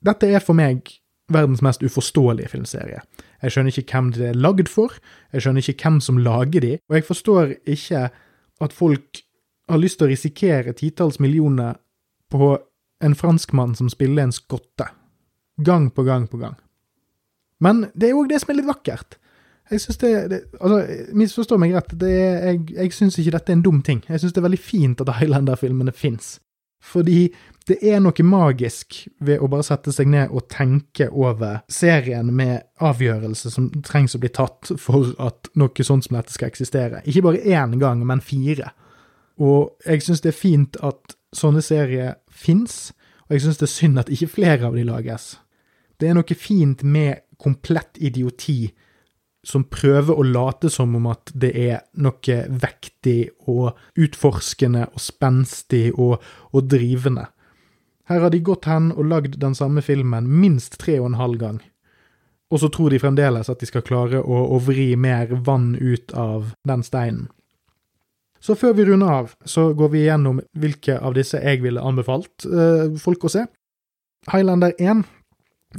Dette 0.00 0.30
er 0.32 0.40
for 0.40 0.56
meg 0.56 0.88
verdens 1.30 1.60
mest 1.62 1.84
uforståelige 1.84 2.54
filmserie. 2.54 3.02
Jeg 3.44 3.52
skjønner 3.52 3.76
ikke 3.76 3.92
hvem 3.92 4.08
det 4.16 4.30
er 4.30 4.40
lagd 4.40 4.72
for, 4.72 4.96
jeg 5.34 5.44
skjønner 5.44 5.68
ikke 5.68 5.84
hvem 5.84 6.00
som 6.04 6.24
lager 6.24 6.64
de, 6.64 6.72
og 6.88 6.96
jeg 6.96 7.06
forstår 7.06 7.54
ikke 7.76 8.06
at 8.60 8.74
folk 8.76 9.20
har 9.70 9.80
lyst 9.80 10.00
til 10.00 10.08
å 10.08 10.10
risikere 10.10 10.74
titalls 10.76 11.20
millioner 11.22 11.76
på 12.32 12.56
en 13.04 13.16
franskmann 13.16 13.74
som 13.78 13.90
spiller 13.92 14.26
en 14.26 14.34
skotte. 14.34 14.88
Gang 15.60 15.90
på 15.90 16.04
gang 16.06 16.28
på 16.28 16.40
gang. 16.40 16.56
Men 17.60 17.86
det 17.94 18.10
er 18.10 18.18
òg 18.18 18.30
det 18.30 18.40
som 18.42 18.52
er 18.52 18.60
litt 18.60 18.70
vakkert. 18.70 19.18
Jeg 19.70 19.80
synes 19.84 20.00
det, 20.02 20.12
det 20.32 20.38
altså, 20.58 20.78
Misforstå 21.14 21.58
meg 21.60 21.74
rett, 21.76 21.92
er, 22.02 22.38
jeg, 22.50 22.62
jeg 22.74 22.94
syns 22.96 23.18
ikke 23.20 23.36
dette 23.36 23.52
er 23.52 23.58
en 23.58 23.66
dum 23.66 23.82
ting. 23.86 24.00
Jeg 24.08 24.22
syns 24.22 24.34
det 24.34 24.42
er 24.42 24.48
veldig 24.48 24.62
fint 24.62 25.02
at 25.04 25.12
Highlander-filmene 25.20 25.94
fins. 25.94 26.38
Fordi 26.80 27.28
det 27.68 27.76
er 27.86 28.00
noe 28.02 28.24
magisk 28.24 28.96
ved 29.22 29.42
å 29.44 29.48
bare 29.52 29.66
sette 29.66 29.92
seg 29.94 30.08
ned 30.10 30.32
og 30.34 30.48
tenke 30.50 31.10
over 31.12 31.60
serien 31.70 32.32
med 32.34 32.64
avgjørelser 32.82 33.52
som 33.52 33.68
trengs 33.86 34.16
å 34.16 34.22
bli 34.22 34.32
tatt 34.34 34.72
for 34.80 35.12
at 35.22 35.52
noe 35.60 35.86
sånt 35.86 36.08
som 36.08 36.16
dette 36.16 36.34
skal 36.34 36.50
eksistere. 36.50 37.04
Ikke 37.04 37.26
bare 37.28 37.44
én 37.44 37.76
gang, 37.78 38.02
men 38.08 38.24
fire. 38.24 38.72
Og 39.40 39.76
jeg 39.86 40.02
syns 40.06 40.24
det 40.24 40.32
er 40.32 40.40
fint 40.40 40.80
at 40.82 41.14
sånne 41.36 41.62
serier 41.62 42.16
fins, 42.40 42.90
og 43.28 43.36
jeg 43.36 43.44
syns 43.44 43.60
det 43.60 43.68
er 43.68 43.74
synd 43.76 44.02
at 44.02 44.12
ikke 44.12 44.34
flere 44.34 44.70
av 44.70 44.76
de 44.78 44.84
lages. 44.88 45.34
Det 46.00 46.08
er 46.08 46.16
noe 46.16 46.36
fint 46.36 46.82
med 46.82 47.26
komplett 47.40 48.00
idioti 48.00 48.70
som 49.46 49.64
prøver 49.72 50.18
å 50.18 50.24
late 50.26 50.68
som 50.72 50.94
om 50.98 51.06
at 51.08 51.32
det 51.32 51.50
er 51.56 51.82
noe 52.04 52.38
vektig 52.60 53.30
og 53.48 53.76
utforskende 53.96 54.86
og 54.90 55.00
spenstig 55.00 55.86
og, 55.94 56.18
og 56.52 56.68
drivende. 56.68 57.26
Her 58.10 58.24
har 58.26 58.32
de 58.34 58.42
gått 58.44 58.66
hen 58.68 58.90
og 58.92 59.06
lagd 59.06 59.38
den 59.40 59.54
samme 59.54 59.84
filmen 59.86 60.28
minst 60.28 60.80
tre 60.82 60.98
og 61.00 61.12
en 61.12 61.20
halv 61.20 61.40
gang. 61.40 61.60
Og 62.50 62.60
så 62.60 62.68
tror 62.72 62.90
de 62.90 62.98
fremdeles 62.98 63.48
at 63.48 63.60
de 63.62 63.68
skal 63.68 63.84
klare 63.86 64.20
å, 64.20 64.40
å 64.56 64.58
vri 64.66 64.92
mer 64.98 65.30
vann 65.46 65.76
ut 65.78 66.12
av 66.18 66.50
den 66.66 66.82
steinen. 66.82 67.28
Så 68.40 68.56
før 68.56 68.72
vi 68.78 68.86
runder 68.88 69.12
av, 69.12 69.32
så 69.44 69.70
går 69.76 69.90
vi 69.92 70.04
gjennom 70.06 70.40
hvilke 70.56 70.96
av 70.96 71.14
disse 71.16 71.40
jeg 71.42 71.60
ville 71.64 71.82
anbefalt 71.84 72.46
eh, 72.48 72.86
folk 73.00 73.26
å 73.28 73.32
se. 73.32 73.44
Highlander 74.30 74.72
1 74.80 75.04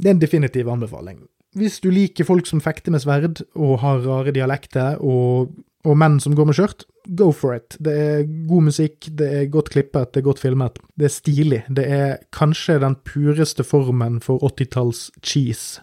det 0.00 0.08
er 0.08 0.14
en 0.14 0.22
definitiv 0.22 0.70
anbefaling. 0.72 1.18
Hvis 1.58 1.82
du 1.84 1.90
liker 1.92 2.24
folk 2.24 2.48
som 2.48 2.62
fekter 2.64 2.94
med 2.94 3.02
sverd 3.04 3.42
og 3.52 3.82
har 3.82 4.00
rare 4.06 4.32
dialekter, 4.32 4.96
og, 5.04 5.50
og 5.84 5.98
menn 6.00 6.16
som 6.22 6.36
går 6.36 6.48
med 6.48 6.56
skjørt, 6.56 6.86
go 7.18 7.28
for 7.36 7.58
it. 7.58 7.76
Det 7.82 7.92
er 7.92 8.22
god 8.48 8.68
musikk, 8.70 9.10
det 9.18 9.28
er 9.36 9.50
godt 9.52 9.72
klippet, 9.74 10.14
det 10.14 10.22
er 10.22 10.28
godt 10.30 10.40
filmet. 10.40 10.80
Det 10.96 11.10
er 11.10 11.12
stilig. 11.12 11.60
Det 11.68 11.84
er 11.84 12.14
kanskje 12.32 12.78
den 12.80 12.96
pureste 13.04 13.66
formen 13.68 14.20
for 14.24 14.40
80-talls 14.48 15.10
cheese 15.20 15.82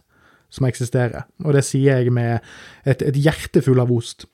som 0.49 0.65
eksisterer, 0.65 1.27
og 1.45 1.53
det 1.53 1.61
sier 1.67 1.99
jeg 2.01 2.09
med 2.09 2.39
et, 2.81 3.03
et 3.05 3.17
hjerte 3.21 3.61
full 3.61 3.77
av 3.77 3.91
ost. 3.93 4.25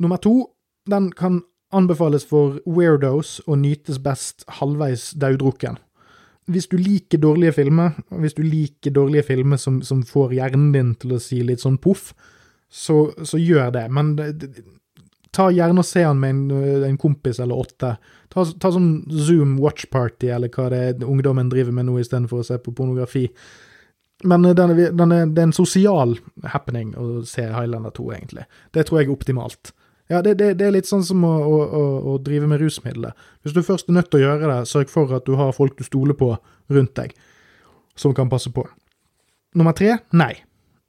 Nummer 0.00 0.16
to, 0.16 0.46
den 0.88 1.10
kan 1.12 1.42
anbefales 1.74 2.26
for 2.26 2.60
weirdos 2.66 3.40
og 3.46 3.58
nytes 3.62 3.98
best 4.02 4.44
halvveis 4.60 5.10
daudrukken. 5.18 5.80
Hvis 6.46 6.68
du 6.70 6.76
liker 6.78 7.18
dårlige 7.18 7.56
filmer, 7.56 7.96
og 8.14 8.22
hvis 8.22 8.36
du 8.36 8.44
liker 8.46 8.94
dårlige 8.94 9.26
filmer 9.26 9.58
som, 9.58 9.80
som 9.82 10.04
får 10.06 10.36
hjernen 10.36 10.70
din 10.74 10.94
til 10.94 11.16
å 11.16 11.22
si 11.22 11.40
litt 11.42 11.64
sånn 11.64 11.80
poff, 11.82 12.12
så, 12.70 13.08
så, 13.22 13.38
gjør 13.38 13.72
det. 13.74 13.84
Men 13.90 14.14
ta 15.34 15.48
gjerne 15.50 15.82
og 15.82 15.86
se 15.86 16.04
han 16.06 16.20
med 16.22 16.34
en, 16.36 16.84
en 16.86 16.98
kompis 17.02 17.40
eller 17.42 17.58
åtte. 17.66 17.96
Ta, 18.30 18.44
ta, 18.46 18.70
sånn 18.70 19.06
Zoom 19.10 19.56
watch 19.62 19.88
party, 19.90 20.30
eller 20.34 20.52
hva 20.54 20.68
det 20.70 20.82
er 20.84 21.06
ungdommen 21.06 21.50
driver 21.50 21.74
med 21.74 21.88
nå, 21.88 21.98
istedenfor 22.02 22.42
å 22.44 22.46
se 22.46 22.60
på 22.62 22.74
pornografi. 22.78 23.26
Men 24.24 24.46
den 24.46 24.72
er, 24.72 24.92
den 24.96 25.12
er, 25.12 25.26
det 25.26 25.42
er 25.42 25.50
en 25.50 25.56
sosial 25.56 26.14
happening 26.54 26.94
å 26.96 27.24
se 27.28 27.44
Highlander 27.50 27.92
2, 27.96 28.06
egentlig. 28.14 28.46
Det 28.72 28.86
tror 28.86 29.02
jeg 29.02 29.10
er 29.10 29.16
optimalt. 29.16 29.74
Ja, 30.08 30.22
det, 30.22 30.36
det, 30.38 30.52
det, 30.60 30.66
er 30.68 30.74
litt 30.76 30.86
sånn 30.86 31.04
som 31.04 31.24
å, 31.26 31.32
å, 31.34 31.84
å, 32.12 32.16
drive 32.22 32.46
med 32.46 32.60
rusmidler. 32.62 33.14
Hvis 33.42 33.56
du 33.56 33.62
først 33.66 33.90
er 33.90 33.96
nødt 33.98 34.10
til 34.12 34.20
å 34.20 34.28
gjøre 34.28 34.50
det, 34.52 34.58
sørg 34.70 34.90
for 34.92 35.14
at 35.16 35.26
du 35.26 35.34
har 35.38 35.54
folk 35.56 35.74
du 35.78 35.82
stoler 35.86 36.14
på 36.18 36.30
rundt 36.70 36.94
deg, 36.98 37.14
som 37.98 38.14
kan 38.14 38.30
passe 38.30 38.52
på. 38.54 38.62
Nummer 39.58 39.74
tre 39.74 39.96
nei, 40.14 40.34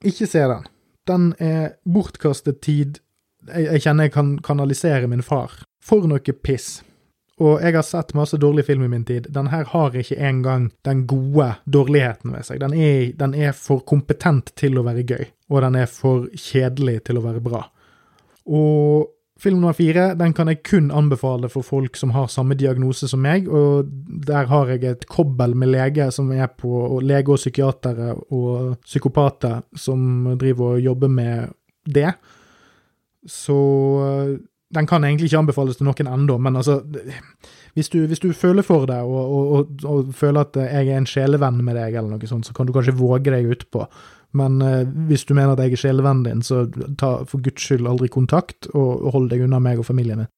ikke 0.06 0.30
se 0.30 0.44
den. 0.52 0.68
Den 1.08 1.32
er 1.42 1.78
bortkastet 1.88 2.62
tid. 2.62 3.00
Jeg, 3.48 3.72
jeg 3.72 3.86
kjenner 3.88 4.10
jeg 4.10 4.14
kan 4.18 4.36
kanalisere 4.44 5.10
min 5.10 5.26
far. 5.26 5.56
For 5.82 6.06
noe 6.10 6.38
piss. 6.44 6.82
Og 7.38 7.62
jeg 7.62 7.76
har 7.76 7.86
sett 7.86 8.16
masse 8.18 8.38
dårlig 8.42 8.66
film 8.66 8.88
i 8.88 8.92
min 8.92 9.06
tid. 9.06 9.28
Den 9.34 9.52
her 9.54 9.68
har 9.70 9.96
ikke 9.96 10.18
engang 10.18 10.72
den 10.86 11.06
gode 11.10 11.52
dårligheten 11.70 12.34
ved 12.34 12.46
seg. 12.48 12.62
Den 12.64 12.74
er, 12.74 13.12
den 13.18 13.36
er 13.38 13.54
for 13.54 13.86
kompetent 13.86 14.56
til 14.58 14.78
å 14.78 14.86
være 14.86 15.06
gøy, 15.06 15.28
og 15.54 15.62
den 15.62 15.78
er 15.78 15.90
for 15.92 16.26
kjedelig 16.34 17.04
til 17.08 17.22
å 17.22 17.26
være 17.28 17.44
bra. 17.46 17.68
Og 18.48 19.08
film 19.40 19.60
nummer 19.60 19.76
fire 19.78 20.12
den 20.18 20.34
kan 20.34 20.50
jeg 20.50 20.64
kun 20.66 20.90
anbefale 20.92 21.50
for 21.52 21.66
folk 21.66 21.98
som 22.00 22.14
har 22.16 22.30
samme 22.32 22.58
diagnose 22.58 23.10
som 23.10 23.22
meg, 23.22 23.48
og 23.48 23.90
der 24.28 24.50
har 24.50 24.74
jeg 24.74 24.84
et 24.90 25.08
kobbel 25.12 25.56
med 25.56 25.72
lege 25.76 26.10
som 26.12 26.32
er 26.34 26.50
på, 26.50 26.72
og 26.88 27.06
lege 27.06 27.34
og 27.34 27.42
psykiatere 27.42 28.16
og 28.34 28.78
psykopater 28.86 29.62
som 29.78 30.34
driver 30.40 30.78
og 30.78 30.82
jobber 30.82 31.12
med 31.12 31.54
det. 31.86 32.12
Så 33.28 33.58
den 34.74 34.88
kan 34.88 35.04
egentlig 35.04 35.30
ikke 35.30 35.44
anbefales 35.44 35.78
til 35.80 35.88
noen 35.88 36.10
ennå, 36.12 36.38
men 36.42 36.60
altså 36.60 36.82
hvis 37.78 37.92
du, 37.94 38.00
hvis 38.10 38.22
du, 38.24 38.32
føler 38.34 38.66
for 38.66 38.88
det 38.90 38.98
og, 39.06 39.18
og, 39.22 39.50
og, 39.54 39.84
og, 39.86 40.14
føler 40.18 40.48
at 40.48 40.56
jeg 40.58 40.88
er 40.90 40.98
en 40.98 41.06
sjelevenn 41.06 41.60
med 41.62 41.78
deg, 41.78 41.94
eller 41.94 42.16
noe 42.16 42.30
sånt, 42.30 42.48
så 42.50 42.56
kan 42.58 42.66
du 42.66 42.74
kanskje 42.74 42.96
våge 42.98 43.30
deg 43.30 43.52
utpå. 43.54 43.86
Men 44.38 44.58
eh, 44.66 44.88
hvis 45.08 45.28
du 45.30 45.36
mener 45.38 45.54
at 45.54 45.62
jeg 45.62 45.78
er 45.78 45.84
sjelevennen 45.84 46.26
din, 46.26 46.42
så 46.42 46.66
ta 46.98 47.20
for 47.30 47.44
guds 47.46 47.62
skyld 47.62 47.86
aldri 47.86 48.10
kontakt, 48.10 48.66
og, 48.74 49.06
hold 49.14 49.30
deg 49.30 49.46
unna 49.46 49.62
meg 49.62 49.78
og 49.78 49.86
familien 49.88 50.24
min. 50.24 50.32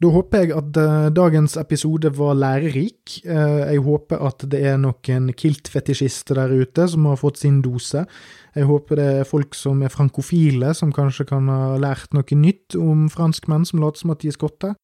Da 0.00 0.08
håper 0.14 0.44
jeg 0.44 0.52
at 0.56 0.78
eh, 0.80 1.08
dagens 1.12 1.58
episode 1.60 2.12
var 2.16 2.38
lærerik. 2.38 3.18
Eh, 3.20 3.74
jeg 3.74 3.82
håper 3.84 4.22
at 4.30 4.46
det 4.54 4.62
er 4.70 4.78
noen 4.80 5.32
kiltfetisjister 5.36 6.38
der 6.38 6.54
ute 6.62 6.86
som 6.88 7.10
har 7.10 7.18
fått 7.20 7.42
sin 7.42 7.58
dose. 7.66 8.06
Jeg 8.54 8.70
håper 8.70 9.02
det 9.02 9.08
er 9.18 9.28
folk 9.28 9.58
som 9.58 9.82
er 9.82 9.92
frankofile, 9.92 10.72
som 10.78 10.94
kanskje 10.94 11.26
kan 11.34 11.50
ha 11.52 11.74
lært 11.82 12.14
noe 12.16 12.38
nytt 12.38 12.78
om 12.78 13.10
franskmenn 13.12 13.66
som 13.68 13.82
later 13.82 14.06
som 14.06 14.14
at 14.14 14.22
de 14.22 14.30
er 14.30 14.38
skotter. 14.38 14.78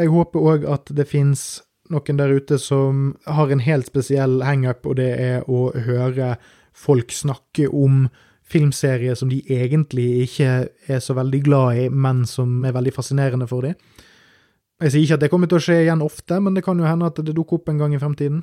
Jeg 0.00 0.08
håper 0.08 0.40
òg 0.40 0.66
at 0.72 0.88
det 0.96 1.04
fins 1.10 1.62
noen 1.92 2.16
der 2.16 2.32
ute 2.32 2.56
som 2.60 3.12
har 3.28 3.50
en 3.52 3.60
helt 3.60 3.90
spesiell 3.90 4.40
hangup, 4.46 4.86
og 4.88 4.96
det 4.96 5.10
er 5.20 5.48
å 5.50 5.70
høre 5.76 6.36
folk 6.72 7.12
snakke 7.12 7.68
om 7.68 8.06
filmserier 8.52 9.16
som 9.16 9.28
de 9.32 9.42
egentlig 9.52 10.24
ikke 10.26 10.48
er 10.88 11.04
så 11.04 11.16
veldig 11.16 11.42
glad 11.44 11.82
i, 11.82 11.84
men 11.88 12.24
som 12.28 12.64
er 12.64 12.74
veldig 12.76 12.94
fascinerende 12.96 13.48
for 13.48 13.68
dem. 13.68 13.76
Jeg 14.82 14.94
sier 14.94 15.04
ikke 15.04 15.18
at 15.20 15.22
det 15.22 15.30
kommer 15.30 15.50
til 15.50 15.60
å 15.60 15.62
skje 15.62 15.78
igjen 15.84 16.02
ofte, 16.02 16.40
men 16.42 16.56
det 16.56 16.64
kan 16.66 16.80
jo 16.80 16.88
hende 16.88 17.08
at 17.12 17.20
det 17.20 17.36
dukker 17.36 17.60
opp 17.60 17.70
en 17.70 17.78
gang 17.84 17.94
i 17.94 18.00
fremtiden. 18.02 18.42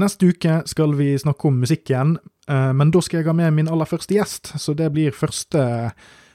Neste 0.00 0.30
uke 0.30 0.60
skal 0.70 0.94
vi 0.96 1.12
snakke 1.20 1.50
om 1.50 1.58
musikk 1.60 1.90
igjen, 1.90 2.14
eh, 2.48 2.70
men 2.72 2.92
da 2.94 3.02
skal 3.04 3.20
jeg 3.20 3.28
ha 3.28 3.34
med 3.36 3.52
min 3.58 3.68
aller 3.68 3.88
første 3.90 4.14
gjest, 4.16 4.54
så 4.56 4.74
det 4.78 4.88
blir 4.94 5.12
første 5.12 5.90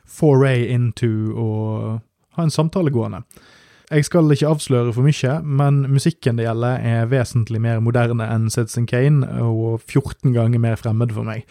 foray 0.06 0.68
into 0.76 1.10
å 1.34 1.50
ha 2.36 2.44
en 2.44 2.54
samtale 2.54 2.94
gående. 2.94 3.24
Jeg 3.96 4.10
skal 4.10 4.28
ikke 4.34 4.50
avsløre 4.52 4.92
for 4.92 5.08
mye, 5.08 5.38
men 5.48 5.78
musikken 5.88 6.36
det 6.36 6.44
gjelder 6.50 6.82
er 6.84 7.06
vesentlig 7.08 7.62
mer 7.64 7.80
moderne 7.80 8.26
enn 8.28 8.50
Citizen 8.52 8.84
Kane, 8.90 9.24
og 9.40 9.80
14 9.88 10.34
ganger 10.36 10.60
mer 10.60 10.76
fremmed 10.76 11.14
for 11.16 11.24
meg. 11.24 11.46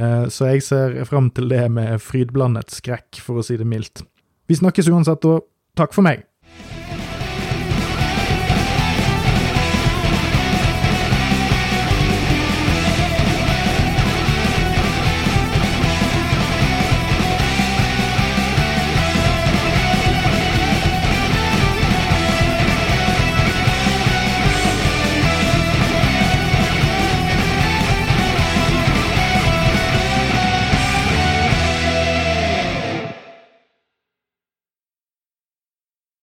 Eh, 0.00 0.24
så 0.32 0.48
jeg 0.48 0.64
ser 0.64 0.96
fram 1.04 1.28
til 1.36 1.50
det 1.52 1.66
med 1.68 2.00
frydblandet 2.00 2.72
skrekk, 2.72 3.20
for 3.20 3.42
å 3.42 3.44
si 3.44 3.58
det 3.60 3.68
mildt. 3.68 4.00
Vi 4.48 4.56
snakkes 4.56 4.88
uansett 4.88 5.28
og 5.28 5.44
Takk 5.78 5.92
for 5.94 6.02
meg. 6.02 6.24